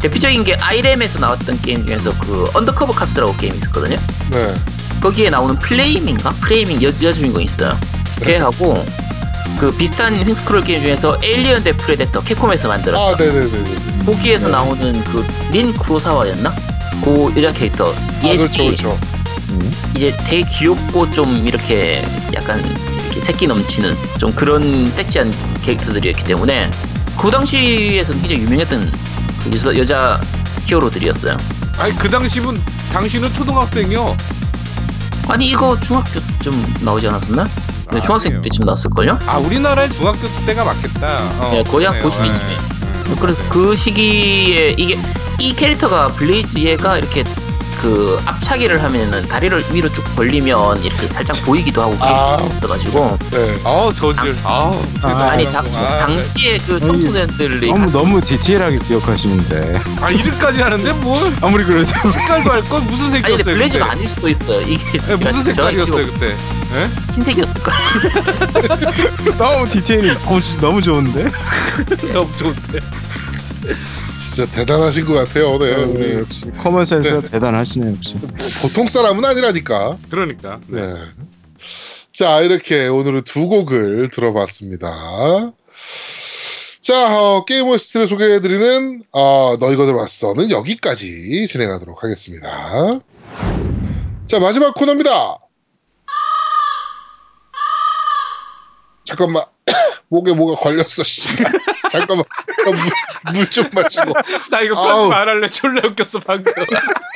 대표적인 0.00 0.44
게 0.44 0.54
Irem에서 0.54 1.18
나왔던 1.18 1.60
게임 1.62 1.84
중에서 1.86 2.12
그 2.18 2.48
Undercover 2.54 2.92
Cops라고 2.92 3.36
게임이 3.36 3.58
있었거든요. 3.58 3.98
네. 4.30 4.54
거기에 5.00 5.30
나오는 5.30 5.58
플레이밍인가? 5.58 6.30
플레이밍 6.40 6.82
여자 6.82 7.12
주인공이 7.12 7.44
있어요. 7.44 7.76
걔하고 8.22 8.84
그 9.58 9.70
비슷한 9.76 10.14
횡스크롤 10.16 10.62
게임 10.62 10.82
중에서 10.82 11.18
Alien 11.22 11.62
대 11.64 11.72
Predator 11.72 12.22
Capcom에서 12.22 12.68
만들었던 12.68 13.14
아, 13.14 13.16
네네네. 13.16 14.04
거기에서 14.06 14.46
네. 14.46 14.52
나오는 14.52 15.04
그 15.04 15.24
린 15.50 15.72
쿠로사와였나? 15.76 16.54
그 17.04 17.32
여자 17.36 17.52
캐릭터 17.52 17.92
아, 17.92 18.26
얘 18.26 18.36
그렇죠, 18.36 18.64
그렇죠. 18.64 18.98
이제 19.96 20.16
되게 20.26 20.44
귀엽고 20.48 21.10
좀 21.12 21.46
이렇게 21.46 22.04
약간 22.34 22.60
이렇게 23.06 23.20
새끼 23.20 23.46
넘치는 23.48 23.96
좀 24.18 24.32
그런 24.32 24.86
섹시한 24.90 25.32
캐릭터들이었기 25.62 26.22
때문에 26.24 26.70
그 27.18 27.30
당시에서는 27.30 28.20
굉장히 28.22 28.42
유명했던 28.42 28.92
그 29.44 29.50
여자, 29.52 29.76
여자 29.76 30.20
히어로들이었어요. 30.66 31.36
아니 31.78 31.96
그 31.96 32.08
당시분 32.08 32.60
당신은 32.92 33.32
초등학생이요. 33.32 34.16
아니 35.28 35.46
이거 35.48 35.78
중학교 35.80 36.20
좀 36.42 36.74
나오지 36.80 37.08
않았었나? 37.08 37.44
네, 37.92 37.98
아, 37.98 38.00
중학생 38.02 38.30
그래요? 38.32 38.42
때쯤 38.42 38.64
나왔을걸요? 38.66 39.18
아 39.26 39.38
우리나라에 39.38 39.88
중학교 39.88 40.28
때가 40.46 40.64
맞겠다. 40.64 41.18
어, 41.40 41.50
네, 41.52 41.62
거의 41.64 41.86
한. 41.86 41.98
그 42.00 42.10
시기쯤에. 42.10 42.56
음, 43.06 43.16
그래서 43.20 43.40
네. 43.42 43.48
그 43.48 43.76
시기에 43.76 44.74
이게 44.76 44.98
이 45.38 45.54
캐릭터가 45.54 46.08
Blaze 46.08 46.58
얘가 46.58 46.98
이렇게 46.98 47.24
그 47.80 48.20
앞차기를 48.26 48.82
하면은 48.82 49.26
다리를 49.26 49.64
위로 49.72 49.88
쭉 49.90 50.04
벌리면 50.14 50.82
이렇게 50.84 51.06
살짝 51.08 51.36
보이기도 51.44 51.80
하고 51.82 51.96
아, 52.00 52.36
그게 52.36 52.54
있어가지고 52.56 53.18
네. 53.30 53.60
아 53.64 53.90
저질. 53.94 54.36
아, 54.44 54.70
아, 55.02 55.08
아니 55.30 55.46
당, 55.46 55.64
당, 55.70 55.98
당시에 56.00 56.58
그 56.58 56.78
청소년들이 56.78 57.70
너무 57.72 57.90
너무 57.90 58.20
디테일하게 58.20 58.80
기억하시는데 58.80 59.80
아 60.02 60.10
이름까지 60.10 60.60
하는데 60.60 60.92
뭘 60.94 61.18
아무리 61.40 61.64
그래도 61.64 61.86
색깔도 62.10 62.52
알걸 62.52 62.82
무슨 62.82 63.06
아니 63.06 63.22
근데 63.22 63.36
색이었어요? 63.38 63.54
블레이즈가 63.54 63.84
그때? 63.86 63.96
아닐 63.96 64.08
수도 64.08 64.28
있어요. 64.28 64.60
이게 64.60 64.98
네, 64.98 65.16
무슨 65.16 65.42
색깔이었어요 65.42 66.06
그때? 66.06 66.36
예? 66.74 66.88
흰색이었을 67.14 67.62
거야. 67.62 67.76
너무 69.38 69.68
디테일이 69.68 70.14
너무, 70.24 70.40
너무 70.60 70.82
좋은데. 70.82 71.28
너무 72.12 72.36
좋은데. 72.36 72.78
진짜 74.20 74.44
대단하신 74.52 75.06
것 75.06 75.14
같아요. 75.14 75.58
네. 75.58 75.74
우리 75.84 76.14
역시 76.18 76.50
common 76.62 76.84
sense가 76.84 77.22
대단하시네 77.22 77.92
역시. 77.96 78.18
보통 78.60 78.86
사람은 78.86 79.24
아니라니까. 79.24 79.96
그러니까. 80.10 80.60
네. 80.66 80.82
네. 80.82 80.94
자, 82.12 82.40
이렇게 82.40 82.86
오늘은 82.86 83.22
두 83.22 83.48
곡을 83.48 84.08
들어봤습니다. 84.08 85.52
자, 86.82 87.18
어, 87.18 87.44
게임 87.46 87.68
OST를 87.68 88.06
소개해드리는 88.06 89.04
어, 89.12 89.56
너 89.58 89.72
이거 89.72 89.86
들어봤어는 89.86 90.50
여기까지 90.50 91.46
진행하도록 91.46 92.04
하겠습니다. 92.04 93.00
자, 94.26 94.38
마지막 94.38 94.74
코너입니다. 94.74 95.38
잠깐만. 99.04 99.42
목에 100.10 100.32
뭐가 100.34 100.60
걸렸어, 100.60 101.02
씨. 101.04 101.28
잠깐만. 101.90 102.24
물 103.32 103.48
좀 103.48 103.68
마시고. 103.72 104.12
나 104.50 104.60
이거 104.60 104.76
아우. 104.76 105.08
편집 105.08 105.12
안 105.16 105.28
할래. 105.28 105.48
졸라 105.48 105.82
웃겼어 105.88 106.18
방금. 106.20 106.52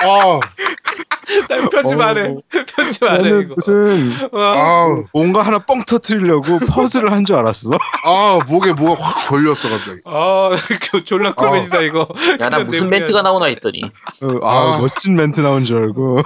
아, 0.01 0.39
나 1.49 1.55
이거 1.57 1.69
편집 1.69 1.99
안 1.99 2.17
해. 2.17 2.21
어. 2.29 2.37
편집 2.75 3.03
안 3.03 3.11
해 3.25 3.29
나는 3.29 3.41
이거. 3.41 3.53
무슨 3.55 4.29
와. 4.31 4.53
아, 4.55 5.03
뭔가 5.13 5.41
하나 5.43 5.59
뻥 5.59 5.83
터트리려고 5.83 6.59
퍼즐을 6.71 7.11
한 7.11 7.25
줄 7.25 7.35
알았어. 7.35 7.71
아, 8.03 8.39
목에 8.47 8.71
뭐가 8.73 9.03
확 9.03 9.27
걸렸어, 9.29 9.69
갑자기. 9.69 9.99
아, 10.05 10.51
그 10.91 11.03
졸라 11.05 11.33
코미디다 11.33 11.81
이거. 11.81 12.07
야 12.39 12.49
나 12.49 12.59
무슨 12.59 12.89
멘트가 12.89 13.21
나오나 13.23 13.47
했더니 13.47 13.81
어, 14.21 14.47
아, 14.47 14.75
아. 14.75 14.77
멋진 14.79 15.15
멘트 15.17 15.41
나온 15.41 15.65
줄 15.65 15.79
알고. 15.83 16.19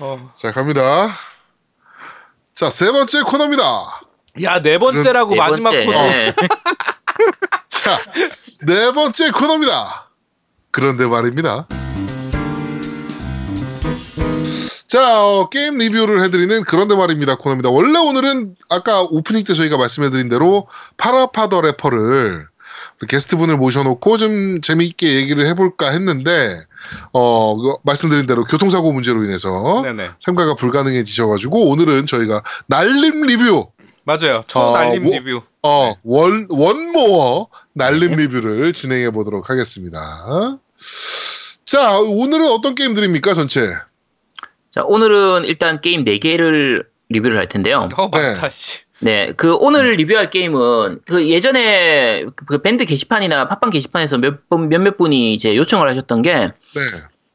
어. 0.00 0.30
자, 0.34 0.50
갑니다. 0.50 1.08
자, 2.52 2.68
세 2.70 2.90
번째 2.90 3.22
코너입니다. 3.22 4.00
야, 4.42 4.60
네 4.60 4.78
번째라고 4.78 5.30
네 5.32 5.36
마지막 5.36 5.70
번째. 5.70 5.86
코너. 5.86 6.02
네. 6.02 6.32
자, 7.68 7.98
네 8.62 8.92
번째 8.92 9.30
코너입니다. 9.30 10.10
그런데 10.70 11.06
말입니다. 11.06 11.66
자, 14.88 14.98
자, 15.00 15.24
어, 15.24 15.48
게임 15.48 15.78
리뷰를 15.78 16.22
해드리는 16.22 16.64
그런데 16.64 16.94
말입니다 16.94 17.36
코너입니다. 17.36 17.70
원래 17.70 17.98
오늘은 17.98 18.54
아까 18.70 19.02
오프닝 19.02 19.44
때 19.44 19.54
저희가 19.54 19.76
말씀해드린 19.76 20.28
대로 20.28 20.68
PaRappa 20.96 21.41
the 21.41 21.60
Rapper를 21.62 22.46
게스트분을 23.08 23.56
모셔놓고 23.56 24.16
좀 24.16 24.60
재미있게 24.60 25.16
얘기를 25.16 25.44
해볼까 25.46 25.90
했는데 25.90 26.58
어그 27.12 27.74
말씀드린 27.82 28.26
대로 28.26 28.44
교통사고 28.44 28.92
문제로 28.92 29.22
인해서 29.24 29.82
네네. 29.82 30.10
참가가 30.18 30.54
불가능해지셔가지고 30.54 31.68
오늘은 31.68 32.06
저희가 32.06 32.42
날림 32.66 33.26
리뷰 33.26 33.66
맞아요. 34.06 34.42
초 34.46 34.60
어, 34.60 34.72
날림 34.76 35.02
뭐- 35.02 35.12
리뷰. 35.12 35.42
어, 35.62 35.88
네. 35.92 35.94
one, 36.04 36.46
one 36.48 36.91
more 36.91 37.48
날림 37.72 38.12
네. 38.12 38.22
리뷰를 38.22 38.72
진행해 38.72 39.10
보도록 39.10 39.50
하겠습니다. 39.50 39.98
자, 41.64 41.98
오늘은 41.98 42.46
어떤 42.52 42.76
게임들입니까, 42.76 43.34
전체? 43.34 43.66
자, 44.70 44.82
오늘은 44.84 45.44
일단 45.44 45.80
게임 45.80 46.04
4개를 46.04 46.86
리뷰를 47.08 47.36
할 47.36 47.48
텐데요. 47.48 47.88
어 47.96 48.08
맞다. 48.08 48.48
씨. 48.50 48.80
네, 49.00 49.32
그 49.36 49.54
오늘 49.56 49.94
리뷰할 49.96 50.30
게임은 50.30 51.00
그 51.06 51.28
예전에 51.28 52.24
그 52.46 52.62
밴드 52.62 52.84
게시판이나 52.86 53.48
팟빵 53.48 53.70
게시판에서 53.70 54.18
몇 54.18 54.48
번, 54.48 54.68
몇몇 54.68 54.96
분이 54.96 55.34
이제 55.34 55.54
요청을 55.56 55.88
하셨던 55.90 56.22
게 56.22 56.32
네. 56.34 56.50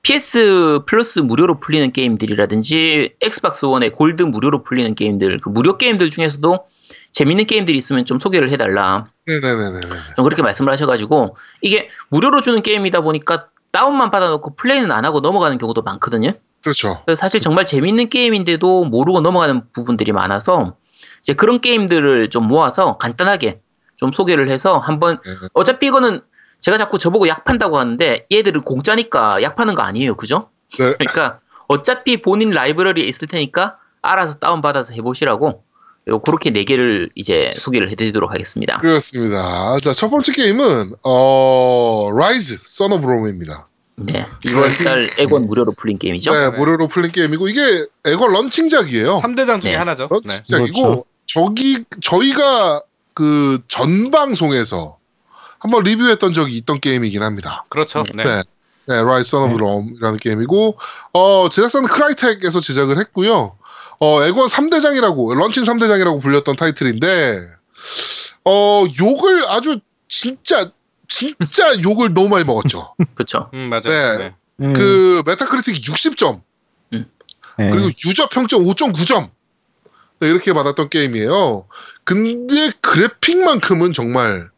PS 0.03 0.81
Plus 0.87 1.19
무료로 1.19 1.59
풀리는 1.59 1.91
게임들이라든지 1.91 3.15
Xbox 3.21 3.65
One의 3.65 3.91
Gold 3.91 4.23
무료로 4.23 4.63
풀리는 4.63 4.95
게임들, 4.95 5.37
그 5.43 5.49
무료 5.49 5.77
게임들 5.77 6.09
중에서도 6.09 6.65
재밌는 7.11 7.45
게임들이 7.45 7.77
있으면 7.77 8.05
좀 8.05 8.17
소개를 8.17 8.51
해달라. 8.51 9.05
네네네네. 9.27 9.79
좀 10.15 10.23
그렇게 10.23 10.41
말씀을 10.41 10.71
하셔가지고 10.71 11.35
이게 11.61 11.89
무료로 12.09 12.41
주는 12.41 12.61
게임이다 12.61 13.01
보니까 13.01 13.47
다운만 13.71 14.11
받아놓고 14.11 14.55
플레이는 14.55 14.91
안 14.91 15.05
하고 15.05 15.19
넘어가는 15.19 15.57
경우도 15.57 15.83
많거든요. 15.83 16.31
그렇죠. 16.63 17.03
사실 17.15 17.41
정말 17.41 17.65
재밌는 17.65 18.09
게임인데도 18.09 18.85
모르고 18.85 19.21
넘어가는 19.21 19.71
부분들이 19.71 20.11
많아서 20.11 20.75
이제 21.19 21.33
그런 21.33 21.59
게임들을 21.59 22.29
좀 22.29 22.47
모아서 22.47 22.97
간단하게 22.97 23.61
좀 23.97 24.11
소개를 24.11 24.49
해서 24.49 24.77
한번 24.77 25.19
네. 25.23 25.31
어차피 25.53 25.87
이거는 25.87 26.21
제가 26.61 26.77
자꾸 26.77 26.97
저보고 26.97 27.27
약 27.27 27.43
판다고 27.43 27.77
하는데 27.77 28.25
얘들은 28.31 28.61
공짜니까 28.61 29.41
약 29.41 29.55
파는 29.55 29.75
거 29.75 29.81
아니에요, 29.81 30.15
그죠? 30.15 30.49
네. 30.77 30.93
그러니까 30.97 31.39
어차피 31.67 32.21
본인 32.21 32.51
라이브러리에 32.51 33.05
있을 33.05 33.27
테니까 33.27 33.77
알아서 34.01 34.35
다운 34.35 34.61
받아서 34.61 34.93
해보시라고 34.93 35.63
요 36.07 36.19
그렇게 36.19 36.49
네 36.51 36.63
개를 36.63 37.09
이제 37.15 37.51
소개를 37.51 37.91
해드리도록 37.91 38.31
하겠습니다. 38.31 38.77
그렇습니다. 38.77 39.77
자, 39.77 39.93
첫 39.93 40.09
번째 40.09 40.31
게임은, 40.31 40.93
어, 41.03 42.09
Ryse, 42.15 42.57
Son 42.63 42.91
of 42.91 43.05
Rome입니다. 43.05 43.67
네, 43.97 44.25
이번 44.45 44.69
달 44.83 45.07
엑원 45.19 45.45
무료로 45.45 45.73
풀린 45.73 45.99
게임이죠. 45.99 46.31
네, 46.33 46.49
네. 46.49 46.57
무료로 46.57 46.87
풀린 46.87 47.11
게임이고, 47.11 47.47
이게 47.49 47.85
엑원 48.05 48.27
런칭작이에요. 48.27 49.19
3대장 49.21 49.61
중에 49.61 49.71
네. 49.71 49.77
하나죠. 49.77 50.07
네. 50.07 50.19
런칭작이고, 50.23 50.81
그렇죠. 50.81 51.03
저기, 51.27 51.85
저희가 52.01 52.81
그 53.13 53.59
전 53.67 54.09
방송에서 54.09 54.97
한번 55.61 55.83
리뷰했던 55.83 56.33
적이 56.33 56.57
있던 56.57 56.79
게임이긴 56.79 57.21
합니다. 57.21 57.63
그렇죠. 57.69 58.03
네. 58.15 58.23
네. 58.23 58.41
네, 58.87 59.03
Ryse 59.03 59.29
Son 59.29 59.43
of 59.43 59.51
네. 59.51 59.57
Rome이라는 59.59 60.17
게임이고, 60.17 60.77
어, 61.13 61.49
제작사는 61.49 61.87
Crytek에서 61.87 62.59
제작을 62.59 62.97
했고요. 62.97 63.55
어, 63.99 64.23
엑원 64.23 64.47
3대장이라고, 64.47 65.35
런칭 65.35 65.63
3대장이라고 65.63 66.19
불렸던 66.19 66.55
타이틀인데, 66.55 67.41
어, 68.45 68.85
욕을 68.99 69.45
아주 69.49 69.79
진짜, 70.07 70.71
진짜 71.07 71.63
욕을 71.83 72.15
너무 72.15 72.29
많이 72.29 72.43
먹었죠. 72.43 72.95
그렇죠. 73.13 73.51
음 73.53 73.69
맞아요. 73.69 73.83
네. 73.83 74.17
네. 74.17 74.35
음, 74.61 74.73
그, 74.73 75.21
Metacritic 75.27 75.75
60점, 75.75 76.41
네. 76.89 77.05
그리고 77.69 77.87
유저 78.05 78.29
평점 78.29 78.65
5.9점. 78.65 79.29
네, 80.19 80.29
이렇게 80.29 80.53
받았던 80.53 80.89
게임이에요. 80.89 81.67
근데 82.03 82.71
그래픽만큼은 82.81 83.93
정말 83.93 84.49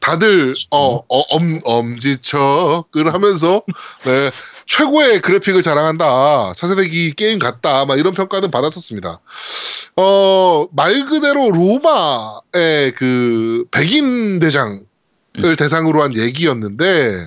다들 0.00 0.54
어, 0.70 0.96
어, 0.96 1.20
엄, 1.30 1.58
엄지척을 1.64 3.12
하면서 3.12 3.62
네, 4.04 4.30
최고의 4.66 5.20
그래픽을 5.20 5.62
자랑한다. 5.62 6.54
차세대기 6.56 7.12
게임 7.12 7.38
같다. 7.38 7.84
막 7.84 7.98
이런 7.98 8.14
평가는 8.14 8.50
받았었습니다. 8.50 9.20
어, 9.96 10.66
말 10.72 11.06
그대로 11.06 11.50
로마의 11.50 12.92
그 12.96 13.64
백인 13.70 14.38
대장을 14.38 14.86
대상으로 15.56 16.02
한 16.02 16.16
얘기였는데 16.16 17.26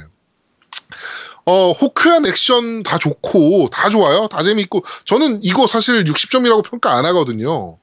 어, 1.46 1.72
호크한 1.72 2.26
액션 2.28 2.84
다 2.84 2.98
좋고, 3.00 3.70
다 3.72 3.90
좋아요. 3.90 4.28
다 4.28 4.44
재밌고. 4.44 4.84
저는 5.06 5.40
이거 5.44 5.66
사실 5.66 6.04
60점이라고 6.04 6.64
평가 6.64 6.96
안 6.96 7.06
하거든요. 7.06 7.78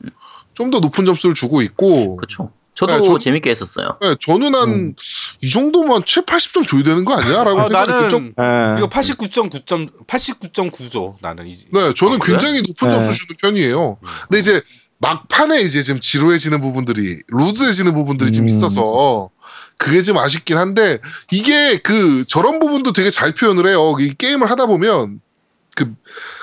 좀 0.54 0.70
더 0.70 0.80
높은 0.80 1.04
점수를 1.04 1.34
주고 1.34 1.62
있고. 1.62 2.16
그렇죠. 2.16 2.50
저도 2.78 2.96
네, 2.96 3.02
저- 3.02 3.18
재밌게 3.18 3.50
했었어요. 3.50 3.98
네, 4.00 4.14
저는 4.20 4.54
한, 4.54 4.68
음. 4.68 4.94
이 5.42 5.50
정도면 5.50 6.04
7, 6.06 6.24
80점 6.24 6.64
줘야 6.64 6.84
되는 6.84 7.04
거 7.04 7.12
아니야? 7.14 7.42
라고 7.42 7.62
아, 7.62 7.68
나는 7.68 8.08
좀, 8.08 8.26
예. 8.38 8.78
이거 8.78 8.88
89.9점 8.88 10.06
89.9조 10.06 11.16
나는 11.20 11.48
이 11.48 11.58
네, 11.72 11.92
저는 11.94 12.18
아? 12.22 12.24
굉장히 12.24 12.62
높은 12.62 12.88
네. 12.88 12.94
점수 12.94 13.14
주는 13.14 13.36
편이에요. 13.40 13.98
음. 14.00 14.08
근데 14.28 14.38
이제 14.38 14.62
막판에 14.98 15.60
이제 15.62 15.82
좀 15.82 15.98
지루해지는 15.98 16.60
부분들이, 16.60 17.18
루즈해지는 17.28 17.94
부분들이 17.94 18.30
좀 18.30 18.44
음. 18.44 18.48
있어서, 18.48 19.30
그게 19.76 20.00
좀 20.00 20.16
아쉽긴 20.18 20.56
한데, 20.56 21.00
이게 21.32 21.78
그, 21.78 22.24
저런 22.28 22.60
부분도 22.60 22.92
되게 22.92 23.10
잘 23.10 23.32
표현을 23.34 23.66
해요. 23.66 23.96
이 23.98 24.14
게임을 24.14 24.48
하다 24.48 24.66
보면, 24.66 25.20
그, 25.74 25.94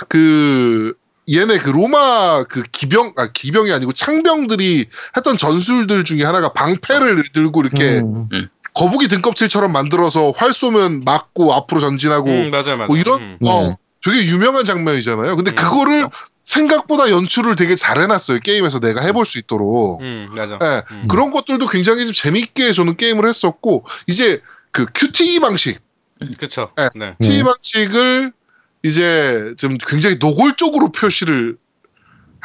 그, 0.10 0.94
얘네 1.32 1.60
그 1.60 1.70
로마 1.70 2.44
그 2.44 2.64
기병, 2.64 3.14
아, 3.18 3.28
기병이 3.32 3.72
아니고 3.72 3.94
창병들이 3.94 4.86
했던 5.18 5.38
전술들 5.38 6.04
중에 6.04 6.24
하나가 6.24 6.50
방패를 6.50 7.24
들고 7.34 7.62
이렇게 7.62 8.00
음. 8.00 8.50
거북이 8.76 9.08
등껍질처럼 9.08 9.72
만들어서 9.72 10.32
활 10.32 10.54
쏘면 10.54 11.04
맞고 11.04 11.54
앞으로 11.54 11.80
전진하고 11.80 12.30
음, 12.30 12.52
맞아요, 12.52 12.78
맞아요. 12.78 12.88
뭐 12.88 12.98
이런 12.98 13.20
음. 13.20 13.38
네. 13.40 13.50
어 13.50 13.76
되게 14.04 14.28
유명한 14.28 14.66
장면이잖아요. 14.66 15.36
근데 15.36 15.52
음, 15.52 15.56
그거를 15.56 16.10
생각보다 16.44 17.10
연출을 17.10 17.56
되게 17.56 17.76
잘 17.76 18.00
해놨어요. 18.00 18.40
게임에서 18.40 18.80
내가 18.80 19.02
해볼 19.02 19.26
수 19.26 19.40
있도록. 19.40 20.02
음, 20.02 20.28
맞아. 20.36 20.60
예, 20.62 20.84
음. 20.92 21.08
그런 21.08 21.32
것들도 21.32 21.66
굉장히 21.68 22.06
좀 22.06 22.14
재밌게 22.14 22.74
저는 22.74 22.98
게임을 22.98 23.28
했었고 23.28 23.84
이제 24.06 24.42
그 24.72 24.86
QTE 24.94 25.40
방식, 25.40 25.80
그렇죠. 26.38 26.70
네. 26.78 26.88
네. 26.96 27.14
QTE 27.20 27.42
음. 27.42 27.46
방식을 27.46 28.34
이제 28.86 29.56
좀 29.58 29.78
굉장히 29.80 30.18
노골적으로 30.18 30.92
표시를 30.92 31.58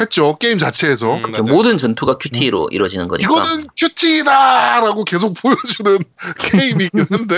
했죠 0.01 0.39
게임 0.39 0.57
자체에서. 0.57 1.17
음, 1.17 1.23
그렇죠. 1.23 1.43
맞아요. 1.43 1.55
모든 1.55 1.77
전투가 1.77 2.17
QT로 2.17 2.71
이루어지는 2.73 3.09
거니까. 3.09 3.27
이거는 3.31 3.67
QTE다라고 3.77 5.05
계속 5.05 5.35
보여주는 5.43 5.99
게임이긴 6.39 7.07
한데 7.11 7.37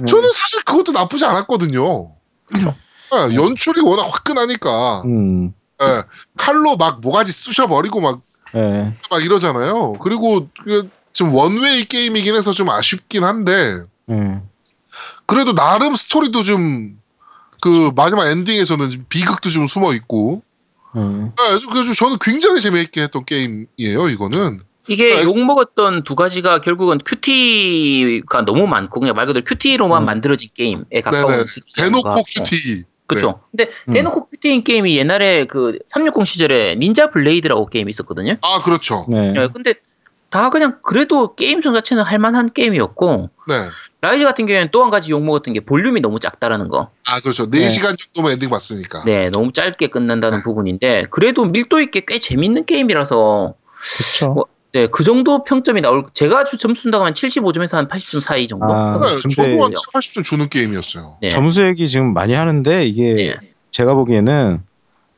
음. 0.00 0.06
저는 0.06 0.32
사실 0.32 0.62
그것도 0.64 0.92
나쁘지 0.92 1.26
않았거든요. 1.26 2.12
그렇죠. 2.46 2.74
예, 3.12 3.34
연출이 3.34 3.82
워낙 3.82 4.04
화끈하니까 4.04 5.02
음. 5.04 5.52
예, 5.82 6.02
칼로 6.38 6.76
막 6.76 7.02
모가지 7.02 7.30
쑤셔버리고 7.30 8.00
막, 8.00 8.22
예. 8.54 8.96
막 9.10 9.22
이러잖아요. 9.22 9.98
그리고 10.02 10.48
좀 11.12 11.34
one-way 11.34 11.84
게임이긴 11.84 12.34
해서 12.34 12.52
좀 12.52 12.70
아쉽긴 12.70 13.22
한데 13.22 13.82
예. 14.10 14.40
그래도 15.26 15.54
나름 15.54 15.94
스토리도 15.94 16.40
좀 16.40 16.98
그 17.64 17.90
마지막 17.96 18.26
엔딩에서는 18.28 18.90
좀 18.90 19.04
비극도 19.08 19.48
좀 19.48 19.66
숨어 19.66 19.94
있고 19.94 20.42
예. 20.96 21.00
예, 21.00 21.58
그래서 21.72 21.94
저는 21.94 22.18
굉장히 22.20 22.60
재미있게 22.60 23.00
했던 23.00 23.24
게임이에요. 23.24 24.10
이거는 24.10 24.58
이게 24.86 25.14
아, 25.16 25.22
욕 25.22 25.42
먹었던 25.42 26.04
두 26.04 26.14
가지가 26.14 26.60
결국은 26.60 26.98
QTE가 26.98 28.44
너무 28.44 28.66
많고 28.66 29.00
그냥 29.00 29.16
말 29.16 29.24
그대로 29.24 29.42
QTE로만 29.44 30.02
음. 30.02 30.04
만들어진 30.04 30.50
게임에 30.52 31.00
가까운 31.02 31.42
대놓고. 31.74 32.10
QTE 32.26 32.82
그렇죠. 33.06 33.40
근데 33.50 33.70
음. 33.88 33.94
대놓고 33.94 34.26
QTE인 34.26 34.62
게임이 34.62 34.98
옛날에 34.98 35.46
그 35.46 35.78
360 35.86 36.26
시절에 36.26 36.76
Ninja 36.76 37.12
Blade라고 37.12 37.64
게임이 37.68 37.88
있었거든요. 37.88 38.36
아 38.42 38.60
그렇죠. 38.62 39.06
네. 39.08 39.32
예, 39.38 39.48
근데 39.54 39.72
다 40.28 40.50
그냥 40.50 40.80
그래도 40.82 41.34
게임 41.34 41.62
성 41.62 41.72
자체는 41.72 42.02
할만한 42.02 42.52
게임이었고 42.52 43.30
네. 43.48 43.54
Ryse 44.04 44.24
같은 44.24 44.44
경우에는 44.44 44.68
또 44.70 44.82
한 44.82 44.90
가지 44.90 45.10
욕 45.12 45.24
먹었던 45.24 45.54
게 45.54 45.60
볼륨이 45.60 46.00
너무 46.02 46.20
작다라는 46.20 46.68
거. 46.68 46.90
아 47.08 47.20
그렇죠. 47.20 47.50
네. 47.50 47.66
4시간 47.66 47.96
정도만 47.96 48.32
엔딩 48.32 48.50
봤으니까. 48.50 49.02
네, 49.06 49.30
너무 49.30 49.50
짧게 49.52 49.86
끝난다는 49.86 50.42
부분인데 50.42 51.06
그래도 51.10 51.46
밀도 51.46 51.80
있게 51.80 52.02
꽤 52.06 52.18
재밌는 52.18 52.66
게임이라서 52.66 53.54
그렇죠. 53.96 54.32
뭐, 54.34 54.44
네, 54.72 54.88
그 54.88 55.04
정도 55.04 55.42
평점이 55.44 55.80
나올 55.80 56.04
제가 56.12 56.44
주 56.44 56.58
점수 56.58 56.82
준다고 56.82 57.04
하면 57.04 57.14
75점에서 57.14 57.76
한 57.76 57.88
80점 57.88 58.20
사이 58.20 58.46
정도. 58.46 58.66
아, 58.66 58.98
네, 59.00 59.08
근데- 59.22 59.34
저도 59.36 59.64
한 59.64 59.72
7, 59.72 59.92
80점 59.92 60.24
주는 60.24 60.48
게임이었어요. 60.50 61.16
네. 61.22 61.28
점수 61.30 61.62
얘기 61.64 61.88
지금 61.88 62.12
많이 62.12 62.34
하는데 62.34 62.86
이게 62.86 63.14
네. 63.14 63.34
제가 63.70 63.94
보기에는 63.94 64.62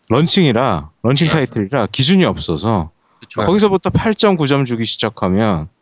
런칭이라 0.09 0.91
런칭 1.03 1.27
네. 1.27 1.33
타이틀이라 1.33 1.87
기준이 1.91 2.25
없어서 2.25 2.91
그렇죠. 3.19 3.41
네. 3.41 3.47
거기서부터 3.47 3.91
8.9점 3.91 4.65
주기 4.67 4.85
시작하면 4.85 5.69
예, 5.69 5.76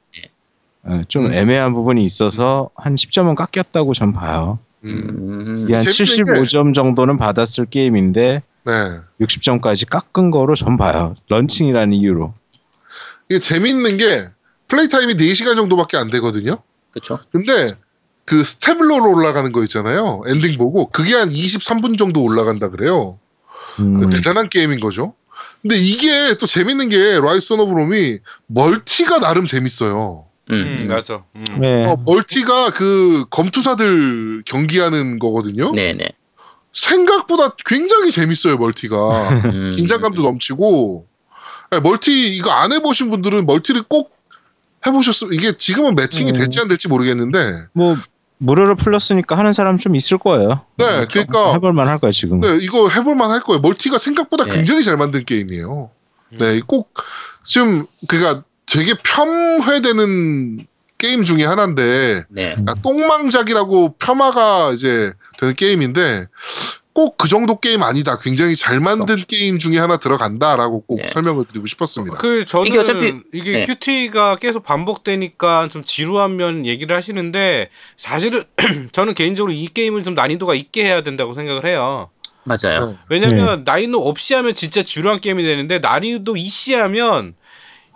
좀 1.08 1.26
음. 1.26 1.32
애매한 1.32 1.72
부분이 1.72 2.04
있어서 2.04 2.70
한 2.76 2.94
10점은 2.94 3.34
깎였다고 3.36 3.94
전 3.94 4.12
봐요. 4.12 4.58
음. 4.84 5.66
음, 5.68 5.74
한 5.74 5.82
재밌는 5.82 6.24
게- 6.34 6.40
75점 6.42 6.74
정도는 6.74 7.16
받았을 7.16 7.66
게임인데 7.66 8.42
네. 8.66 8.72
60점까지 9.20 9.88
깎은 9.88 10.30
거로 10.30 10.54
전 10.54 10.76
봐요. 10.76 11.14
런칭이라는 11.28 11.94
이유로. 11.94 12.34
이게 13.30 13.38
재밌는 13.38 13.96
게 13.96 14.26
플레이 14.68 14.88
타임이 14.88 15.14
4시간 15.14 15.56
정도밖에 15.56 15.96
안 15.96 16.10
되거든요. 16.10 16.58
그쵸. 16.90 17.18
근데 17.32 17.72
그 18.26 18.42
staff 18.44 18.74
roll로 18.74 19.10
올라가는 19.14 19.50
거 19.52 19.62
있잖아요. 19.64 20.22
엔딩 20.26 20.56
보고 20.58 20.88
그게 20.90 21.14
한 21.14 21.28
23분 21.28 21.96
정도 21.98 22.22
올라간다 22.22 22.68
그래요. 22.68 23.18
음. 23.80 24.08
대단한 24.10 24.48
게임인 24.48 24.80
거죠. 24.80 25.14
근데 25.62 25.76
이게 25.76 26.36
또 26.38 26.46
재밌는 26.46 26.90
게 26.90 27.18
Ryse 27.20 27.54
of 27.54 27.72
Rome이 27.72 28.18
멀티가 28.46 29.18
나름 29.20 29.46
재밌어요. 29.46 30.26
음, 30.50 30.54
음, 30.54 30.88
맞아. 30.88 31.24
음. 31.34 31.44
네. 31.60 31.84
어, 31.86 31.96
멀티가 32.06 32.70
그 32.70 33.24
검투사들 33.30 34.42
경기하는 34.44 35.18
거거든요. 35.18 35.72
네네. 35.72 36.08
생각보다 36.72 37.54
굉장히 37.64 38.10
재밌어요, 38.10 38.56
멀티가. 38.56 39.28
음. 39.52 39.70
긴장감도 39.74 40.22
넘치고. 40.22 41.06
네, 41.70 41.80
멀티 41.80 42.36
이거 42.36 42.50
안 42.50 42.72
해보신 42.72 43.10
분들은 43.10 43.46
멀티를 43.46 43.82
꼭 43.82 44.14
해보셨으면 44.86 45.32
이게 45.32 45.56
지금은 45.56 45.94
매칭이 45.94 46.30
음. 46.30 46.34
될지 46.34 46.60
안 46.60 46.68
될지 46.68 46.88
모르겠는데 46.88 47.38
뭐 47.72 47.96
무료로 48.38 48.76
풀렸으니까 48.76 49.38
하는 49.38 49.52
사람 49.52 49.78
좀 49.78 49.96
있을 49.96 50.18
거예요. 50.18 50.60
네, 50.76 51.06
그러니까 51.10 51.52
해볼만 51.52 51.88
할 51.88 51.98
거예요 51.98 52.12
지금. 52.12 52.40
네, 52.40 52.58
이거 52.60 52.88
해볼만 52.88 53.30
할 53.30 53.40
거예요. 53.40 53.60
멀티가 53.60 53.96
생각보다 53.98 54.44
네. 54.44 54.56
굉장히 54.56 54.82
잘 54.82 54.96
만든 54.96 55.24
게임이에요. 55.24 55.90
음. 56.32 56.38
네, 56.38 56.60
꼭 56.66 56.92
지금 57.42 57.86
그니까 58.08 58.44
되게 58.74 58.94
폄훼되는 59.02 60.66
게임 60.98 61.24
중에 61.24 61.44
하나인데 61.44 62.22
네. 62.30 62.50
그러니까 62.50 62.74
똥망작이라고 62.82 63.96
폄하가 63.98 64.72
이제 64.72 65.12
되는 65.38 65.54
게임인데 65.54 66.26
꼭 66.92 67.16
그 67.16 67.28
정도 67.28 67.58
게임 67.58 67.82
아니다. 67.82 68.16
굉장히 68.22 68.54
잘 68.54 68.78
만든 68.78 69.16
게임 69.26 69.58
중에 69.58 69.78
하나 69.78 69.96
들어간다라고 69.96 70.82
꼭 70.82 71.00
네. 71.00 71.06
설명을 71.12 71.44
드리고 71.46 71.66
싶었습니다. 71.66 72.18
그 72.18 72.44
저는 72.44 72.66
이게 72.68 72.74
이게, 72.74 72.80
어차피- 72.80 73.50
네. 73.52 73.62
QTE가 73.64 74.36
계속 74.36 74.62
반복되니까 74.64 75.68
좀 75.72 75.82
지루한 75.82 76.36
면 76.36 76.66
얘기를 76.66 76.94
하시는데 76.94 77.70
사실은 77.96 78.44
저는 78.92 79.14
개인적으로 79.14 79.52
이 79.52 79.66
게임을 79.66 80.04
좀 80.04 80.14
난이도가 80.14 80.54
있게 80.54 80.84
해야 80.84 81.02
된다고 81.02 81.34
생각을 81.34 81.66
해요. 81.66 82.10
맞아요. 82.44 82.86
네. 82.86 82.94
왜냐면 83.08 83.64
난이도 83.64 84.06
없이 84.08 84.34
하면 84.34 84.54
진짜 84.54 84.82
지루한 84.82 85.20
게임이 85.20 85.42
되는데 85.42 85.80
난이도 85.80 86.36
있이 86.36 86.74
하면 86.74 87.34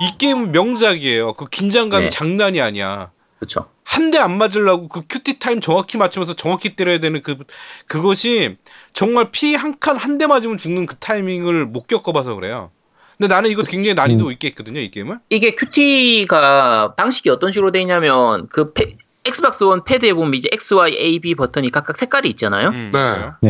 이 0.01 0.17
게임은 0.19 0.53
명작이에요. 0.53 1.33
그 1.35 1.47
긴장감이 1.47 2.05
네. 2.05 2.11
장난이 2.11 2.61
아니야. 2.61 3.11
그쵸. 3.41 3.69
한대 3.85 4.19
안 4.19 4.37
맞으려고 4.37 4.89
그 4.89 5.03
QTE 5.09 5.39
타임 5.39 5.61
정확히 5.61 5.97
맞추면서 5.97 6.35
정확히 6.35 6.77
때려야 6.77 6.99
되는 6.99 7.23
그 7.23 7.37
그것이 7.87 8.57
정말 8.93 9.31
피 9.33 9.55
한 9.57 9.79
칸 9.81 9.97
한 9.97 10.19
대 10.19 10.27
맞으면 10.27 10.59
죽는 10.59 10.87
그 10.87 10.97
타이밍을 10.97 11.67
못 11.67 11.87
겪어봐서 11.87 12.35
그래요. 12.35 12.71
근데 13.17 13.33
나는 13.35 13.51
이거 13.51 13.63
굉장히 13.63 13.95
난이도 13.95 14.31
있게 14.33 14.49
했거든요, 14.49 14.79
이 14.81 14.91
게임을. 14.91 15.19
이게 15.31 15.53
QTE가 15.55 16.95
방식이 16.97 17.31
어떤 17.31 17.51
식으로 17.51 17.73
돼 17.73 17.81
있냐면 17.81 18.49
그 18.49 18.73
패- 18.73 18.97
엑스박스 19.25 19.65
원 19.65 19.85
패드에 19.85 20.15
보면 20.15 20.35
이제 20.35 20.49
X, 20.53 20.75
Y, 20.75 20.95
A, 20.97 21.19
B 21.19 21.35
버튼이 21.35 21.71
각각 21.71 21.99
색깔이 21.99 22.29
있잖아요. 22.31 22.69
음, 22.69 22.91
네. 22.93 23.01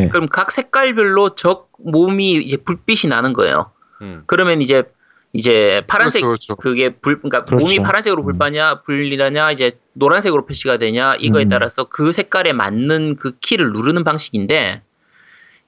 네. 0.01 0.09
그럼 0.09 0.29
각 0.29 0.51
색깔별로 0.53 1.35
적 1.35 1.71
몸이 1.79 2.37
이제 2.37 2.57
불빛이 2.57 3.11
나는 3.11 3.33
거예요. 3.33 3.71
음. 4.01 4.23
그러면 4.27 4.63
이제 4.63 4.85
이제 5.33 5.83
파란색 5.87 6.23
그렇죠, 6.23 6.55
그렇죠. 6.55 6.57
그게 6.57 6.95
불 6.97 7.21
그러니까 7.21 7.45
그렇죠. 7.45 7.65
몸이 7.65 7.81
파란색으로 7.81 8.23
음. 8.23 8.25
불빠냐 8.25 8.83
불이라냐 8.83 9.53
이제 9.53 9.73
노란색으로 9.93 10.47
표시가 10.47 10.79
되냐 10.79 11.17
이거에 11.19 11.45
음. 11.45 11.49
따라서 11.49 11.85
그 11.85 12.13
색깔에 12.13 12.53
맞는 12.53 13.17
그 13.17 13.33
키를 13.41 13.73
누르는 13.73 14.05
방식인데 14.05 14.83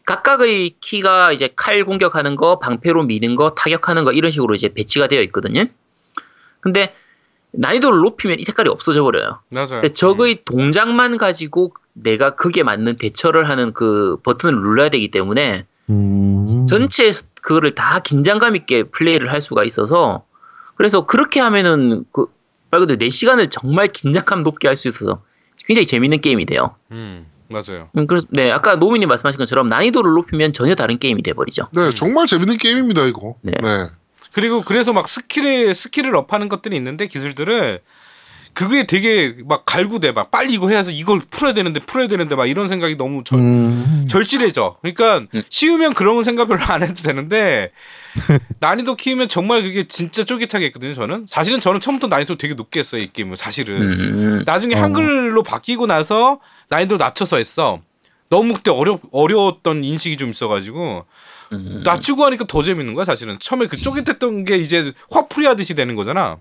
각각의 0.06 0.76
키가 0.80 1.32
이제 1.32 1.50
칼 1.54 1.84
공격하는 1.84 2.34
거, 2.36 2.58
방패로 2.58 3.04
미는 3.04 3.36
거, 3.36 3.50
타격하는 3.50 4.04
거 4.04 4.12
이런 4.12 4.30
식으로 4.30 4.54
이제 4.54 4.70
배치가 4.70 5.06
되어 5.06 5.22
있거든요. 5.22 5.66
근데 6.61 6.94
난이도를 7.52 7.98
높이면 8.00 8.40
이 8.40 8.44
색깔이 8.44 8.68
없어져 8.70 9.02
버려요. 9.02 9.40
맞아요. 9.50 9.82
근데 9.82 9.88
적의 9.88 10.42
동작만 10.44 11.16
가지고 11.16 11.74
내가 11.92 12.34
그게 12.34 12.62
맞는 12.62 12.96
대처를 12.96 13.48
하는 13.48 13.72
그 13.72 14.16
버튼을 14.22 14.54
눌러야 14.54 14.88
되기 14.88 15.11
때문에 15.11 15.66
음. 15.91 16.47
전체 16.66 17.12
스- 17.12 17.24
그거를 17.43 17.74
다 17.74 18.01
긴장감 18.01 18.57
있게 18.57 18.84
플레이를 18.84 19.30
할 19.32 19.43
수가 19.43 19.64
있어서 19.64 20.24
그래서 20.76 21.05
그렇게 21.07 21.41
하면은 21.41 22.05
그 22.12 22.26
말 22.72 22.78
그대로 22.80 22.99
4시간을 22.99 23.51
정말 23.51 23.88
긴장감 23.88 24.43
높게 24.43 24.68
할 24.68 24.76
수 24.76 24.86
있어서 24.86 25.22
굉장히 25.66 25.86
재밌는 25.86 26.20
게임이 26.20 26.47
돼요. 26.47 26.76
음, 26.93 27.26
맞아요. 27.49 27.88
음, 27.99 28.07
그래서 28.07 28.28
네 28.30 28.53
아까 28.53 28.76
노미님 28.76 29.09
말씀하신 29.09 29.38
것처럼 29.38 29.66
난이도를 29.66 30.12
높이면 30.12 30.53
전혀 30.53 30.76
다른 30.76 30.97
게임이 30.97 31.22
돼버리죠. 31.24 31.64
네, 31.72 31.93
정말 31.95 32.26
재밌는 32.28 32.59
게임입니다, 32.59 33.07
이거. 33.07 33.34
네. 33.43 33.55
네. 33.61 33.86
그리고 34.32 34.62
그래서 34.62 34.93
막 34.93 35.09
스킬에 35.09 35.74
스킬을 35.74 36.14
업하는 36.14 36.49
것들이 36.49 36.76
있는데 36.76 37.09
기술들을 37.09 37.80
그게 38.53 38.84
되게 38.84 39.34
막 39.44 39.64
갈구돼 39.64 40.12
막 40.12 40.30
빨리 40.30 40.55
이거 40.55 40.68
해야지 40.68 40.94
이걸 40.94 41.20
풀어야 41.30 41.55
되는데 41.55 41.80
풀어야 41.80 42.09
되는데 42.09 42.34
막 42.34 42.46
이런 42.46 42.68
생각이 42.68 42.96
너무 42.96 43.22
절, 43.24 43.38
음. 43.38 44.07
절실해져. 44.09 44.76
그러니까 44.82 45.26
음. 45.34 45.42
쉬우면 45.48 45.94
그런 45.94 46.22
생각 46.24 46.48
별로 46.48 46.62
안 46.62 46.82
해도 46.82 46.94
되는데 46.94 47.72
난이도 48.61 48.96
키우면 48.96 49.28
정말 49.28 49.62
그게 49.62 49.84
진짜 49.84 50.24
쫄깃하게 50.24 50.66
했거든요. 50.66 50.94
저는 50.94 51.26
사실은 51.28 51.61
저는 51.61 51.80
처음부터 51.80 52.09
난이도 52.09 52.36
되게 52.38 52.55
높게 52.55 52.80
했어요 52.80 53.03
이 53.03 53.11
게임을 53.12 53.36
사실은. 53.36 53.80
음, 53.80 54.42
나중에 54.46 54.74
어. 54.74 54.82
한글로 54.82 55.42
바뀌고 55.42 55.86
나서 55.86 56.40
난이도 56.68 56.96
낮춰서 56.96 57.36
했어. 57.36 57.80
너무 58.28 58.53
그때 58.55 58.70
어려 58.70 58.98
어려웠던 59.12 59.84
인식이 59.84 60.16
좀 60.16 60.30
있어가지고 60.30 61.05
음. 61.53 61.82
낮추고 61.84 62.24
하니까 62.24 62.44
더 62.46 62.62
재밌는 62.62 62.94
거야 62.94 63.05
사실은. 63.05 63.38
처음에 63.40 63.66
그 63.66 63.76
쫄깃했던 63.76 64.44
게 64.44 64.57
이제 64.57 64.92
화풀이 65.11 65.46
하듯이 65.46 65.74
되는 65.74 65.96
거잖아. 65.96 66.38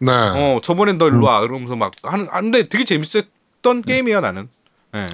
네. 0.00 0.12
어 0.12 0.58
저번엔 0.62 0.98
너 0.98 1.08
일로 1.08 1.26
와 1.26 1.40
이러면서 1.40 1.76
막 1.76 1.92
하는. 2.02 2.26
아, 2.30 2.40
근데 2.40 2.68
되게 2.68 2.84
재밌었던 2.84 3.82
게임이야 3.86 4.20
나는. 4.20 4.48
예. 4.94 5.06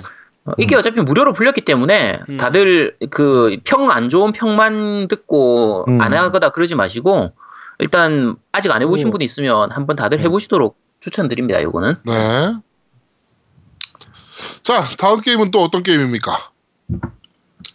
어, 0.45 0.53
이게 0.59 0.77
어차피 0.77 1.01
무료로 1.01 1.33
풀렸기 1.33 1.61
때문에 1.63 2.21
음. 2.29 2.37
다들 2.37 2.97
그 3.11 3.59
평 3.65 3.91
안 3.91 4.09
좋은 4.11 4.33
평만 4.33 5.09
듣고 5.09 5.85
음. 5.89 6.01
안 6.01 6.13
하거나 6.15 6.51
그러지 6.51 6.77
마시고 6.77 7.33
일단 7.81 8.37
아직 8.53 8.71
안 8.71 8.81
해보신 8.83 9.09
오. 9.09 9.11
분이 9.11 9.25
있으면 9.25 9.73
한번 9.73 9.97
다들 9.97 10.21
해보시도록 10.21 10.79
추천드립니다. 11.01 11.59
이거는 11.61 11.97
네. 12.05 12.55
자, 14.63 14.85
다음 14.99 15.21
게임은 15.21 15.51
또 15.51 15.63
어떤 15.63 15.83
게임입니까? 15.83 16.51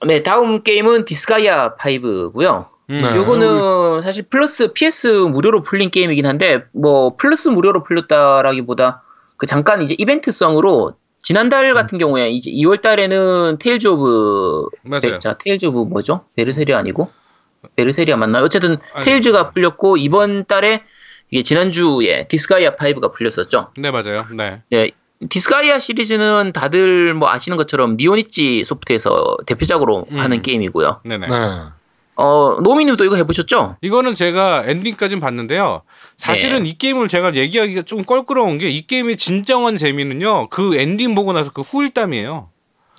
네 0.08 0.24
다음 0.24 0.64
게임은 0.64 1.06
디스가이아 1.06 1.76
5고요. 1.76 2.68
음. 2.90 2.98
네. 2.98 3.16
요거는 3.16 4.02
사실 4.02 4.24
플러스 4.30 4.74
PS 4.74 5.08
무료로 5.08 5.62
풀린 5.64 5.90
게임이긴 5.90 6.26
한데 6.26 6.64
뭐 6.74 7.16
플러스 7.16 7.48
무료로 7.48 7.84
풀렸다라기보다 7.84 9.04
그 9.38 9.46
잠깐 9.46 9.82
이제 9.82 9.96
이벤트성으로 9.98 10.94
지난달 11.20 11.74
같은 11.74 11.98
경우에 11.98 12.32
이제 12.32 12.50
2월 12.52 12.82
달에는 12.82 13.58
테일즈 13.60 13.88
오브 13.88 14.66
맞아요. 14.84 15.02
베- 15.02 15.20
자 15.20 15.38
테일즈 15.38 15.66
오브 15.68 15.90
뭐죠? 15.90 16.26
베르세리아 16.36 16.78
아니고 16.80 17.12
베르세리아 17.76 18.18
맞나요? 18.18 18.44
어쨌든 18.44 18.78
아니, 18.94 19.06
테일즈가 19.06 19.52
풀렸고 19.52 19.98
이번 19.98 20.46
달에 20.46 20.84
이게 21.30 21.44
지난주에 21.44 22.28
디스가이아 22.28 22.76
5가 22.76 23.14
풀렸었죠. 23.14 23.70
네 23.78 23.92
맞아요. 23.92 24.26
네. 24.36 24.64
네. 24.70 24.92
디스가이아 25.30 25.78
시리즈는 25.80 26.52
다들 26.54 27.14
뭐 27.14 27.30
아시는 27.30 27.56
것처럼 27.56 27.96
니폰이치 27.98 28.64
소프트에서 28.64 29.38
대표작으로 29.46 30.08
음. 30.12 30.20
하는 30.20 30.42
게임이고요. 30.42 31.02
네네. 31.06 31.28
네. 31.28 31.36
어, 32.22 32.58
노미님도 32.62 33.04
이거 33.06 33.16
해보셨죠? 33.16 33.78
이거는 33.82 34.16
제가 34.16 34.64
엔딩까지는 34.68 35.20
봤는데요. 35.20 35.82
사실은 36.18 36.66
이 36.66 36.78
게임을 36.78 37.08
제가 37.08 37.36
얘기하기가 37.36 37.82
좀 37.84 38.04
껄끄러운 38.04 38.58
게 38.60 38.70
이 38.70 38.86
게임의 38.86 39.18
진정한 39.18 39.76
재미는요. 39.76 40.50
그 40.50 40.76
엔딩 40.76 41.16
보고 41.16 41.34
나서 41.34 41.52
그 41.52 41.62
후일담이에요. 41.62 42.50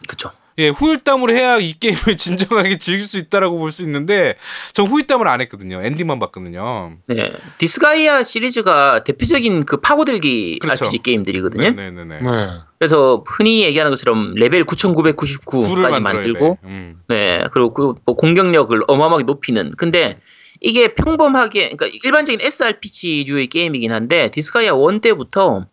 그쵸. 0.08 0.30
예, 0.58 0.68
후일담으로 0.68 1.32
해야 1.32 1.56
이 1.56 1.72
게임을 1.72 2.16
진정하게 2.18 2.76
즐길 2.76 3.06
수 3.06 3.16
있다라고 3.16 3.56
볼 3.58 3.72
수 3.72 3.82
있는데 3.84 4.34
전 4.74 4.86
후일담을 4.86 5.26
안 5.26 5.40
했거든요. 5.40 5.80
엔딩만 5.82 6.18
봤거든요. 6.18 6.92
네. 7.06 7.32
디스가이아 7.56 8.22
시리즈가 8.22 9.02
대표적인 9.04 9.64
그 9.64 9.78
파고들기 9.80 10.58
그렇죠. 10.60 10.84
RPG 10.84 10.98
게임들이거든요. 11.04 11.70
네 11.70 11.90
네 11.90 12.04
네. 12.04 12.18
네. 12.20 12.48
그래서 12.83 13.22
흔히 13.28 13.62
얘기하는 13.62 13.93
것처럼 13.93 14.35
레벨 14.35 14.64
9999까지 14.64 15.47
구를 15.47 15.83
만들어야 15.83 16.01
만들고, 16.01 16.59
돼. 16.61 16.68
음. 16.68 17.01
네. 17.07 17.45
그리고 17.53 17.72
그 17.72 17.95
뭐 18.05 18.16
공격력을 18.16 18.83
어마어마하게 18.89 19.22
높이는. 19.22 19.70
근데 19.78 20.18
이게 20.61 20.93
평범하게, 20.97 21.76
그러니까 21.76 21.87
일반적인 22.03 22.41
SRPG류의 22.41 23.47
게임이긴 23.47 23.93
한데, 23.93 24.33
디스가이아 24.33 24.72
1 24.74 25.01
때부터 25.01 25.64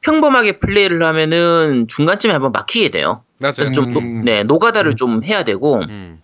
평범하게 0.00 0.58
플레이를 0.58 1.04
하면은 1.04 1.86
중간쯤에 1.86 2.32
한번 2.32 2.50
막히게 2.50 2.88
돼요. 2.88 3.22
맞아요. 3.38 3.52
그래서 3.54 3.72
좀, 3.72 3.92
노, 3.92 4.00
음. 4.00 4.24
네, 4.24 4.42
노가다를 4.42 4.96
좀 4.96 5.22
해야 5.22 5.44
되고, 5.44 5.76
음. 5.88 6.20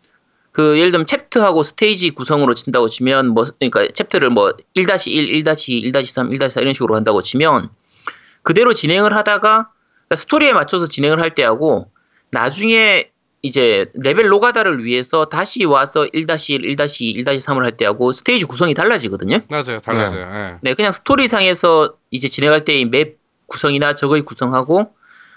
그 0.51 0.77
예를 0.77 0.91
들면 0.91 1.07
챕터하고 1.07 1.63
스테이지 1.63 2.11
구성으로 2.11 2.55
친다고 2.55 2.89
치면 2.89 3.29
뭐 3.29 3.45
그러니까 3.61 3.87
챕터를 3.95 4.31
뭐 4.31 4.51
1-1, 4.75 5.45
1-2, 5.45 5.45
1-3, 5.95 6.37
1-4 6.37 6.63
이런 6.63 6.75
식으로 6.75 6.97
한다고 6.97 7.23
치면 7.23 7.69
그대로 8.43 8.75
진행을 8.75 9.15
하다가 9.15 9.71
그러니까 10.11 10.17
스토리에 10.17 10.53
맞춰서 10.53 10.89
진행을 10.89 11.21
할 11.21 11.35
때하고 11.35 11.89
나중에 12.33 13.11
이제 13.43 13.87
레벨 13.95 14.29
노가다를 14.29 14.85
위해서 14.85 15.27
다시 15.27 15.65
와서 15.65 16.05
1-1, 16.13 16.77
1-2, 16.77 17.25
1-3을 17.25 17.63
할 17.63 17.77
때하고 17.77 18.13
스테이지 18.13 18.45
구성이 18.45 18.75
달라지거든요. 18.75 19.39
맞아요, 19.49 19.79
달라져요. 19.79 20.21
예. 20.21 20.57
네, 20.61 20.75
그냥 20.75 20.93
스토리상에서 20.93 21.95
이제 22.11 22.29
진행할 22.29 22.65
때의 22.65 22.87
맵 22.87 23.19
구성이나 23.47 23.95
적의 23.95 24.23
구성하고 24.23 24.93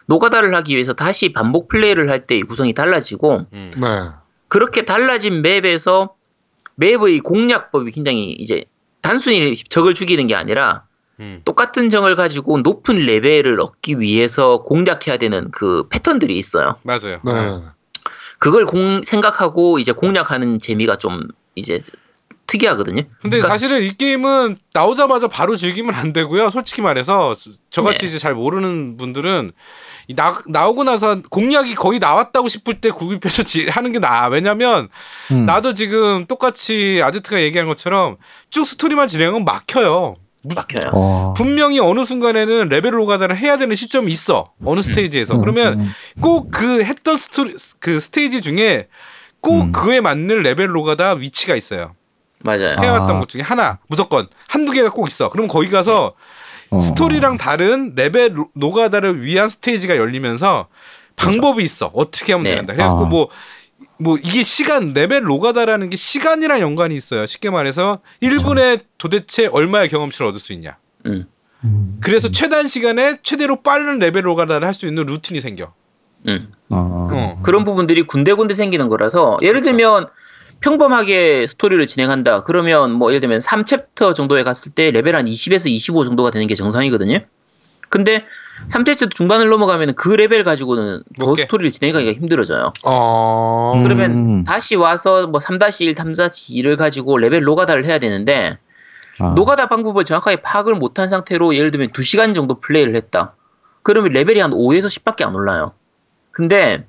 노가다를 0.07 0.53
하기 0.55 0.73
위해서 0.73 0.93
다시 0.93 1.31
반복 1.31 1.69
플레이를 1.69 2.09
할 2.09 2.25
때의 2.25 2.41
구성이 2.41 2.73
달라지고 2.73 3.45
음. 3.53 3.71
네. 3.77 3.87
그렇게 4.49 4.83
달라진 4.83 5.41
맵에서 5.41 6.15
맵의 6.75 7.19
공략법이 7.19 7.91
굉장히 7.91 8.31
이제 8.33 8.65
단순히 9.01 9.55
적을 9.55 9.93
죽이는 9.93 10.27
게 10.27 10.35
아니라 10.35 10.83
음. 11.23 11.41
똑같은 11.45 11.89
정을 11.89 12.15
가지고 12.15 12.59
높은 12.59 12.97
레벨을 12.97 13.59
얻기 13.61 13.99
위해서 13.99 14.61
공략해야 14.63 15.17
되는 15.17 15.49
그 15.51 15.87
패턴들이 15.89 16.37
있어요. 16.37 16.75
맞아요. 16.83 17.19
네. 17.23 17.31
예. 17.31 17.49
그걸 18.39 18.65
공, 18.65 19.01
생각하고 19.03 19.79
이제 19.79 19.93
공략하는 19.93 20.59
재미가 20.59 20.97
좀 20.97 21.21
이제 21.55 21.79
특이하거든요. 22.45 23.03
근데 23.21 23.37
그러니까 23.37 23.47
사실은 23.47 23.81
이 23.81 23.91
게임은 23.93 24.57
나오자마자 24.73 25.29
바로 25.29 25.55
즐기면 25.55 25.95
안 25.95 26.11
되고요. 26.11 26.49
솔직히 26.49 26.81
말해서 26.81 27.35
저같이 27.69 27.99
네. 27.99 28.07
이제 28.07 28.17
잘 28.17 28.35
모르는 28.35 28.97
분들은 28.97 29.51
이 30.09 30.15
나, 30.15 30.37
나오고 30.47 30.83
나서 30.83 31.21
공략이 31.29 31.73
거의 31.75 31.99
나왔다고 31.99 32.49
싶을 32.49 32.81
때 32.81 32.91
구입해서 32.91 33.43
지- 33.43 33.69
하는 33.69 33.93
게 33.93 33.99
나아. 33.99 34.27
왜냐면 34.27 34.89
음. 35.31 35.45
나도 35.45 35.73
지금 35.73 36.25
똑같이 36.25 36.99
아제트가 37.01 37.41
얘기한 37.41 37.65
것처럼 37.69 38.17
쭉 38.49 38.65
스토리만 38.65 39.07
진행하면 39.07 39.45
막혀요. 39.45 40.17
무- 40.43 40.55
막혀요. 40.55 40.89
어. 40.93 41.33
분명히 41.35 41.79
어느 41.79 42.03
순간에는 42.05 42.69
레벨 42.69 42.93
노가다를 42.95 43.37
해야 43.37 43.57
되는 43.57 43.75
시점이 43.75 44.11
있어. 44.11 44.51
어느 44.63 44.81
스테이지에서. 44.81 45.37
그러면 45.37 45.79
음. 45.79 45.91
꼭 46.21 46.57
그 46.57 46.83
했던 46.83 47.17
스토리 47.17 47.55
그 47.79 47.99
스테이지 47.99 48.41
중에 48.41 48.87
꼭 49.41 49.61
음. 49.61 49.71
그에 49.71 50.01
맞는 50.01 50.41
레벨 50.43 50.73
노가다 50.75 51.13
위치가 51.13 51.55
있어요. 51.55 51.95
맞아요. 52.41 52.75
해왔던 52.81 53.15
아. 53.15 53.19
것 53.19 53.29
중에 53.29 53.41
하나 53.41 53.79
무조건 53.87 54.27
한두 54.49 54.73
개가 54.73 54.89
꼭 54.89 55.07
있어. 55.07 55.29
그럼 55.29 55.47
거기 55.47 55.69
가서 55.69 56.13
어. 56.71 56.79
스토리랑 56.79 57.37
다른 57.37 57.93
레벨 57.95 58.37
로- 58.37 58.49
노가다를 58.53 59.21
위한 59.23 59.47
스테이지가 59.49 59.95
열리면서 59.95 60.67
방법이 61.15 61.63
있어. 61.63 61.89
어떻게 61.93 62.33
하면 62.33 62.43
네. 62.43 62.49
된다. 62.51 62.73
그래갖고 62.73 63.05
아. 63.05 63.07
뭐, 63.07 63.29
뭐 64.03 64.17
이게 64.17 64.43
시간 64.43 64.93
레벨 64.93 65.27
노가다라는 65.27 65.89
게 65.89 65.97
시간이랑 65.97 66.59
연관이 66.59 66.95
있어요. 66.95 67.25
쉽게 67.25 67.49
말해서 67.49 67.99
1분에 68.21 68.81
도대체 68.97 69.47
얼마의 69.47 69.87
경험치를 69.89 70.27
얻을 70.27 70.39
수 70.41 70.51
있냐. 70.53 70.77
음, 71.05 71.25
음. 71.63 71.97
그래서 72.01 72.29
최단 72.29 72.67
시간에 72.67 73.17
최대로 73.23 73.61
빠른 73.61 73.99
레벨 73.99 74.25
노가다를 74.25 74.67
할 74.67 74.73
수 74.73 74.87
있는 74.87 75.05
루틴이 75.05 75.39
생겨. 75.41 75.73
음. 76.27 76.51
어. 76.69 77.07
어. 77.11 77.39
그런 77.43 77.63
부분들이 77.63 78.03
군데군데 78.03 78.53
생기는 78.55 78.89
거라서 78.89 79.37
예를 79.41 79.61
그렇죠. 79.61 79.71
들면 79.77 80.07
평범하게 80.61 81.45
스토리를 81.47 81.85
진행한다. 81.87 82.43
그러면 82.43 82.91
뭐 82.93 83.11
예를 83.11 83.21
들면 83.21 83.39
3챕터 83.39 84.15
정도에 84.15 84.43
갔을 84.43 84.71
때 84.71 84.91
레벨 84.91 85.15
한 85.15 85.25
20에서 85.25 85.67
25 85.69 86.05
정도가 86.05 86.31
되는 86.31 86.47
게 86.47 86.55
정상이거든요. 86.55 87.19
근데 87.93 88.25
3챕터 88.69 89.13
중반을 89.13 89.49
넘어가면 89.49 89.93
그 89.93 90.09
레벨 90.09 90.43
가지고는 90.43 91.03
더. 91.19 91.35
스토리를 91.35 91.71
진행하기가 91.71 92.13
힘들어져요. 92.13 92.73
어. 92.87 93.73
음. 93.75 93.83
그러면 93.83 94.43
다시 94.45 94.75
와서 94.75 95.27
뭐 95.27 95.39
3-1, 95.39 95.93
3-2를 95.93 96.75
가지고 96.75 97.19
레벨 97.19 97.43
노가다를 97.43 97.85
해야 97.85 97.99
되는데 97.99 98.57
아. 99.19 99.29
노가다 99.35 99.67
방법을 99.67 100.05
정확하게 100.05 100.37
파악을 100.37 100.73
못한 100.73 101.07
상태로 101.07 101.53
예를 101.53 101.69
들면 101.69 101.89
2시간 101.89 102.33
정도 102.33 102.59
플레이를 102.59 102.95
했다. 102.95 103.35
그러면 103.83 104.11
레벨이 104.11 104.39
한 104.39 104.49
5에서 104.49 104.85
10밖에 104.85 105.23
안 105.23 105.35
올라요. 105.35 105.73
근데 106.31 106.87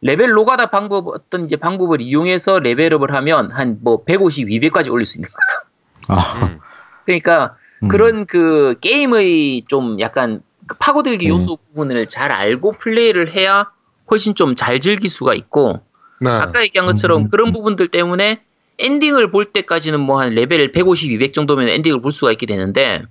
레벨 0.00 0.30
노가다 0.30 0.70
방법 0.70 1.08
어떤 1.08 1.44
이제 1.44 1.56
방법을 1.56 2.00
이용해서 2.00 2.60
레벨업을 2.60 3.12
하면 3.12 3.50
한 3.50 3.78
뭐 3.82 4.04
150, 4.04 4.48
200까지 4.48 4.90
올릴 4.90 5.04
수 5.04 5.18
있는 5.18 5.28
거예요. 5.28 6.18
아. 6.18 6.46
음. 6.46 6.60
그러니까 7.04 7.56
음. 7.82 7.88
그런 7.88 8.26
그 8.26 8.76
게임의 8.80 9.64
좀 9.68 10.00
약간 10.00 10.42
그 10.66 10.76
파고들기 10.78 11.26
음. 11.30 11.36
요소 11.36 11.56
부분을 11.56 12.06
잘 12.06 12.30
알고 12.32 12.72
플레이를 12.78 13.34
해야 13.34 13.70
훨씬 14.10 14.34
좀 14.34 14.54
잘 14.54 14.80
즐길 14.80 15.10
수가 15.10 15.34
있고 15.34 15.80
네. 16.20 16.30
아까 16.30 16.62
얘기한 16.62 16.86
것처럼 16.86 17.22
음. 17.22 17.28
그런 17.28 17.52
부분들 17.52 17.88
때문에 17.88 18.40
엔딩을 18.78 19.30
볼 19.30 19.46
때까지는 19.46 20.00
뭐 20.00 20.20
한 20.20 20.34
레벨 20.34 20.72
150, 20.72 21.10
200 21.12 21.32
정도면 21.34 21.68
엔딩을 21.68 22.00
볼 22.00 22.12
수가 22.12 22.32
있게 22.32 22.46
되는데 22.46 23.02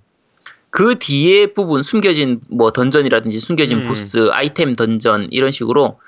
그 0.71 0.95
뒤에 0.99 1.47
부분 1.47 1.81
숨겨진 1.83 2.41
뭐 2.49 2.71
던전이라든지 2.71 3.39
숨겨진 3.39 3.79
음. 3.79 3.87
보스, 3.87 4.29
아이템 4.31 4.73
던전 4.73 5.29
이런 5.31 5.51
식으로 5.51 5.99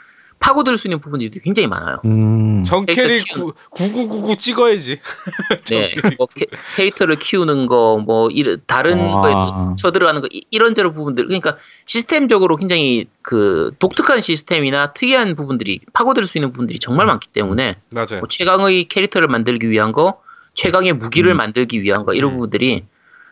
파고들 0.42 0.78
수 0.78 0.88
있는 0.88 1.00
부분들이 1.00 1.30
굉장히 1.42 1.68
많아요. 1.68 2.02
음. 2.04 2.64
정캐리 2.64 2.96
캐릭터 2.96 3.54
9999 3.70 4.36
찍어야지. 4.38 5.00
네, 5.70 5.94
뭐 6.18 6.28
캐, 6.36 6.48
릭터를 6.84 7.18
키우는 7.18 7.68
거, 7.68 8.02
뭐 8.04 8.28
이런 8.30 8.60
다른 8.66 9.00
아. 9.00 9.22
거에 9.22 9.34
쳐들어가는 9.78 10.20
거 10.22 10.28
이- 10.32 10.42
이런저런 10.50 10.94
부분들, 10.94 11.28
그러니까 11.28 11.58
시스템적으로 11.86 12.58
굉장히 12.58 13.06
그 13.22 13.72
독특한 13.80 14.20
시스템이나 14.20 14.94
특이한 14.94 15.36
부분들이 15.36 15.80
파고들 15.94 16.26
수 16.26 16.38
있는 16.40 16.52
부분들이 16.52 16.80
정말 16.80 17.06
많기 17.06 17.28
때문에 17.30 17.76
맞아요. 17.92 18.20
뭐 18.20 18.28
최강의 18.28 18.86
캐릭터를 18.86 19.28
만들기 19.28 19.70
위한 19.70 19.92
거, 19.92 20.20
최강의 20.56 20.94
무기를 20.94 21.32
음. 21.34 21.38
만들기 21.38 21.82
위한 21.84 22.04
거 22.04 22.14
이런 22.14 22.32
음. 22.32 22.36
부분들이 22.38 22.84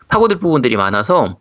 파고들 0.08 0.38
부분들이 0.38 0.76
많아서 0.76 1.38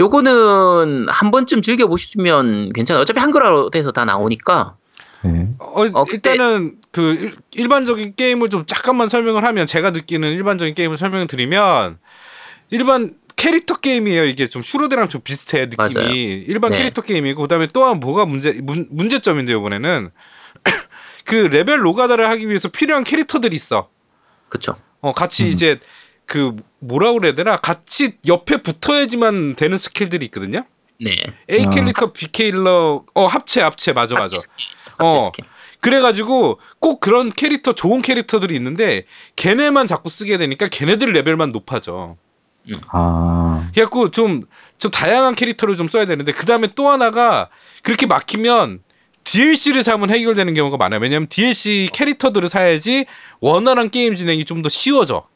요거는 0.00 1.06
한 1.08 1.30
번쯤 1.30 1.62
즐겨 1.62 1.86
보시면 1.86 2.72
괜찮아요. 2.72 3.02
어차피 3.02 3.18
한글화로 3.20 3.70
돼서 3.70 3.90
다 3.92 4.04
나오니까 4.04 4.76
네. 5.22 5.48
어, 5.58 5.82
어, 5.82 6.04
일단은 6.10 6.76
그 6.92 7.02
일, 7.02 7.36
일반적인 7.52 8.14
게임을 8.16 8.50
좀 8.50 8.64
잠깐만 8.66 9.08
설명을 9.08 9.44
하면 9.44 9.66
제가 9.66 9.90
느끼는 9.90 10.32
일반적인 10.32 10.74
게임을 10.74 10.96
설명을 10.96 11.26
드리면 11.26 11.98
일반 12.70 13.14
캐릭터 13.36 13.76
게임이에요. 13.76 14.24
이게 14.24 14.48
좀 14.48 14.62
슈로대랑 14.62 15.08
좀 15.08 15.20
비슷해 15.22 15.66
느낌이 15.66 15.94
맞아요. 15.94 16.10
일반 16.12 16.72
네. 16.72 16.78
캐릭터 16.78 17.02
게임이고 17.02 17.42
그다음에 17.42 17.68
또한 17.72 18.00
뭐가 18.00 18.26
문제 18.26 18.52
문, 18.62 18.88
문제점인데 18.90 19.52
이번에는 19.52 20.10
그 21.24 21.34
레벨 21.34 21.84
노가다를 21.84 22.28
하기 22.30 22.48
위해서 22.48 22.68
필요한 22.68 23.04
캐릭터들이 23.04 23.54
있어. 23.54 23.90
그쵸. 24.48 24.76
어 25.00 25.12
같이 25.12 25.44
음. 25.44 25.48
이제 25.48 25.78
그 26.26 26.56
뭐라 26.80 27.12
그래야 27.12 27.34
되나 27.34 27.56
같이 27.56 28.18
옆에 28.26 28.58
붙어야지만 28.58 29.54
되는 29.56 29.78
스킬들이 29.78 30.26
있거든요. 30.26 30.64
네. 31.00 31.16
A 31.48 31.64
아. 31.64 31.70
캐릭터, 31.70 32.12
B 32.12 32.26
캐릭터, 32.32 33.04
어 33.14 33.26
합체 33.26 33.60
합체 33.60 33.92
맞아 33.92 34.14
맞아. 34.14 34.24
합체 34.24 34.38
스킬, 34.38 34.66
어. 34.98 35.30
그래가지고 35.80 36.58
꼭 36.80 37.00
그런 37.00 37.30
캐릭터 37.30 37.72
좋은 37.72 38.02
캐릭터들이 38.02 38.54
있는데 38.56 39.04
걔네만 39.36 39.86
자꾸 39.86 40.08
쓰게 40.10 40.38
되니까 40.38 40.68
걔네들 40.68 41.12
레벨만 41.12 41.50
높아져. 41.50 42.16
아. 42.90 43.68
그래갖고 43.72 44.10
좀 44.10 44.42
좀 44.78 44.90
다양한 44.90 45.34
캐릭터를 45.34 45.76
좀 45.76 45.88
써야 45.88 46.06
되는데 46.06 46.32
그 46.32 46.46
다음에 46.46 46.68
또 46.74 46.88
하나가 46.88 47.48
그렇게 47.82 48.06
막히면 48.06 48.80
DLC를 49.24 49.82
사면 49.82 50.10
해결되는 50.10 50.54
경우가 50.54 50.76
많아요. 50.78 51.00
왜냐면 51.00 51.28
DLC 51.28 51.90
캐릭터들을 51.92 52.48
사야지 52.48 53.04
원활한 53.40 53.90
게임 53.90 54.16
진행이 54.16 54.44
좀 54.44 54.62
더 54.62 54.68
쉬워져. 54.68 55.26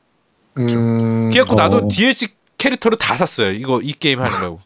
음. 0.59 1.31
그래갖고 1.31 1.55
나도 1.55 1.77
어. 1.77 1.89
DLC 1.89 2.29
캐릭터를 2.63 2.97
다 2.99 3.17
샀어요. 3.17 3.51
이거 3.51 3.81
이 3.83 3.93
게임 3.93 4.21
하려고. 4.21 4.59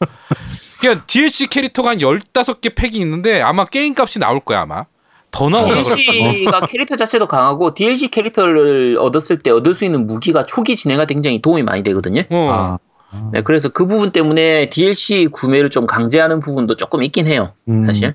그냥 0.81 1.03
DLC 1.07 1.47
캐릭터가 1.49 1.91
한 1.91 1.99
15개 1.99 2.75
팩이 2.75 2.99
있는데 2.99 3.41
아마 3.41 3.65
게임 3.65 3.95
값이 3.99 4.19
나올 4.19 4.41
거야, 4.41 4.61
아마. 4.61 4.85
더 5.31 5.49
그럴 5.49 5.83
거야. 5.83 5.97
DLC가 5.97 6.61
캐릭터 6.67 6.97
자체도 6.97 7.27
강하고 7.27 7.75
DLC 7.75 8.09
캐릭터를 8.09 8.97
얻었을 9.01 9.39
때 9.39 9.51
얻을 9.51 9.75
수 9.75 9.85
있는 9.85 10.07
무기가 10.07 10.47
초기 10.47 10.77
진행할 10.77 11.07
때 11.07 11.15
굉장히 11.15 11.41
도움이 11.43 11.63
많이 11.63 11.83
되거든요. 11.83 12.23
어. 12.31 12.79
아. 13.13 13.19
네, 13.33 13.41
그래서 13.43 13.69
그 13.71 13.87
부분 13.87 14.13
때문에 14.13 14.69
DLC 14.71 15.29
구매를 15.33 15.71
좀 15.71 15.87
강제하는 15.87 16.41
부분도 16.41 16.77
조금 16.77 17.03
있긴 17.03 17.27
해요. 17.27 17.53
음. 17.69 17.87
사실. 17.87 18.15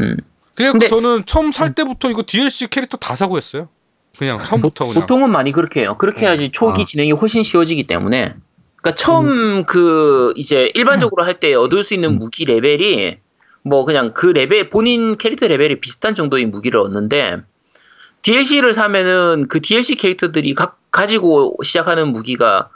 음. 0.00 0.16
근데- 0.56 0.88
저는 0.88 1.24
처음 1.26 1.52
살 1.52 1.74
때부터 1.74 2.10
이거 2.10 2.22
DLC 2.26 2.68
캐릭터 2.68 2.96
다 2.96 3.14
사고 3.14 3.36
했어요. 3.36 3.68
그냥 4.18 4.42
처음부터 4.42 4.86
그냥. 4.86 5.00
보통은 5.00 5.30
많이 5.30 5.50
그렇게 5.52 5.80
해요. 5.80 5.96
그렇게 5.98 6.22
해야지 6.26 6.50
초기 6.50 6.82
아. 6.82 6.84
진행이 6.84 7.12
훨씬 7.12 7.42
쉬워지기 7.42 7.86
때문에. 7.86 8.34
그러니까 8.84 8.94
처음 8.96 9.64
그 9.64 10.34
이제 10.36 10.70
일반적으로 10.74 11.24
할 11.24 11.40
때 11.40 11.54
얻을 11.54 11.82
수 11.82 11.94
있는 11.94 12.18
무기 12.18 12.44
레벨이 12.44 13.16
뭐 13.62 13.86
그냥 13.86 14.12
그 14.12 14.26
레벨 14.26 14.68
본인 14.68 15.16
캐릭터 15.16 15.48
레벨이 15.48 15.80
비슷한 15.80 16.14
정도의 16.14 16.44
무기를 16.44 16.78
얻는데 16.78 17.40
DLC를 18.20 18.74
사면은 18.74 19.46
그 19.48 19.60
DLC 19.60 19.96
캐릭터들이 19.96 20.54
각 20.54 20.78
가지고 20.90 21.56
시작하는 21.62 22.12
무기가 22.12 22.68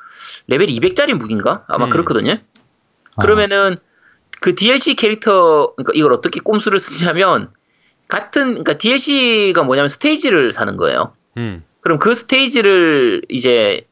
레벨 0.46 0.68
200짜리 0.68 1.12
무기인가? 1.14 1.64
아마 1.68 1.84
음. 1.84 1.90
그렇거든요. 1.90 2.32
아. 2.32 3.20
그러면은 3.20 3.76
그 4.40 4.54
DLC 4.54 4.94
캐릭터 4.96 5.74
그러니까 5.74 5.92
이걸 5.94 6.14
어떻게 6.14 6.40
꼼수를 6.40 6.78
쓰냐면 6.78 7.50
같은 8.08 8.52
그러니까 8.54 8.78
DLC가 8.78 9.62
뭐냐면 9.62 9.90
스테이지를 9.90 10.52
사는 10.54 10.76
거예요. 10.78 11.12
음. 11.36 11.62
그럼 11.80 11.98
그 11.98 12.14
스테이지를 12.14 13.22
이제 13.28 13.86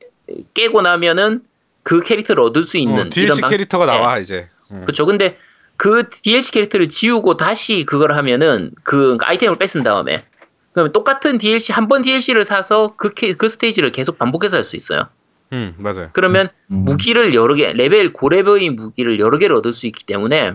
깨고 0.54 0.80
나면은 0.80 1.42
그 1.86 2.00
캐릭터를 2.00 2.42
얻을 2.42 2.64
수 2.64 2.78
있는 2.78 3.06
어, 3.06 3.08
DLC 3.08 3.40
방식- 3.40 3.56
캐릭터가 3.56 3.86
네. 3.86 3.92
나와 3.92 4.18
이제. 4.18 4.48
음. 4.72 4.80
그렇죠. 4.80 5.06
근데 5.06 5.36
그 5.76 6.08
DLC 6.08 6.50
캐릭터를 6.50 6.88
지우고 6.88 7.36
다시 7.36 7.84
그걸 7.84 8.10
하면은 8.12 8.72
그 8.82 9.16
아이템을 9.20 9.56
뺏은 9.56 9.84
다음에 9.84 10.24
그러면 10.72 10.90
똑같은 10.92 11.38
DLC 11.38 11.72
한 11.72 11.86
번 11.86 12.02
DLC를 12.02 12.42
사서 12.44 12.96
그, 12.96 13.14
캐- 13.14 13.34
그 13.34 13.48
스테이지를 13.48 13.92
계속 13.92 14.18
반복해서 14.18 14.56
할 14.56 14.64
수 14.64 14.74
있어요. 14.74 15.04
음 15.52 15.74
맞아요. 15.78 16.10
그러면 16.12 16.48
음. 16.72 16.84
무기를 16.86 17.34
여러 17.34 17.54
개 17.54 17.72
레벨 17.72 18.12
고레벨의 18.12 18.70
무기를 18.70 19.20
여러 19.20 19.38
개를 19.38 19.54
얻을 19.54 19.72
수 19.72 19.86
있기 19.86 20.02
때문에 20.04 20.54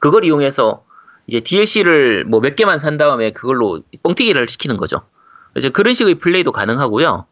그걸 0.00 0.24
이용해서 0.24 0.84
이제 1.28 1.38
DLC를 1.38 2.24
뭐 2.24 2.40
몇 2.40 2.56
개만 2.56 2.80
산 2.80 2.98
다음에 2.98 3.30
그걸로 3.30 3.80
뻥튀기를 4.02 4.48
시키는 4.48 4.76
거죠. 4.76 5.02
그래서 5.52 5.70
그런 5.70 5.94
식의 5.94 6.16
플레이도 6.16 6.50
가능하고요. 6.50 7.26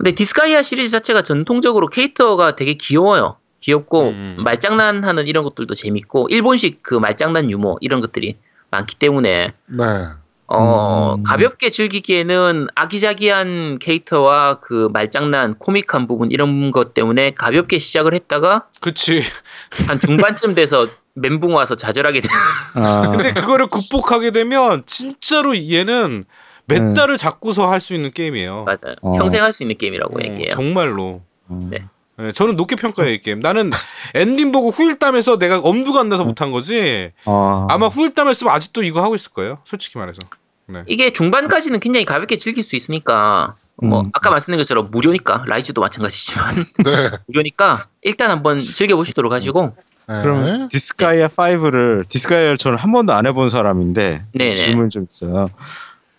근데 0.00 0.12
디스가이아 0.12 0.62
시리즈 0.62 0.90
자체가 0.92 1.20
전통적으로 1.20 1.86
캐릭터가 1.86 2.56
되게 2.56 2.72
귀여워요. 2.72 3.36
귀엽고 3.60 4.08
음. 4.08 4.36
말장난하는 4.38 5.26
이런 5.26 5.44
것들도 5.44 5.74
재밌고 5.74 6.28
일본식 6.30 6.82
그 6.82 6.94
말장난 6.94 7.50
유머 7.50 7.76
이런 7.82 8.00
것들이 8.00 8.38
많기 8.70 8.96
때문에 8.96 9.52
네. 9.66 9.84
어, 10.46 11.16
음. 11.18 11.22
가볍게 11.22 11.68
즐기기에는 11.68 12.68
아기자기한 12.74 13.78
캐릭터와 13.78 14.60
그 14.60 14.88
말장난, 14.90 15.52
코믹한 15.58 16.06
부분 16.08 16.30
이런 16.30 16.70
것 16.70 16.94
때문에 16.94 17.34
가볍게 17.34 17.78
시작을 17.78 18.14
했다가 18.14 18.68
그치. 18.80 19.20
한 19.86 20.00
중반쯤 20.00 20.54
돼서 20.54 20.86
멘붕 21.12 21.54
와서 21.54 21.74
좌절하게 21.74 22.22
되는. 22.22 22.34
아, 22.76 23.02
근데 23.10 23.34
그거를 23.34 23.66
극복하게 23.66 24.30
되면 24.30 24.82
진짜로 24.86 25.54
얘는 25.54 26.24
몇 26.70 26.82
네. 26.82 26.94
달을 26.94 27.16
잡고서 27.18 27.70
할 27.70 27.80
수 27.80 27.94
있는 27.94 28.10
게임이에요. 28.12 28.64
맞아요. 28.64 28.94
어. 29.02 29.12
평생 29.16 29.42
할 29.42 29.52
수 29.52 29.62
있는 29.62 29.76
게임이라고 29.78 30.18
어, 30.18 30.22
얘기해요. 30.22 30.48
정말로. 30.50 31.22
음. 31.50 31.68
네. 31.70 31.84
네, 32.18 32.32
저는 32.32 32.56
높게 32.56 32.76
평가해요 32.76 33.14
이 33.14 33.18
게임. 33.20 33.40
나는 33.40 33.70
엔딩 34.14 34.52
보고 34.52 34.68
후일담에서 34.70 35.38
내가 35.38 35.58
엄두가 35.58 36.00
안 36.00 36.08
나서 36.10 36.24
못한 36.24 36.50
거지. 36.52 37.12
아, 37.24 37.66
아마 37.70 37.86
후일담했으면 37.86 38.52
아직도 38.52 38.82
이거 38.82 39.02
하고 39.02 39.14
있을 39.14 39.32
거예요. 39.32 39.58
솔직히 39.64 39.96
말해서. 39.98 40.18
네. 40.66 40.82
이게 40.86 41.10
중반까지는 41.10 41.80
굉장히 41.80 42.04
가볍게 42.04 42.36
즐길 42.36 42.62
수 42.62 42.76
있으니까 42.76 43.54
뭐 43.82 44.02
음. 44.02 44.10
아까 44.12 44.30
말씀드린 44.30 44.58
것처럼 44.60 44.90
무료니까 44.92 45.44
라이즈도 45.46 45.80
마찬가지지만 45.80 46.54
네. 46.84 47.10
무료니까 47.28 47.86
일단 48.02 48.30
한번 48.30 48.60
즐겨 48.60 48.94
보시도록 48.96 49.32
하시고 49.32 49.74
네. 50.08 50.22
그럼 50.22 50.68
디스가이아 50.68 51.28
5를 51.28 52.06
디스가이아를 52.08 52.58
저는 52.58 52.76
한 52.78 52.92
번도 52.92 53.12
안 53.14 53.26
해본 53.26 53.48
사람인데 53.48 54.24
네네. 54.34 54.54
질문 54.54 54.88
좀 54.90 55.06
있어요. 55.08 55.48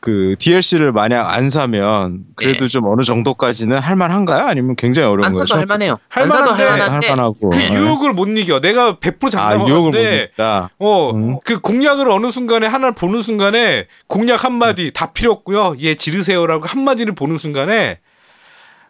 그 0.01 0.35
DLC를 0.39 0.91
만약 0.91 1.29
안 1.31 1.51
사면 1.51 2.23
그래도 2.35 2.65
네. 2.65 2.69
좀 2.69 2.87
어느 2.87 3.03
정도까지는 3.03 3.77
할만한가요? 3.77 4.47
아니면 4.47 4.75
굉장히 4.75 5.07
어려운 5.07 5.25
안? 5.25 5.33
사도 5.35 5.53
할만해요. 5.55 5.99
할안 6.09 6.29
사도 6.29 6.51
만한데, 6.51 6.63
할만한데 6.63 7.07
할만하고 7.07 7.49
그 7.51 7.55
네. 7.55 7.73
유혹을 7.75 8.13
못 8.13 8.27
이겨. 8.29 8.59
내가 8.59 8.95
100%아 8.95 9.53
유혹을 9.55 9.91
못 9.91 9.91
장담하는데 9.91 10.19
했다. 10.21 10.69
어, 10.79 11.11
음. 11.11 11.37
그 11.45 11.59
공략을 11.59 12.09
어느 12.09 12.31
순간에 12.31 12.65
하나를 12.65 12.95
보는 12.95 13.21
순간에 13.21 13.85
공략 14.07 14.43
한 14.43 14.53
마디 14.53 14.91
다 14.91 15.13
필요 15.13 15.31
없고요. 15.33 15.75
얘 15.81 15.93
지르세요라고 15.93 16.65
한 16.65 16.83
마디를 16.83 17.13
보는 17.13 17.37
순간에 17.37 17.99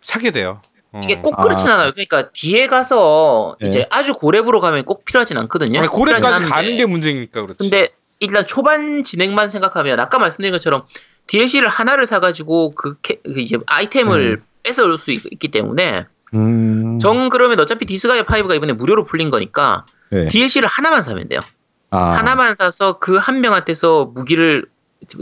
사게 0.01 0.31
돼요. 0.31 0.61
어. 0.93 1.01
이게 1.03 1.17
꼭 1.17 1.37
아. 1.37 1.43
그렇진 1.43 1.67
않아요. 1.67 1.91
그러니까 1.91 2.29
뒤에 2.31 2.67
가서 2.67 3.57
네. 3.59 3.67
이제 3.67 3.85
아주 3.89 4.13
고렙으로 4.13 4.61
가면 4.61 4.85
꼭 4.85 5.03
필요하진 5.03 5.37
않거든요. 5.37 5.79
아니, 5.79 5.89
필요하진 5.89 6.49
가는. 6.49 6.77
게 6.77 6.85
문제니까 6.85 7.41
그렇지. 7.41 7.57
근데 7.59 7.89
일단 8.21 8.45
초반 8.45 9.03
진행만 9.03 9.49
생각하면 9.49 9.99
아까 9.99 10.19
말씀드린 10.19 10.51
것처럼 10.51 10.83
DLC를 11.27 11.67
하나를 11.67 12.05
사가지고 12.05 12.75
그, 12.75 12.95
캐- 13.01 13.19
그 13.23 13.41
이제 13.41 13.57
아이템을 13.65 14.41
뺏어올 14.63 14.97
수 14.97 15.11
있, 15.11 15.23
기 15.39 15.47
때문에 15.49 16.05
음. 16.35 16.97
정 16.99 17.29
그러면 17.29 17.59
어차피 17.59 17.85
디스가이아 17.85 18.23
5가 18.23 18.55
이번에 18.55 18.73
무료로 18.73 19.05
풀린 19.05 19.31
거니까 19.31 19.85
네. 20.11 20.27
DLC를 20.27 20.67
하나만 20.67 21.01
사면 21.03 21.27
돼요. 21.29 21.41
아. 21.89 21.99
하나만 21.99 22.53
사서 22.55 22.99
그 22.99 23.17
한 23.17 23.41
명한테서 23.41 24.11
무기를 24.13 24.65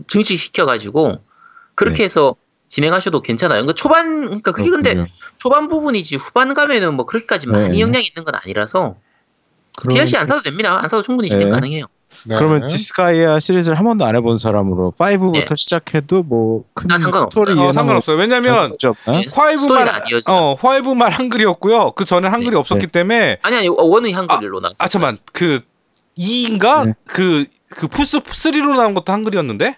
증식시켜가지고 0.07 1.13
그렇게 1.75 1.99
네. 1.99 2.03
해서 2.03 2.35
진행하셔도 2.67 3.21
괜찮아요. 3.21 3.61
그러니까 3.61 3.73
초반 3.73 4.25
그러니까 4.25 4.51
그게 4.51 4.69
근데 4.69 4.93
그렇군요. 4.93 5.15
초반 5.37 5.69
부분이지 5.69 6.17
후반 6.17 6.53
가면은 6.53 6.95
뭐 6.95 7.05
그렇게까지 7.05 7.47
많이 7.47 7.69
네. 7.69 7.79
영향이 7.79 8.05
있는 8.05 8.25
건 8.25 8.35
아니라서 8.35 8.97
그럼- 9.79 9.95
DLC 9.95 10.17
안 10.17 10.27
사도 10.27 10.41
됩니다. 10.41 10.77
안 10.83 10.89
사도 10.89 11.01
충분히 11.01 11.29
진행 11.29 11.47
네. 11.47 11.53
가능해요. 11.53 11.85
네. 12.27 12.35
그러면 12.37 12.67
디스가이아 12.67 13.39
시리즈를 13.39 13.77
한 13.77 13.85
번도 13.85 14.03
안 14.03 14.15
해본 14.15 14.35
사람으로 14.37 14.93
5부터 14.97 15.49
네. 15.49 15.55
시작해도 15.55 16.23
뭐큰 16.23 16.91
아, 16.91 16.97
상관없어요. 16.97 17.29
스토리 17.29 17.59
어, 17.59 17.71
상관없어요. 17.71 18.17
왜냐면? 18.17 18.71
네, 18.71 19.23
스토리가 19.27 19.95
안 19.95 20.01
이어져요. 20.09 20.35
어 20.35 20.53
five만 20.55 21.11
한글이었고요. 21.11 21.91
그 21.91 22.05
전에 22.05 22.27
한글이 22.27 22.51
네. 22.51 22.57
없었기 22.57 22.87
때문에 22.87 23.37
아니 23.43 23.57
아니 23.57 23.67
one이 23.67 24.13
한글로 24.13 24.59
나왔어. 24.59 24.77
아 24.79 24.87
잠만 24.87 25.19
그 25.33 25.61
2인가 26.17 26.87
네. 26.87 26.93
그그 27.05 27.87
플스 27.89 28.19
3로 28.19 28.75
나온 28.75 28.95
것도 28.95 29.13
한글이었는데 29.13 29.77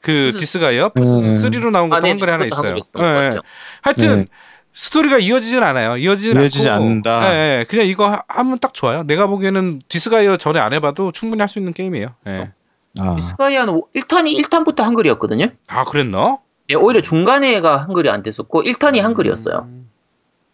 그 0.00 0.32
플스 0.34 0.58
음. 0.58 1.38
3로 1.38 1.70
나온 1.70 1.90
것도 1.90 1.98
아, 1.98 2.00
네, 2.00 2.08
한글이 2.08 2.30
하나 2.30 2.44
있어요. 2.44 2.74
예, 2.74 2.76
예. 2.76 2.80
같아요. 3.02 3.40
하여튼 3.82 4.18
네. 4.18 4.26
스토리가 4.74 5.18
이어지진 5.18 5.62
않아요. 5.62 5.96
이어지진 5.96 6.36
이어지지 6.40 6.68
않고 6.70 6.84
않는다. 6.84 7.34
예, 7.34 7.58
예. 7.60 7.64
그냥 7.68 7.86
이거 7.86 8.08
하- 8.08 8.22
하면 8.28 8.58
딱 8.58 8.72
좋아요. 8.72 9.02
내가 9.02 9.26
보기에는 9.26 9.80
디스가이아 9.88 10.36
전에 10.36 10.60
안 10.60 10.72
해봐도 10.72 11.12
충분히 11.12 11.40
할 11.40 11.48
수 11.48 11.58
있는 11.58 11.72
게임이에요. 11.72 12.14
예. 12.28 12.52
아. 12.98 13.14
디스가이아는 13.16 13.82
1탄이 13.96 14.36
1탄부터 14.42 14.78
한글이었거든요. 14.82 15.46
아 15.68 15.82
그랬나? 15.84 16.38
네, 16.68 16.74
오히려 16.76 17.00
중간에가 17.00 17.78
한글이 17.78 18.08
안 18.08 18.22
됐었고 18.22 18.62
1탄이 18.62 19.00
한글이었어요. 19.00 19.66
음. 19.68 19.79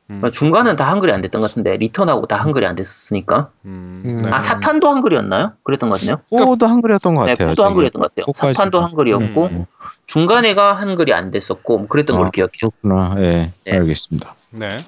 그러니까 0.07 0.30
중간은 0.30 0.76
다 0.76 0.88
한글이 0.90 1.11
안 1.12 1.20
됐던 1.20 1.40
것 1.40 1.48
같은데 1.48 1.76
리턴하고 1.78 2.26
다 2.26 2.36
한글이 2.36 2.64
안 2.64 2.76
됐으니까. 2.76 3.50
음. 3.64 4.02
음. 4.04 4.22
네. 4.22 4.30
아 4.30 4.38
4탄도 4.38 4.84
한글이었나요? 4.84 5.54
그랬던 5.64 5.90
것 5.90 6.00
같네요. 6.00 6.20
4도 6.30 6.66
한글이었던 6.66 7.14
것 7.16 7.24
네, 7.24 7.32
같아요. 7.34 7.48
4도 7.52 7.57
저기. 7.57 7.64
한글이었던 7.66 8.02
것 8.02 8.14
같아요. 8.14 8.32
사까지. 8.34 8.59
4탄도 8.59 8.78
한글이었고 8.80 9.46
음. 9.46 9.66
중간에가 10.07 10.74
한글이 10.74 11.12
안 11.12 11.30
됐었고 11.32 11.78
뭐 11.78 11.88
그랬던 11.88 12.16
걸로 12.16 12.28
아, 12.28 12.30
기억해요. 12.30 12.70
그렇구나. 12.82 13.14
예, 13.18 13.50
네. 13.64 13.72
알겠습니다. 13.78 14.36
네. 14.50 14.78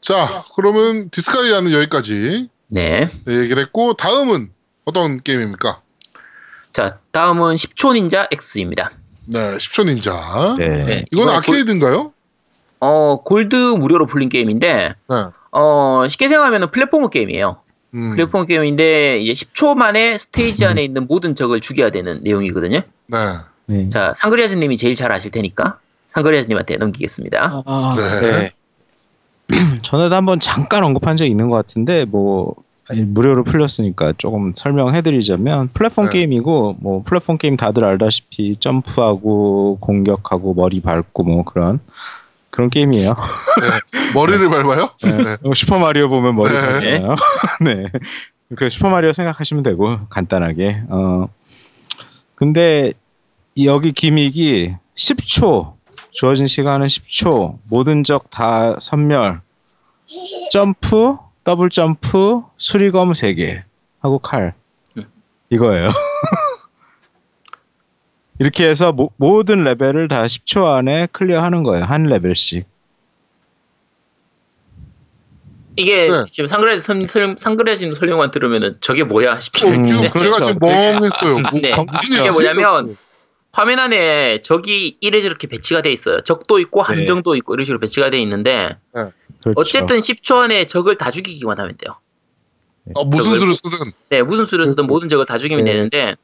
자, 0.00 0.44
그러면 0.56 1.10
디스가이아는 1.10 1.70
여기까지 1.72 2.48
네. 2.70 3.08
얘기를 3.28 3.62
했고 3.62 3.94
다음은 3.94 4.50
어떤 4.84 5.20
게임입니까? 5.22 5.80
자 6.72 6.88
다음은 7.12 7.54
10초 7.54 7.92
닌자 7.92 8.28
X입니다. 8.32 8.90
네, 9.26 9.38
10초 9.56 9.86
닌자. 9.86 10.54
네. 10.58 10.68
네. 10.84 11.04
이건 11.12 11.28
아케이드인가요? 11.28 12.12
어 12.84 13.22
골드 13.22 13.54
무료로 13.54 14.06
풀린 14.06 14.28
게임인데 14.28 14.94
네. 15.08 15.16
어 15.52 16.04
쉽게 16.08 16.26
생각하면 16.26 16.68
platformer 16.72 17.08
게임이에요. 17.08 17.58
음, 17.94 18.10
플랫폼 18.10 18.44
게임인데 18.44 19.20
이제 19.20 19.32
10초 19.32 19.76
만에 19.76 20.18
스테이지 20.18 20.64
안에 20.64 20.82
있는 20.82 21.06
모든 21.06 21.36
적을 21.36 21.60
죽여야 21.60 21.90
되는 21.90 22.20
내용이거든요. 22.24 22.80
네. 23.06 23.18
네. 23.66 23.88
자, 23.88 24.12
상그리아즈님이 24.16 24.76
제일 24.76 24.96
잘 24.96 25.12
아실 25.12 25.30
테니까 25.30 25.78
상그리아즈님한테 26.06 26.76
넘기겠습니다. 26.78 27.62
아, 27.64 27.94
네. 27.96 28.30
네. 28.30 28.52
전에도 29.82 30.16
한번 30.16 30.40
잠깐 30.40 30.82
언급한 30.82 31.16
적 31.16 31.24
있는 31.24 31.48
것 31.50 31.56
같은데 31.56 32.04
뭐 32.04 32.56
무료로 32.90 33.44
풀렸으니까 33.44 34.14
조금 34.18 34.52
설명해드리자면 34.56 35.68
플랫폼 35.68 36.06
네. 36.06 36.10
게임이고 36.12 36.78
뭐 36.80 37.02
플랫폼 37.04 37.38
게임 37.38 37.56
다들 37.56 37.84
알다시피 37.84 38.56
점프하고 38.58 39.78
공격하고 39.80 40.54
머리 40.54 40.80
밟고 40.80 41.22
뭐 41.22 41.44
그런 41.44 41.78
그런 42.52 42.68
게임이에요. 42.70 43.16
머리를 44.14 44.48
밟아요? 44.50 44.90
네. 45.04 45.36
어, 45.42 45.54
슈퍼 45.54 45.78
마리오 45.78 46.08
보면 46.08 46.36
머리 46.36 46.52
네. 46.52 46.60
밟잖아요. 46.60 47.16
네. 47.64 47.86
그 48.54 48.68
슈퍼 48.68 48.90
마리오 48.90 49.12
생각하시면 49.14 49.62
되고 49.62 50.06
간단하게. 50.10 50.82
어. 50.90 51.26
근데 52.34 52.92
이 53.54 53.66
여기 53.66 53.92
gimmick이 53.92 54.76
10초 54.96 55.74
주어진 56.10 56.46
시간은 56.46 56.86
10초 56.86 57.58
모든 57.70 58.04
적 58.04 58.24
다 58.30 58.78
선멸 58.78 59.40
점프 60.50 61.16
더블 61.44 61.70
점프 61.70 62.42
수리검 62.58 63.12
3개 63.12 63.62
하고 64.00 64.18
칼 64.18 64.52
이거예요. 65.48 65.90
이렇게 68.38 68.66
해서 68.68 68.92
모, 68.92 69.10
모든 69.16 69.62
레벨을 69.64 70.08
다 70.08 70.24
10초 70.24 70.64
안에 70.66 71.08
clear하는 71.12 71.62
거예요. 71.62 71.84
한 71.84 72.04
레벨씩. 72.04 72.66
이게 75.76 76.06
네. 76.06 76.24
지금 76.28 76.46
상그리아즈 76.46 76.82
선- 76.82 77.06
설- 77.06 77.36
상그리아즈님 77.38 77.94
설명만 77.94 78.30
들으면은 78.30 78.76
저게 78.80 79.04
뭐야 79.04 79.34
어, 79.34 79.38
싶은데 79.38 79.84
지금 79.86 80.00
그렇죠. 80.10 80.18
제가 80.18 80.40
지금 80.52 80.58
멍했어요. 80.60 81.38
뭐, 81.38 81.50
네. 81.60 81.74
이게? 82.04 82.30
뭐냐면 82.30 82.96
화면 83.52 83.78
안에 83.78 84.42
적이 84.42 84.98
이래 85.00 85.22
저렇게 85.22 85.46
배치가 85.46 85.80
돼 85.80 85.90
있어요. 85.90 86.20
적도 86.20 86.58
있고 86.58 86.82
네. 86.82 86.94
함정도 86.94 87.36
있고 87.36 87.54
이런 87.54 87.64
식으로 87.64 87.78
배치가 87.80 88.10
돼 88.10 88.20
있는데 88.20 88.76
그렇죠. 88.92 89.52
어쨌든 89.56 89.98
10초 89.98 90.36
안에 90.42 90.66
적을 90.66 90.98
다 90.98 91.10
죽이기만 91.10 91.58
하면 91.58 91.74
돼요. 91.78 91.96
어, 92.94 93.04
무슨 93.04 93.36
수를 93.38 93.54
쓰든. 93.54 93.92
네, 94.10 94.22
무슨 94.22 94.44
수를 94.44 94.66
쓰든 94.66 94.86
모든 94.86 95.08
적을 95.08 95.24
다 95.24 95.38
죽이면 95.38 95.64
네. 95.64 95.72
되는데 95.72 96.16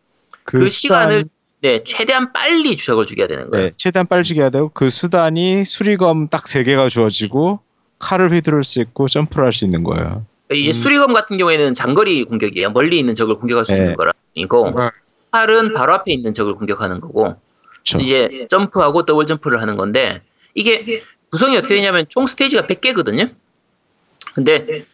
그, 0.45 0.67
시간을 0.67 1.25
네, 1.61 1.83
최대한 1.85 2.33
빨리 2.33 2.77
적을 2.77 3.05
죽여야 3.07 3.27
되는 3.27 3.51
거예요. 3.51 3.67
네, 3.67 3.73
최대한 3.77 4.07
빨리 4.07 4.23
죽여야 4.23 4.51
되고 4.51 4.71
그 4.73 4.91
수단이 4.91 5.65
수리검 5.65 6.29
딱 6.29 6.47
세 6.47 6.63
개가 6.63 6.89
주어지고 6.89 7.61
칼을 7.99 8.33
휘두를 8.33 8.63
수 8.63 8.81
있고 8.81 9.09
점프를 9.09 9.45
할 9.45 9.53
수 9.53 9.65
있는 9.65 9.83
거예요. 9.83 10.25
이제 10.53 10.71
음. 10.71 10.73
수리검 10.73 11.13
같은 11.13 11.37
경우에는 11.37 11.75
장거리 11.75 12.25
공격이에요. 12.25 12.71
멀리 12.71 12.99
있는 12.99 13.15
적을 13.15 13.35
공격할 13.37 13.65
수 13.65 13.73
네. 13.73 13.79
있는 13.81 13.97
거라고. 13.97 14.19
네. 14.35 14.89
칼은 15.33 15.75
바로 15.75 15.93
앞에 15.95 16.13
있는 16.13 16.33
적을 16.33 16.55
공격하는 16.55 17.01
거고. 17.01 17.35
그렇죠. 17.85 18.01
이제 18.01 18.47
점프하고 18.49 19.05
더블 19.05 19.27
점프를 19.27 19.61
하는 19.61 19.77
건데 19.77 20.23
이게 20.55 21.03
구성이 21.31 21.57
어떻게 21.59 21.75
되냐면 21.75 22.07
총 22.09 22.27
스테이지가 22.27 22.63
100개거든요. 22.67 23.31
근데 24.35 24.85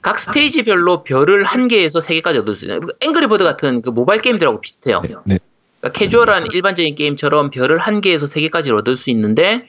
각 0.00 0.18
스테이지별로 0.18 1.04
별을 1.04 1.44
한 1.44 1.68
개에서 1.68 2.00
세 2.00 2.14
개까지 2.14 2.38
얻을 2.38 2.54
수 2.54 2.64
있어요. 2.64 2.80
앵그리 3.00 3.26
버드 3.26 3.44
같은 3.44 3.82
그 3.82 3.90
모바일 3.90 4.20
게임들하고 4.20 4.60
비슷해요. 4.60 5.02
네. 5.24 5.38
그러니까 5.86 5.98
캐주얼한 5.98 6.46
일반적인 6.52 6.94
게임처럼 6.94 7.50
별을 7.50 7.78
한 7.78 8.00
개에서 8.00 8.26
세 8.26 8.40
개까지 8.40 8.72
얻을 8.72 8.96
수 8.96 9.10
있는데 9.10 9.66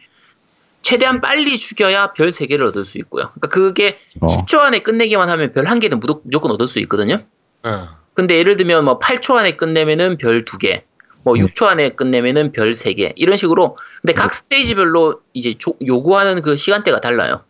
최대한 0.81 1.21
빨리 1.21 1.57
죽여야 1.57 2.13
별 2.13 2.31
세 2.31 2.45
개를 2.47 2.65
얻을 2.65 2.85
수 2.85 2.97
있고요. 2.99 3.25
그러니까 3.35 3.47
그게 3.49 3.97
어. 4.21 4.27
10초 4.27 4.59
안에 4.59 4.79
끝내기만 4.79 5.29
하면 5.29 5.51
별 5.53 5.65
한 5.65 5.79
개는 5.79 5.99
무조- 5.99 6.21
무조건 6.23 6.51
얻을 6.51 6.67
수 6.67 6.79
있거든요. 6.81 7.17
네. 7.63 7.71
근데 8.13 8.37
예를 8.37 8.55
들면 8.55 8.85
뭐 8.85 8.99
8초 8.99 9.35
안에 9.35 9.57
끝내면은 9.57 10.17
별 10.17 10.43
2개, 10.45 10.81
뭐 11.23 11.35
네. 11.35 11.41
6초 11.43 11.65
안에 11.67 11.91
끝내면은 11.95 12.51
별 12.51 12.73
3개 12.73 13.13
이런 13.15 13.37
식으로 13.37 13.77
근데 14.01 14.13
각 14.13 14.33
스테이지별로 14.33 15.21
이제 15.33 15.55
조- 15.57 15.77
요구하는 15.85 16.41
그 16.41 16.55
시간대가 16.55 16.99
달라요. 17.01 17.43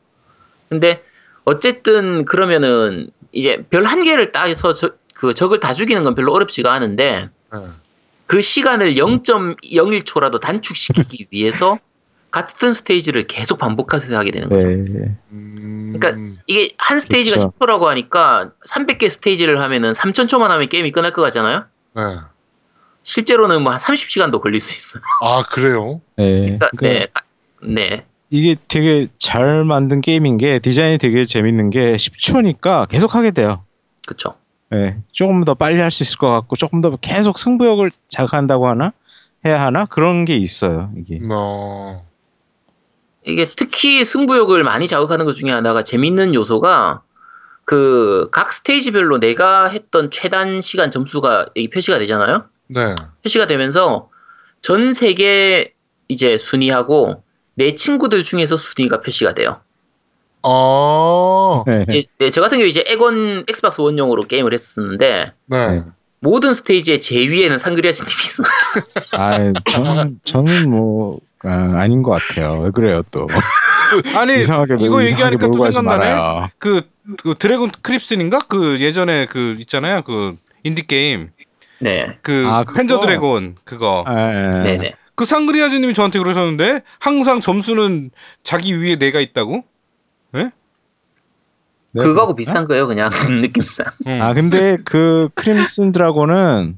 근데 0.70 1.04
어쨌든 1.46 2.26
그러면은 2.26 3.10
이제 3.32 3.64
별 3.70 3.86
한 3.86 4.04
개를 4.04 4.32
따서 4.32 4.74
저- 4.74 4.92
그 5.14 5.34
적을 5.34 5.60
다 5.60 5.74
죽이는 5.74 6.04
건 6.04 6.16
별로 6.16 6.34
어렵지가 6.34 6.72
않은데 6.74 7.30
네. 7.54 7.60
그 8.28 8.42
시간을 8.42 8.96
0.01초라도 8.96 10.40
단축시키기 10.40 11.28
위해서 11.32 11.80
같은 12.30 12.74
스테이지를 12.74 13.24
계속 13.28 13.58
반복해서 13.58 14.16
하게 14.18 14.32
되는 14.32 14.50
거죠. 14.50 14.68
네. 14.68 15.16
음, 15.32 15.94
그러니까 15.98 16.36
이게 16.46 16.70
한 16.78 17.00
스테이지가 17.00 17.38
그렇죠. 17.38 17.52
10초라고 17.58 17.84
하니까 17.86 18.52
300개 18.68 19.10
스테이지를 19.10 19.62
하면은 19.62 19.94
3000초만 19.94 20.48
하면 20.50 20.68
게임이 20.68 20.92
끝날 20.92 21.14
것 21.14 21.22
같잖아요. 21.22 21.66
네. 21.96 22.02
실제로는 23.04 23.62
뭐 23.64 23.72
한 23.72 23.80
30시간도 23.80 24.42
걸릴 24.42 24.60
수 24.60 24.74
있어요. 24.74 25.02
아 25.22 25.42
그래요? 25.50 26.02
네. 26.18 26.58
그러니까, 26.58 26.70
그러니까 26.76 27.00
네. 27.00 27.08
가- 27.14 27.22
네. 27.64 28.06
이게 28.30 28.58
되게 28.68 29.08
잘 29.18 29.64
만든 29.64 30.02
게임인 30.02 30.38
게 30.38 30.60
디자인이 30.60 30.98
되게 30.98 31.24
재밌는 31.24 31.70
게 31.70 31.94
10초니까 31.94 32.90
계속 32.90 33.16
하게 33.16 33.32
돼요. 33.32 33.64
그쵸. 34.06 34.36
네. 34.70 34.98
조금 35.12 35.44
더 35.46 35.54
빨리 35.54 35.80
할 35.80 35.92
수 35.92 36.04
있을 36.04 36.18
것 36.18 36.30
같고 36.30 36.56
조금 36.56 36.82
더 36.82 36.96
계속 36.98 37.38
승부욕을 37.40 37.92
자극한다고 38.08 38.68
하나 38.68 38.92
해야 39.46 39.62
하나 39.66 39.86
그런 39.86 40.26
게 40.26 40.36
있어요. 40.36 40.92
이게. 40.98 41.20
어, 41.32 42.04
이게 43.26 43.46
특히 43.46 44.04
승부욕을 44.04 44.64
많이 44.64 44.88
자극하는 44.88 45.26
것 45.26 45.34
중에 45.34 45.52
하나가 45.52 45.84
재밌는 45.84 46.34
요소가 46.34 47.02
그 47.66 48.30
각 48.32 48.54
스테이지별로 48.54 49.20
내가 49.20 49.68
했던 49.68 50.10
최단 50.12 50.62
시간 50.62 50.90
점수가 50.92 51.48
여기 51.56 51.70
표시가 51.70 52.00
되잖아요. 52.00 52.46
네. 52.68 52.96
표시가 53.24 53.46
되면서 53.48 54.10
전 54.62 54.94
세계 54.94 55.74
이제 56.08 56.38
순위하고 56.38 57.24
내 57.56 57.74
친구들 57.76 58.24
중에서 58.24 58.56
순위가 58.58 59.02
표시가 59.02 59.34
돼요. 59.34 59.60
아, 60.44 61.64
네. 61.66 61.86
예, 61.90 62.04
네, 62.20 62.30
저 62.30 62.42
같은 62.42 62.58
경우 62.58 62.68
이제 62.68 62.84
엑원 62.88 63.44
엑스박스 63.50 63.82
원용으로 63.82 64.24
게임을 64.24 64.54
했었는데 64.54 65.32
네. 65.48 65.84
모든 66.20 66.54
스테이지의 66.54 67.02
제 67.02 67.28
위에는 67.28 67.58
상그리아즈님이 67.58 68.12
있어. 68.26 68.44
아, 69.18 69.54
저는 69.70 70.20
저는 70.24 70.70
뭐 70.70 71.20
아, 71.44 71.74
아닌 71.78 72.02
것 72.04 72.12
같아요. 72.12 72.60
왜 72.62 72.72
그래요 72.72 73.04
또? 73.12 73.28
아니 74.16 74.40
이상하게 74.40 74.76
이거 74.80 75.04
얘기하니까 75.04 75.48
또 75.48 75.72
생각나네. 75.72 76.50
그, 76.58 76.82
그 77.22 77.36
드래곤 77.38 77.72
크립슨인가? 77.82 78.40
그 78.48 78.80
예전에 78.80 79.28
그 79.28 79.56
있잖아요. 79.60 80.02
그 80.02 80.36
인디 80.64 80.86
게임 80.86 81.30
네, 81.80 82.18
그 82.22 82.46
아? 82.48 82.64
팬저 82.64 83.00
드래곤 83.00 83.56
그거. 83.64 84.04
아, 84.08 84.34
예, 84.34 84.36
예. 84.36 84.64
네, 84.64 84.78
네. 84.78 84.94
그 85.16 85.26
상그리아즈님이 85.26 85.94
저한테 85.94 86.20
그러셨는데 86.20 86.82
항상 87.00 87.42
점수는 87.42 88.12
자기 88.44 88.80
위에 88.80 88.98
내가 88.98 89.20
있다고? 89.20 89.64
네, 90.34 92.04
그거하고. 92.04 92.36
비슷한 92.36 92.66
거예요, 92.66 92.86
그냥 92.88 93.10
느낌상. 93.42 93.86
응. 94.08 94.22
아 94.22 94.34
근데 94.34 94.78
그 94.86 95.30
크림슨 95.34 95.92
드라곤은 95.92 96.78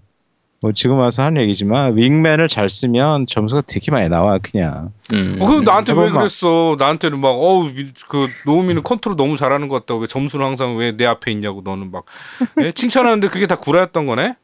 뭐 0.61 0.71
지금 0.73 0.97
와서 0.99 1.23
하는 1.23 1.41
얘기지만 1.41 1.97
윙맨을 1.97 2.47
잘 2.49 2.69
쓰면 2.69 3.25
점수가 3.27 3.63
되게 3.67 3.91
많이 3.91 4.07
나와 4.09 4.37
그냥. 4.39 4.91
음. 5.13 5.37
어, 5.39 5.47
그럼 5.47 5.63
나한테 5.63 5.93
왜. 5.93 6.09
그랬어? 6.09 6.75
나한테는 6.77 7.19
막, 7.21 7.29
어우, 7.29 7.69
이- 7.69 7.91
그, 8.09 8.27
노우미는 8.45 8.83
컨트롤 8.83 9.15
너무 9.15 9.35
잘하는 9.37 9.67
것 9.69 9.79
같다고. 9.79 10.01
왜 10.01 10.07
점수는 10.07 10.45
항상 10.45 10.75
왜 10.77 10.91
내 10.95 11.05
앞에 11.05 11.31
있냐고, 11.31 11.61
너는 11.61 11.91
막. 11.91 12.03
예? 12.61 12.71
칭찬하는데 12.73 13.29
그게 13.29 13.47
다 13.47 13.55
구라였던 13.55 14.05
거네? 14.05 14.35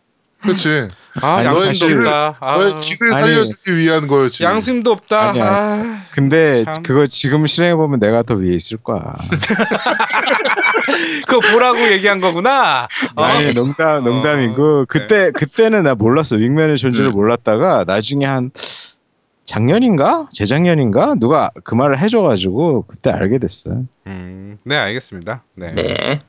그렇지. 0.42 0.90
아, 1.22 1.38
아니, 1.38 1.48
양심도 1.48 1.86
너의 1.88 1.98
없다. 1.98 2.38
아, 2.40 2.58
너의 2.58 2.80
기를. 2.82 3.14
살려주기 3.14 3.78
위한 3.78 4.08
거였지. 4.08 4.44
양심도 4.44 4.92
없다. 4.92 5.30
아니야. 5.30 5.46
아, 5.46 5.98
근데 6.12 6.64
참. 6.66 6.74
그거 6.84 7.08
지금 7.08 7.48
실행해 7.48 7.76
보면 7.76 8.00
내가 8.00 8.22
더 8.24 8.36
위에 8.36 8.54
있을 8.54 8.78
거야. 8.78 9.14
그거 11.28 11.40
보라고 11.52 11.80
얘기한 11.92 12.22
거구나. 12.22 12.88
어. 13.16 13.24
아니 13.24 13.54
농담 13.54 14.04
농담이고 14.04 14.86
그때 14.88 15.32
그때는 15.32 15.84
나 15.84 15.96
몰랐어 15.96 16.36
윙맨의 16.36 16.78
존재를 16.78 17.10
음. 17.10 17.14
몰랐다가 17.14 17.84
나중에 17.86 18.26
한 18.26 18.52
작년인가 19.46 20.28
재작년인가 20.32 21.16
누가 21.20 21.50
그 21.64 21.76
말을 21.76 22.00
해줘가지고 22.00 22.86
그때 22.88 23.10
알게 23.10 23.40
됐어요. 23.40 23.86
음, 24.08 24.58
네, 24.64 24.78
알겠습니다. 24.78 25.44
네. 25.56 25.74
네. 25.74 26.20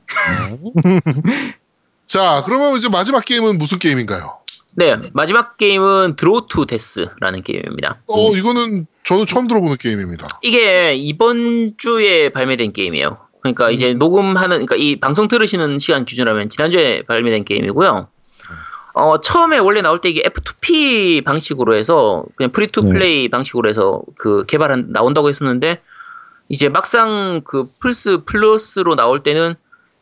자, 2.07 2.41
그러면 2.45 2.77
이제 2.77 2.87
마지막 2.89 3.23
게임은 3.25 3.57
무슨 3.57 3.79
게임인가요? 3.79 4.39
네, 4.71 4.95
마지막 5.13 5.57
게임은 5.57 6.15
Drawn 6.15 6.47
to 6.47 6.65
Death라는 6.65 7.43
게임입니다. 7.43 7.97
어, 8.07 8.31
이거는 8.35 8.87
저는 9.03 9.25
처음 9.25 9.47
들어보는 9.47 9.77
게임입니다. 9.77 10.27
이게 10.41 10.95
이번 10.95 11.73
주에 11.77 12.29
발매된 12.29 12.73
게임이에요. 12.73 13.17
그러니까 13.41 13.71
이제 13.71 13.93
녹음하는, 13.93 14.65
그러니까 14.65 14.75
이 14.75 14.99
방송 14.99 15.27
들으시는 15.27 15.79
시간 15.79 16.05
기준으로면 16.05 16.49
지난주에 16.49 17.03
발매된 17.07 17.43
게임이고요. 17.43 18.07
어, 18.93 19.21
처음에 19.21 19.57
원래 19.57 19.81
나올 19.81 19.99
때 19.99 20.09
이게 20.09 20.21
F2P 20.23 21.23
방식으로 21.23 21.75
해서 21.75 22.23
그냥 22.35 22.51
free 22.51 22.67
to 22.67 22.81
play 22.81 23.29
방식으로 23.29 23.69
해서 23.69 24.01
그 24.17 24.45
개발한, 24.47 24.91
나온다고 24.91 25.29
했었는데 25.29 25.81
이제 26.49 26.69
막상 26.69 27.41
그 27.43 27.67
플스 27.79 28.23
플러스로 28.25 28.95
나올 28.95 29.21
때는 29.21 29.55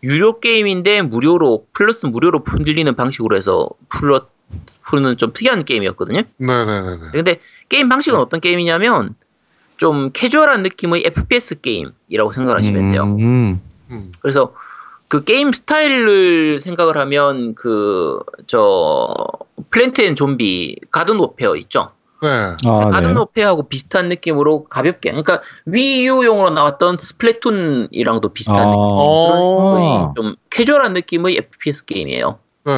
유료 0.03 0.39
게임인데 0.39 1.03
무료로, 1.03 1.65
플러스 1.73 2.05
무료로 2.05 2.43
풀리는 2.43 2.95
방식으로 2.95 3.35
해서 3.35 3.69
풀어, 3.89 4.27
푸는 4.83 5.17
좀 5.17 5.33
특이한 5.33 5.65
게임이었거든요. 5.65 6.21
네네네네. 6.37 7.01
근데 7.11 7.39
게임 7.69 7.89
방식은 7.89 8.19
어떤 8.19 8.39
게임이냐면 8.39 9.15
좀 9.77 10.11
캐주얼한 10.13 10.63
느낌의 10.63 11.03
FPS 11.05 11.61
게임이라고 11.61 12.31
생각하시면 12.31 12.91
돼요. 12.91 13.03
음. 13.03 13.61
음. 13.91 14.11
그래서 14.21 14.53
그 15.07 15.23
게임 15.23 15.51
스타일을 15.51 16.59
생각을 16.59 16.97
하면 16.97 17.55
그 17.55 18.19
저 18.47 19.13
Plant 19.69 20.01
and 20.01 20.15
Zombie 20.15 20.77
Garden 20.91 21.17
Warfare 21.17 21.55
있죠. 21.57 21.91
네. 22.25 22.69
아, 22.69 22.89
가든 22.89 23.13
네. 23.13 23.61
비슷한 23.69 24.09
느낌으로 24.09 24.65
가볍게 24.65 25.11
그러니까 25.11 25.41
Wii 25.65 25.86
U용으로 25.86 26.49
나왔던 26.49 26.97
스플래툰이랑도 26.99 28.29
비슷한 28.29 28.57
아. 28.57 28.65
느낌. 28.65 28.75
어. 28.77 29.77
아. 29.77 30.13
좀 30.15 30.35
캐주얼한 30.49 30.93
느낌의 30.93 31.37
FPS 31.37 31.85
게임이에요. 31.85 32.39
네. 32.65 32.73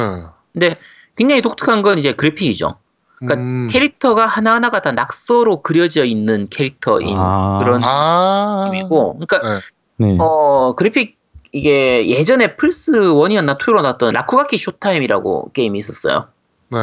근데 0.52 0.76
굉장히 1.16 1.40
독특한 1.42 1.82
건 1.82 1.98
이제 1.98 2.12
그래픽이죠. 2.12 2.74
그러니까 3.16 3.40
음. 3.40 3.68
캐릭터가 3.70 4.26
하나하나가 4.26 4.80
다 4.80 4.92
낙서로 4.92 5.62
그려져 5.62 6.04
있는 6.04 6.48
캐릭터인 6.50 7.16
아. 7.16 7.58
그런 7.62 7.80
아. 7.82 8.68
느낌이고, 8.70 9.18
그러니까 9.18 9.60
네. 9.96 10.06
네. 10.06 10.16
어 10.20 10.74
그래픽 10.76 11.18
이게 11.52 12.08
예전에 12.08 12.56
플스 12.56 12.92
1이었나 12.92 13.58
2로 13.58 13.82
나왔던 13.82 14.12
라쿠가키 14.12 14.58
쇼타임이라고 14.58 15.50
게임이 15.52 15.78
있었어요. 15.78 16.28
네. 16.70 16.78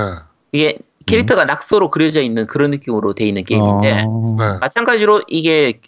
이게 0.52 0.80
캐릭터가 1.06 1.46
낙서로 1.46 1.92
그려져 1.92 2.22
있는 2.22 2.48
그런 2.48 2.72
느낌으로 2.72 3.14
돼 3.14 3.26
있는 3.26 3.44
게임인데 3.44 3.92
아. 3.92 4.04
네. 4.04 4.60
마찬가지로 4.60 5.22
이게 5.28 5.80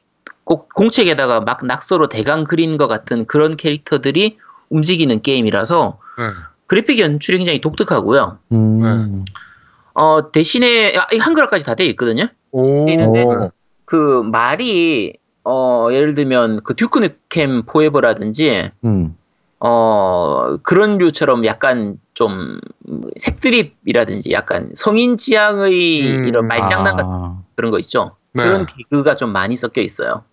꼭 0.43 0.73
공책에다가 0.73 1.41
막 1.41 1.65
낙서로 1.65 2.07
대강 2.07 2.45
그린 2.45 2.77
것 2.77 2.87
같은 2.87 3.25
그런 3.25 3.57
캐릭터들이 3.57 4.37
움직이는 4.69 5.21
게임이라서 5.21 5.99
네. 6.17 6.23
그래픽 6.67 6.99
연출이 6.99 7.37
굉장히 7.37 7.59
독특하고요. 7.61 8.37
음. 8.51 8.79
네. 8.79 9.23
어 9.93 10.31
대신에 10.31 10.95
아, 10.95 11.07
이 11.13 11.17
한글화까지 11.17 11.65
다 11.65 11.75
되어 11.75 11.87
있거든요. 11.87 12.27
오. 12.51 12.87
있는데 12.89 13.25
네. 13.25 13.49
그 13.85 14.21
말이 14.23 15.13
어 15.43 15.87
예를 15.91 16.13
들면 16.13 16.61
그 16.63 16.75
듀크 16.75 16.99
누캠 16.99 17.63
포에버라든지 17.65 18.71
음. 18.83 19.15
어 19.59 20.57
그런 20.63 20.97
류처럼 20.97 21.45
약간 21.45 21.97
좀 22.13 22.59
색드립이라든지 23.19 24.31
약간 24.31 24.71
성인 24.75 25.17
지향의 25.17 26.01
음, 26.17 26.27
이런 26.27 26.45
말장난 26.47 26.95
같은 26.95 27.09
아. 27.11 27.41
그런 27.55 27.71
거 27.71 27.79
있죠. 27.79 28.15
네. 28.33 28.43
그런 28.43 28.65
개그가 28.65 29.15
좀 29.15 29.31
많이 29.31 29.55
섞여 29.55 29.81
있어요. 29.81 30.23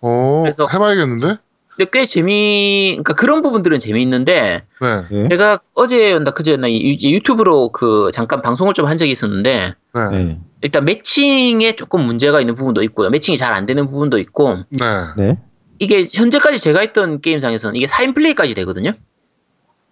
오. 0.00 0.42
그래서- 0.42 0.64
해봐야겠는데? 0.72 1.36
근데 1.74 1.90
꽤 1.90 2.04
재미, 2.06 2.90
그러니까 2.96 3.14
그런 3.14 3.40
부분들은 3.40 3.78
재미있는데 3.78 4.62
네. 4.80 5.02
네. 5.10 5.28
제가 5.30 5.58
어제였나 5.74 6.32
그제였나 6.32 6.70
유- 6.70 6.96
유튜브로 7.02 7.70
그 7.70 8.10
잠깐 8.12 8.42
방송을 8.42 8.74
좀 8.74 8.86
한 8.86 8.98
적이 8.98 9.10
있었는데 9.12 9.74
네. 9.94 10.00
네. 10.10 10.24
네. 10.24 10.40
일단 10.60 10.84
매칭에 10.84 11.72
조금 11.72 12.02
문제가 12.02 12.40
있는 12.40 12.54
부분도 12.56 12.82
있고요. 12.84 13.08
매칭이 13.10 13.36
잘 13.38 13.52
안 13.54 13.64
되는 13.66 13.86
부분도 13.86 14.18
있고 14.18 14.58
네. 15.16 15.38
네. 15.82 15.84
이게 15.84 16.08
현재까지 16.12 16.60
제가 16.60 16.80
했던 16.80 17.20
게임상에서는 17.20 17.76
이게 17.76 17.86
4인 17.86 18.14
플레이까지 18.14 18.54
되거든요. 18.54 18.92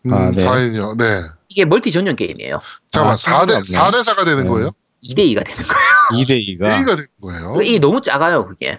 음, 0.07 0.15
아, 0.15 0.31
네. 0.31 0.45
4인이요. 0.45 0.97
네. 0.97 1.23
이게 1.49 1.65
멀티 1.65 1.91
전용 1.91 2.15
게임이에요. 2.17 2.61
잠깐만, 2.91 3.15
아, 3.15 3.17
4대, 3.17 3.63
상관없네. 3.63 3.79
4대 3.79 4.03
4가 4.05 4.25
되는 4.25 4.43
네. 4.45 4.49
거예요? 4.49 4.71
2대2가 5.03 5.45
되는 5.45 5.63
거예요. 5.63 6.25
2대 6.25 6.47
2가. 6.47 6.69
2가 6.69 6.87
되는 6.97 7.07
거예요? 7.21 7.63
이게 7.63 7.79
너무 7.79 8.01
작아요, 8.01 8.47
그게. 8.47 8.79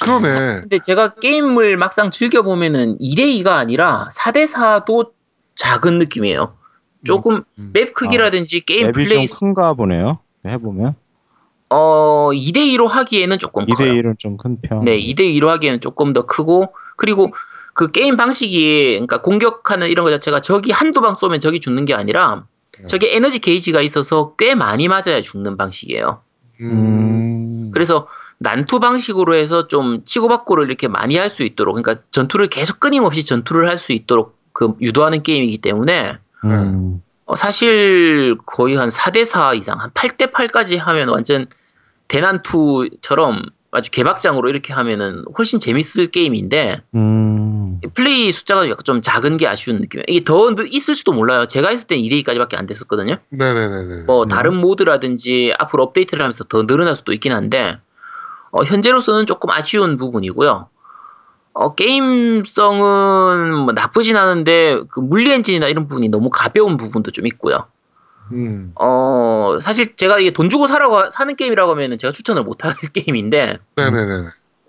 그러네. 0.00 0.60
근데 0.60 0.78
제가 0.78 1.14
게임을 1.14 1.76
막상 1.76 2.10
즐겨보면은 2.10 2.98
2대2가 2.98 3.48
아니라 3.48 4.08
4대4도 4.14 5.12
작은 5.54 5.98
느낌이에요. 5.98 6.56
조금 7.04 7.44
음. 7.58 7.70
map 7.72 7.94
크기라든지 7.94 8.60
게임 8.60 8.86
map이 8.88 8.92
플레이, 8.92 9.26
좀 9.26 9.38
큰가 9.38 9.74
보네요. 9.74 10.18
해보면 10.46 10.94
어, 11.70 12.30
2대2로 12.32 12.86
하기에는 12.86 13.38
조금 13.38 13.66
2대 13.66 13.76
커요. 13.76 13.92
1은 13.94 14.18
좀 14.18 14.36
큰 14.36 14.60
편. 14.60 14.84
네, 14.84 14.98
2대2로 14.98 15.46
하기에는 15.48 15.80
조금 15.80 16.12
더 16.12 16.26
크고, 16.26 16.72
그리고 16.96 17.32
그 17.74 17.90
게임 17.90 18.16
방식이, 18.16 18.92
그러니까 18.92 19.20
공격하는 19.22 19.88
이런 19.88 20.04
거 20.04 20.10
자체가 20.10 20.40
적이 20.40 20.70
한두 20.72 21.00
방 21.00 21.14
쏘면 21.14 21.40
적이 21.40 21.60
죽는 21.60 21.84
게 21.84 21.94
아니라, 21.94 22.44
네. 22.78 22.86
저게 22.86 23.14
에너지 23.16 23.38
게이지가 23.40 23.80
있어서 23.82 24.34
꽤 24.38 24.54
많이 24.54 24.88
맞아야 24.88 25.20
죽는 25.22 25.56
방식이에요. 25.56 26.20
음. 26.62 27.70
그래서 27.72 28.06
난투 28.38 28.80
방식으로 28.80 29.34
해서 29.34 29.66
좀 29.68 30.04
치고받고를 30.04 30.66
이렇게 30.66 30.88
많이 30.88 31.16
할 31.16 31.28
수 31.30 31.42
있도록, 31.42 31.74
그러니까 31.74 32.02
전투를 32.10 32.46
계속 32.48 32.80
끊임없이 32.80 33.24
전투를 33.24 33.68
할 33.68 33.76
수 33.78 33.92
있도록 33.92 34.36
그 34.52 34.72
유도하는 34.80 35.22
게임이기 35.22 35.58
때문에, 35.58 36.18
음. 36.44 37.02
어, 37.26 37.34
사실 37.34 38.36
거의 38.46 38.76
한 38.76 38.88
4대4 38.88 39.58
이상, 39.58 39.80
한 39.80 39.90
8대8까지 39.90 40.78
하면 40.78 41.08
완전 41.08 41.46
대난투처럼 42.08 43.42
아주 43.72 43.90
개박장으로 43.90 44.48
이렇게 44.48 44.72
하면은 44.72 45.24
훨씬 45.36 45.58
재밌을 45.58 46.06
게임인데, 46.10 46.82
음. 46.94 47.80
플레이 47.94 48.32
숫자가 48.32 48.64
약간 48.70 48.84
좀 48.84 49.02
작은 49.02 49.36
게 49.36 49.46
아쉬운 49.46 49.80
느낌이에요. 49.80 50.04
이게 50.08 50.24
더 50.24 50.54
느- 50.54 50.66
있을 50.70 50.94
수도 50.94 51.12
몰라요. 51.12 51.46
제가 51.46 51.68
했을 51.68 51.86
땐 51.86 51.98
2대2까지밖에 51.98 52.56
안 52.56 52.66
됐었거든요. 52.66 53.16
네네네네. 53.30 54.04
뭐 54.06 54.22
음. 54.22 54.28
다른 54.28 54.56
모드라든지 54.56 55.52
앞으로 55.58 55.82
업데이트를 55.82 56.22
하면서 56.22 56.44
더 56.44 56.64
늘어날 56.66 56.96
수도 56.96 57.12
있긴 57.12 57.32
한데 57.32 57.78
어, 58.50 58.62
현재로서는 58.62 59.26
조금 59.26 59.50
아쉬운 59.50 59.98
부분이고요. 59.98 60.68
어, 61.58 61.74
게임성은 61.74 63.54
뭐 63.64 63.72
나쁘진 63.72 64.16
않은데 64.16 64.78
그 64.90 65.00
물리 65.00 65.32
엔진이나 65.32 65.68
이런 65.68 65.88
부분이 65.88 66.10
너무 66.10 66.28
가벼운 66.30 66.76
부분도 66.76 67.12
좀 67.12 67.26
있고요. 67.26 67.66
음. 68.32 68.72
어, 68.78 69.56
사실 69.62 69.96
제가 69.96 70.18
이게 70.18 70.32
돈 70.32 70.50
주고 70.50 70.66
사라고 70.66 71.10
사는 71.10 71.34
게임이라고 71.34 71.70
하면은 71.72 71.96
제가 71.96 72.12
추천을 72.12 72.42
못할 72.42 72.74
게임인데 72.92 73.58
네네네. 73.76 74.12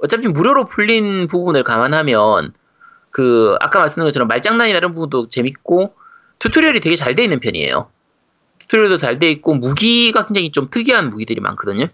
어차피 0.02 0.28
무료로 0.28 0.66
풀린 0.66 1.28
부분을 1.28 1.64
감안하면 1.64 2.54
그 3.12 3.56
아까 3.60 3.80
말씀드린 3.80 4.08
것처럼 4.08 4.28
말장난이나 4.30 4.78
이런 4.78 4.94
부분도 4.94 5.28
재밌고 5.28 5.94
tutorial이 6.40 6.80
되게 6.80 6.96
잘 6.96 7.16
돼 7.16 7.24
있는 7.24 7.40
편이에요. 7.42 7.90
tutorial도 8.60 8.98
잘 9.00 9.20
돼 9.20 9.30
있고 9.32 9.56
무기가 9.56 10.26
굉장히 10.26 10.52
좀 10.52 10.70
특이한 10.70 11.10
무기들이 11.10 11.42
많거든요. 11.42 11.88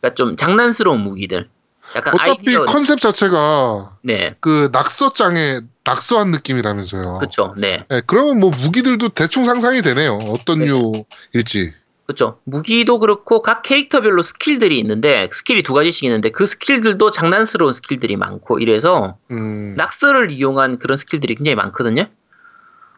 그러니까 0.00 0.14
좀 0.16 0.36
장난스러운 0.36 1.00
무기들. 1.02 1.48
약간 1.94 2.14
어차피 2.14 2.48
아이디어 2.48 2.64
컨셉 2.64 3.00
자체가 3.00 3.98
네, 4.02 4.34
그 4.40 4.70
낙서장에 4.72 5.60
낙서한 5.84 6.30
느낌이라면서요. 6.32 7.18
그렇죠. 7.18 7.54
네, 7.56 7.84
네, 7.88 8.02
그러면 8.06 8.40
뭐 8.40 8.50
무기들도 8.50 9.10
대충 9.10 9.44
상상이 9.44 9.82
되네요. 9.82 10.14
어떤 10.14 10.58
네. 10.58 10.66
류일지. 10.66 11.72
그렇죠. 12.06 12.38
무기도 12.44 13.00
그렇고 13.00 13.42
각 13.42 13.62
캐릭터별로 13.62 14.22
skill들이 14.22 14.78
있는데 14.78 15.28
skill이 15.32 15.62
두 15.64 15.74
가지씩 15.74 16.04
있는데 16.04 16.30
그 16.30 16.46
skill들도 16.46 17.10
장난스러운 17.10 17.72
skill들이 17.72 18.16
많고 18.16 18.60
이래서 18.60 19.16
음. 19.32 19.74
낙서를 19.76 20.30
이용한 20.30 20.78
그런 20.78 20.96
skill들이 20.96 21.34
굉장히 21.34 21.56
많거든요. 21.56 22.06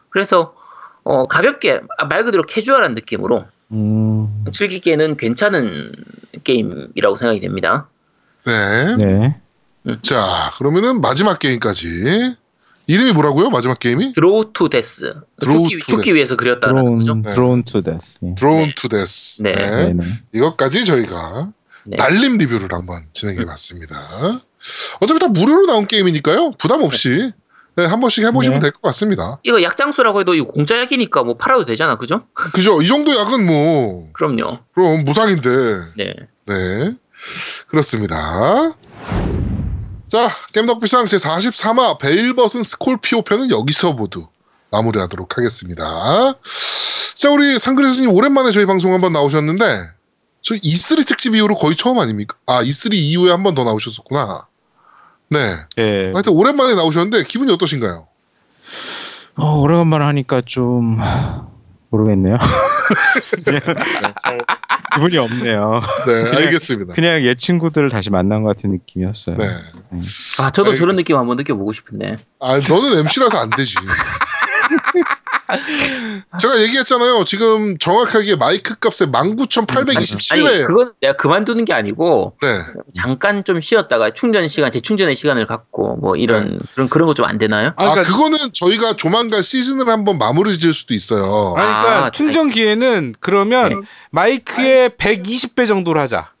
그래서 0.09 0.55
어, 1.03 1.23
가볍게 1.23 1.81
아, 1.97 2.05
말 2.05 2.23
그대로 2.23 2.43
캐주얼한 2.43 2.93
느낌으로 2.93 3.45
음. 3.71 4.43
즐기기에는 4.51 5.17
괜찮은 5.17 5.91
게임이라고 6.43 7.15
생각이 7.15 7.39
됩니다. 7.39 7.87
네. 8.49 9.35
네. 9.83 9.97
자, 10.01 10.51
그러면은 10.57 11.01
마지막 11.01 11.39
게임까지. 11.39 12.35
이름이 12.87 13.11
뭐라고요? 13.13 13.51
마지막 13.51 13.77
게임이? 13.77 14.13
Draw 14.13 14.51
to 14.51 14.67
Death. 14.67 15.13
죽기, 15.43 15.79
죽기. 15.85 16.15
위해서 16.15 16.35
그렸다는 16.35 16.97
거죠. 16.97 17.21
드론 17.21 17.21
네. 17.21 17.33
Drawn 17.35 17.63
to 17.63 17.83
Death. 17.83 18.17
예. 18.23 18.33
Drawn 18.33 18.69
네. 18.69 18.75
to 18.75 18.89
Death. 18.89 19.43
네. 19.43 19.51
네. 19.51 19.83
네. 19.85 19.93
네. 19.93 20.05
이것까지 20.33 20.85
저희가 20.85 21.51
네. 21.85 21.97
날림 21.97 22.39
리뷰를 22.39 22.69
한번 22.71 23.03
진행해 23.13 23.45
봤습니다. 23.45 23.95
어차피 24.99 25.19
다 25.19 25.27
무료로 25.27 25.67
나온 25.67 25.85
게임이니까요. 25.85 26.53
부담 26.57 26.81
없이 26.81 27.31
네, 27.75 27.85
한 27.85 28.01
번씩 28.01 28.25
해보시면 28.25 28.59
네. 28.59 28.65
될것 28.65 28.81
같습니다. 28.81 29.39
이거 29.43 29.61
약장수라고 29.61 30.21
해도 30.21 30.33
이거 30.33 30.47
공짜 30.47 30.77
약이니까 30.79 31.23
뭐 31.23 31.37
팔아도 31.37 31.65
되잖아, 31.65 31.97
그죠? 31.97 32.25
그죠? 32.33 32.81
이 32.81 32.87
정도 32.87 33.15
약은 33.15 33.45
뭐, 33.45 34.09
그럼요. 34.13 34.59
그럼 34.73 35.05
무상인데. 35.05 35.49
네. 35.95 36.13
네. 36.47 36.95
그렇습니다. 37.67 38.73
자, 40.07 40.29
겜덕비상 40.53 41.05
제44화 41.05 41.99
베일버슨 41.99 42.63
스콜피오 42.63 43.21
편은 43.21 43.51
여기서 43.51 43.93
모두 43.93 44.27
마무리하도록 44.71 45.37
하겠습니다. 45.37 45.83
자, 47.15 47.29
우리 47.31 47.59
상그레스님 47.59 48.09
오랜만에 48.11 48.51
저희 48.51 48.65
방송 48.65 48.93
한번 48.93 49.13
나오셨는데, 49.13 49.65
저 50.41 50.55
E3 50.55 51.05
특집 51.05 51.35
이후로 51.35 51.55
거의 51.55 51.75
처음 51.75 51.99
아닙니까? 51.99 52.35
아, 52.47 52.63
E3 52.63 52.93
이후에 52.93 53.29
한 53.31 53.43
번 53.43 53.55
더 53.55 53.63
나오셨었구나. 53.63 54.47
네. 55.31 55.55
예. 55.77 56.11
하여튼 56.13 56.33
오랜만에 56.33 56.73
나오셨는데, 56.75 57.25
기분이 57.25 57.51
어떠신가요? 57.53 58.07
어, 59.35 59.59
오래간만에 59.59 60.05
하니까 60.05 60.41
좀 60.45 60.99
모르겠네요. 61.89 62.37
기분이 64.93 65.17
없네요. 65.17 65.81
네, 66.07 66.13
그냥- 66.23 66.35
알겠습니다. 66.35 66.93
그냥 66.93 67.21
옛 67.23 67.35
친구들을 67.37 67.89
다시 67.89 68.09
만난 68.09 68.43
것 68.43 68.49
같은 68.49 68.71
느낌이었어요. 68.71 69.37
네. 69.37 69.45
아, 70.39 70.51
저도 70.51 70.73
저런 70.75 70.95
알겠습니다. 70.95 70.95
느낌 70.95 71.17
한번 71.17 71.37
느껴보고 71.37 71.71
싶은데. 71.73 72.15
아, 72.39 72.57
너는 72.57 72.99
MC라서 72.99 73.37
안 73.39 73.49
되지. 73.51 73.75
제가 76.39 76.61
얘기했잖아요. 76.61 77.23
지금 77.25 77.77
정확하게 77.77 78.35
마이크 78.35 78.75
값에 78.75 79.05
19,827회. 79.07 80.33
아니, 80.47 80.63
그건 80.63 80.91
내가 81.01 81.13
그만두는 81.13 81.65
게 81.65 81.73
아니고, 81.73 82.35
네. 82.41 82.47
잠깐 82.93 83.43
좀 83.43 83.59
쉬었다가 83.61 84.11
충전 84.11 84.47
시간, 84.47 84.71
재충전의 84.71 85.15
시간을 85.15 85.47
갖고, 85.47 85.95
뭐 85.97 86.15
이런, 86.15 86.59
그런, 86.75 86.89
그런 86.89 87.07
거 87.07 87.13
좀 87.13 87.25
안 87.25 87.37
되나요? 87.37 87.73
아, 87.77 87.85
아, 87.85 87.91
그러니까, 87.93 88.03
그거는 88.03 88.37
저희가 88.53 88.95
조만간 88.95 89.41
시즌을 89.41 89.89
한번 89.89 90.17
마무리 90.17 90.57
지을 90.59 90.73
수도 90.73 90.93
있어요. 90.93 91.53
아니, 91.57 91.67
그러니까 91.67 92.05
아, 92.05 92.09
충전기에는 92.11 93.15
그러면 93.19 93.69
네. 93.69 93.75
마이크의 94.11 94.89
120배 94.91 95.67
정도로 95.67 95.99
하자. 95.99 96.31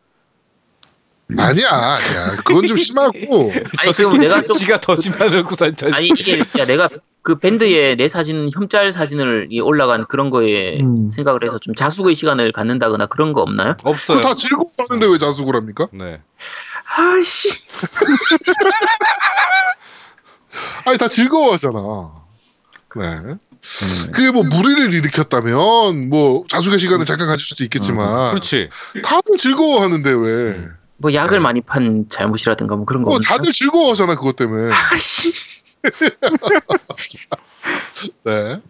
아니야, 1.37 1.69
아니야. 1.69 2.35
그건 2.43 2.65
좀 2.65 2.75
심하고. 2.77 3.53
아니, 3.77 3.91
그럼 3.93 4.17
내가 4.17 4.41
좀, 4.41 4.57
지가 4.57 4.81
더 4.81 4.95
심하놓고 4.95 5.55
산자. 5.55 5.87
아니, 5.93 6.07
이게, 6.07 6.39
야, 6.57 6.65
내가 6.65 6.89
그 7.29 7.35
밴드에 7.35 7.95
내 7.95 8.09
사진, 8.09 8.49
혐짤 8.51 8.91
사진을 8.91 9.49
이 9.51 9.59
올라간 9.59 10.07
그런 10.07 10.31
거에 10.31 10.79
음. 10.79 11.11
생각을 11.11 11.43
해서 11.43 11.59
좀 11.59 11.75
자숙의 11.75 12.15
시간을 12.15 12.51
갖는다거나 12.51 13.05
그런 13.05 13.33
거 13.33 13.41
없나요? 13.41 13.75
없어요. 13.83 14.19
다 14.21 14.33
즐거워하는데 14.33 15.05
왜 15.11 15.19
자숙을 15.19 15.55
합니까? 15.55 15.85
네. 15.91 16.19
아씨. 16.85 17.49
아니, 20.85 20.97
다 20.97 21.07
즐거워하잖아. 21.07 22.13
네. 22.95 23.05
음. 23.05 23.37
그게 24.11 24.31
뭐 24.31 24.41
무리를 24.41 24.91
일으켰다면, 24.91 26.09
뭐, 26.09 26.45
자숙의 26.49 26.79
시간을 26.79 27.05
잠깐 27.05 27.27
가질 27.27 27.45
수도 27.45 27.63
있겠지만. 27.63 28.31
그렇지. 28.31 28.69
다들 29.03 29.37
즐거워하는데 29.37 30.09
왜. 30.09 30.59
뭐 30.97 31.13
약을 31.13 31.39
많이 31.39 31.61
판 31.61 32.07
잘못이라든가 32.09 32.75
뭐 32.75 32.85
그런 32.85 33.03
거 33.03 33.11
뭐, 33.11 33.17
없나요? 33.17 33.37
다들 33.37 33.53
즐거워하잖아, 33.53 34.15
그것 34.15 34.35
때문에. 34.35 34.73
아씨. 34.73 35.31
네. 38.23 38.61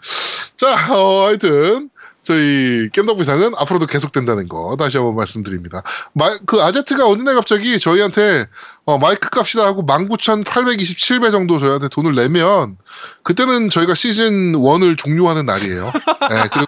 자, 0.56 0.94
어, 0.94 1.26
하여튼 1.26 1.90
저희 2.24 2.90
겜덕비상은 2.92 3.54
앞으로도 3.58 3.88
계속된다는 3.88 4.50
거 4.50 4.76
다시 4.78 4.98
한번 4.98 5.16
말씀드립니다. 5.16 5.82
마, 6.14 6.38
그 6.46 6.62
아제트가 6.62 7.08
어느 7.08 7.22
날 7.24 7.36
갑자기 7.36 7.80
저희한테 7.80 8.46
어, 8.86 8.98
마이크 8.98 9.30
값이다 9.30 9.66
하고 9.66 9.86
19,827배 9.86 11.32
정도 11.32 11.58
저희한테 11.58 11.88
돈을 11.88 12.14
내면 12.16 12.78
그때는 13.24 13.70
저희가 13.70 13.96
시즌 13.96 14.54
1을 14.54 14.98
종료하는 14.98 15.46
날이에요. 15.46 15.92
네, 16.30 16.44
그리고 16.52 16.66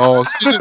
어, 0.00 0.22
시즌 0.40 0.58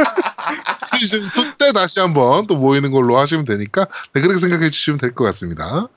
시즌 0.99 1.19
2 1.43 1.57
때 1.57 1.71
다시 1.71 1.99
한번 1.99 2.47
또 2.47 2.55
모이는 2.57 2.91
걸로 2.91 3.17
하시면 3.17 3.45
되니까 3.45 3.85
네, 4.13 4.21
그렇게 4.21 4.39
생각해 4.39 4.69
주시면 4.69 4.99
될 4.99 5.15
것 5.15 5.23
같습니다. 5.25 5.87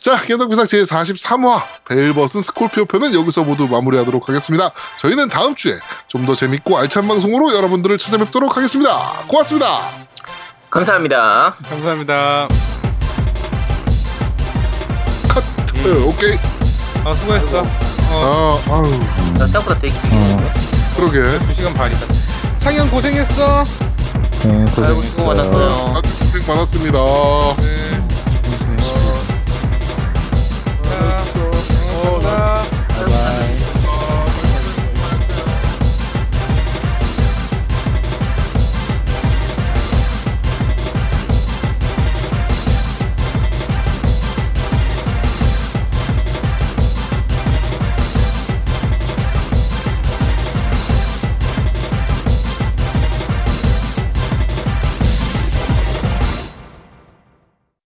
자, 0.00 0.16
겜덕비상 0.24 0.64
제43화 0.64 1.62
벨버슨 1.86 2.40
스콜피오 2.42 2.86
편은 2.86 3.14
여기서 3.14 3.44
모두 3.44 3.68
마무리하도록 3.68 4.28
하겠습니다. 4.28 4.70
저희는 4.98 5.28
다음 5.28 5.54
주에 5.54 5.74
좀 6.08 6.20
더 6.26 6.34
재밌고 6.34 6.76
알찬 6.78 7.08
방송으로 7.08 7.54
여러분들을 7.54 7.96
찾아뵙도록 7.98 8.56
하겠습니다. 8.56 8.98
고맙습니다. 9.26 9.80
감사합니다. 10.70 11.54
감사합니다. 11.68 12.46
카트. 15.28 16.02
오케이. 16.04 16.38
아 17.04 17.12
수고했어. 17.14 17.62
어, 18.12 18.62
아, 18.68 18.74
아유, 18.74 19.38
나 19.38 19.46
생각보다 19.46 19.80
되게 19.80 19.92
길게 19.92 20.36
그러게. 20.96 21.20
2시간 21.48 21.74
반이다. 21.74 22.06
상현 22.58 22.90
고생했어. 22.90 23.64
네, 24.44 24.64
아이고 24.84 25.02
수고 25.02 25.24
고생했어요. 25.24 25.26
많았어요. 25.26 25.92
다들 25.94 26.10
고생 26.32 26.46
많았습니다. 26.46 26.98
네. 27.58 27.99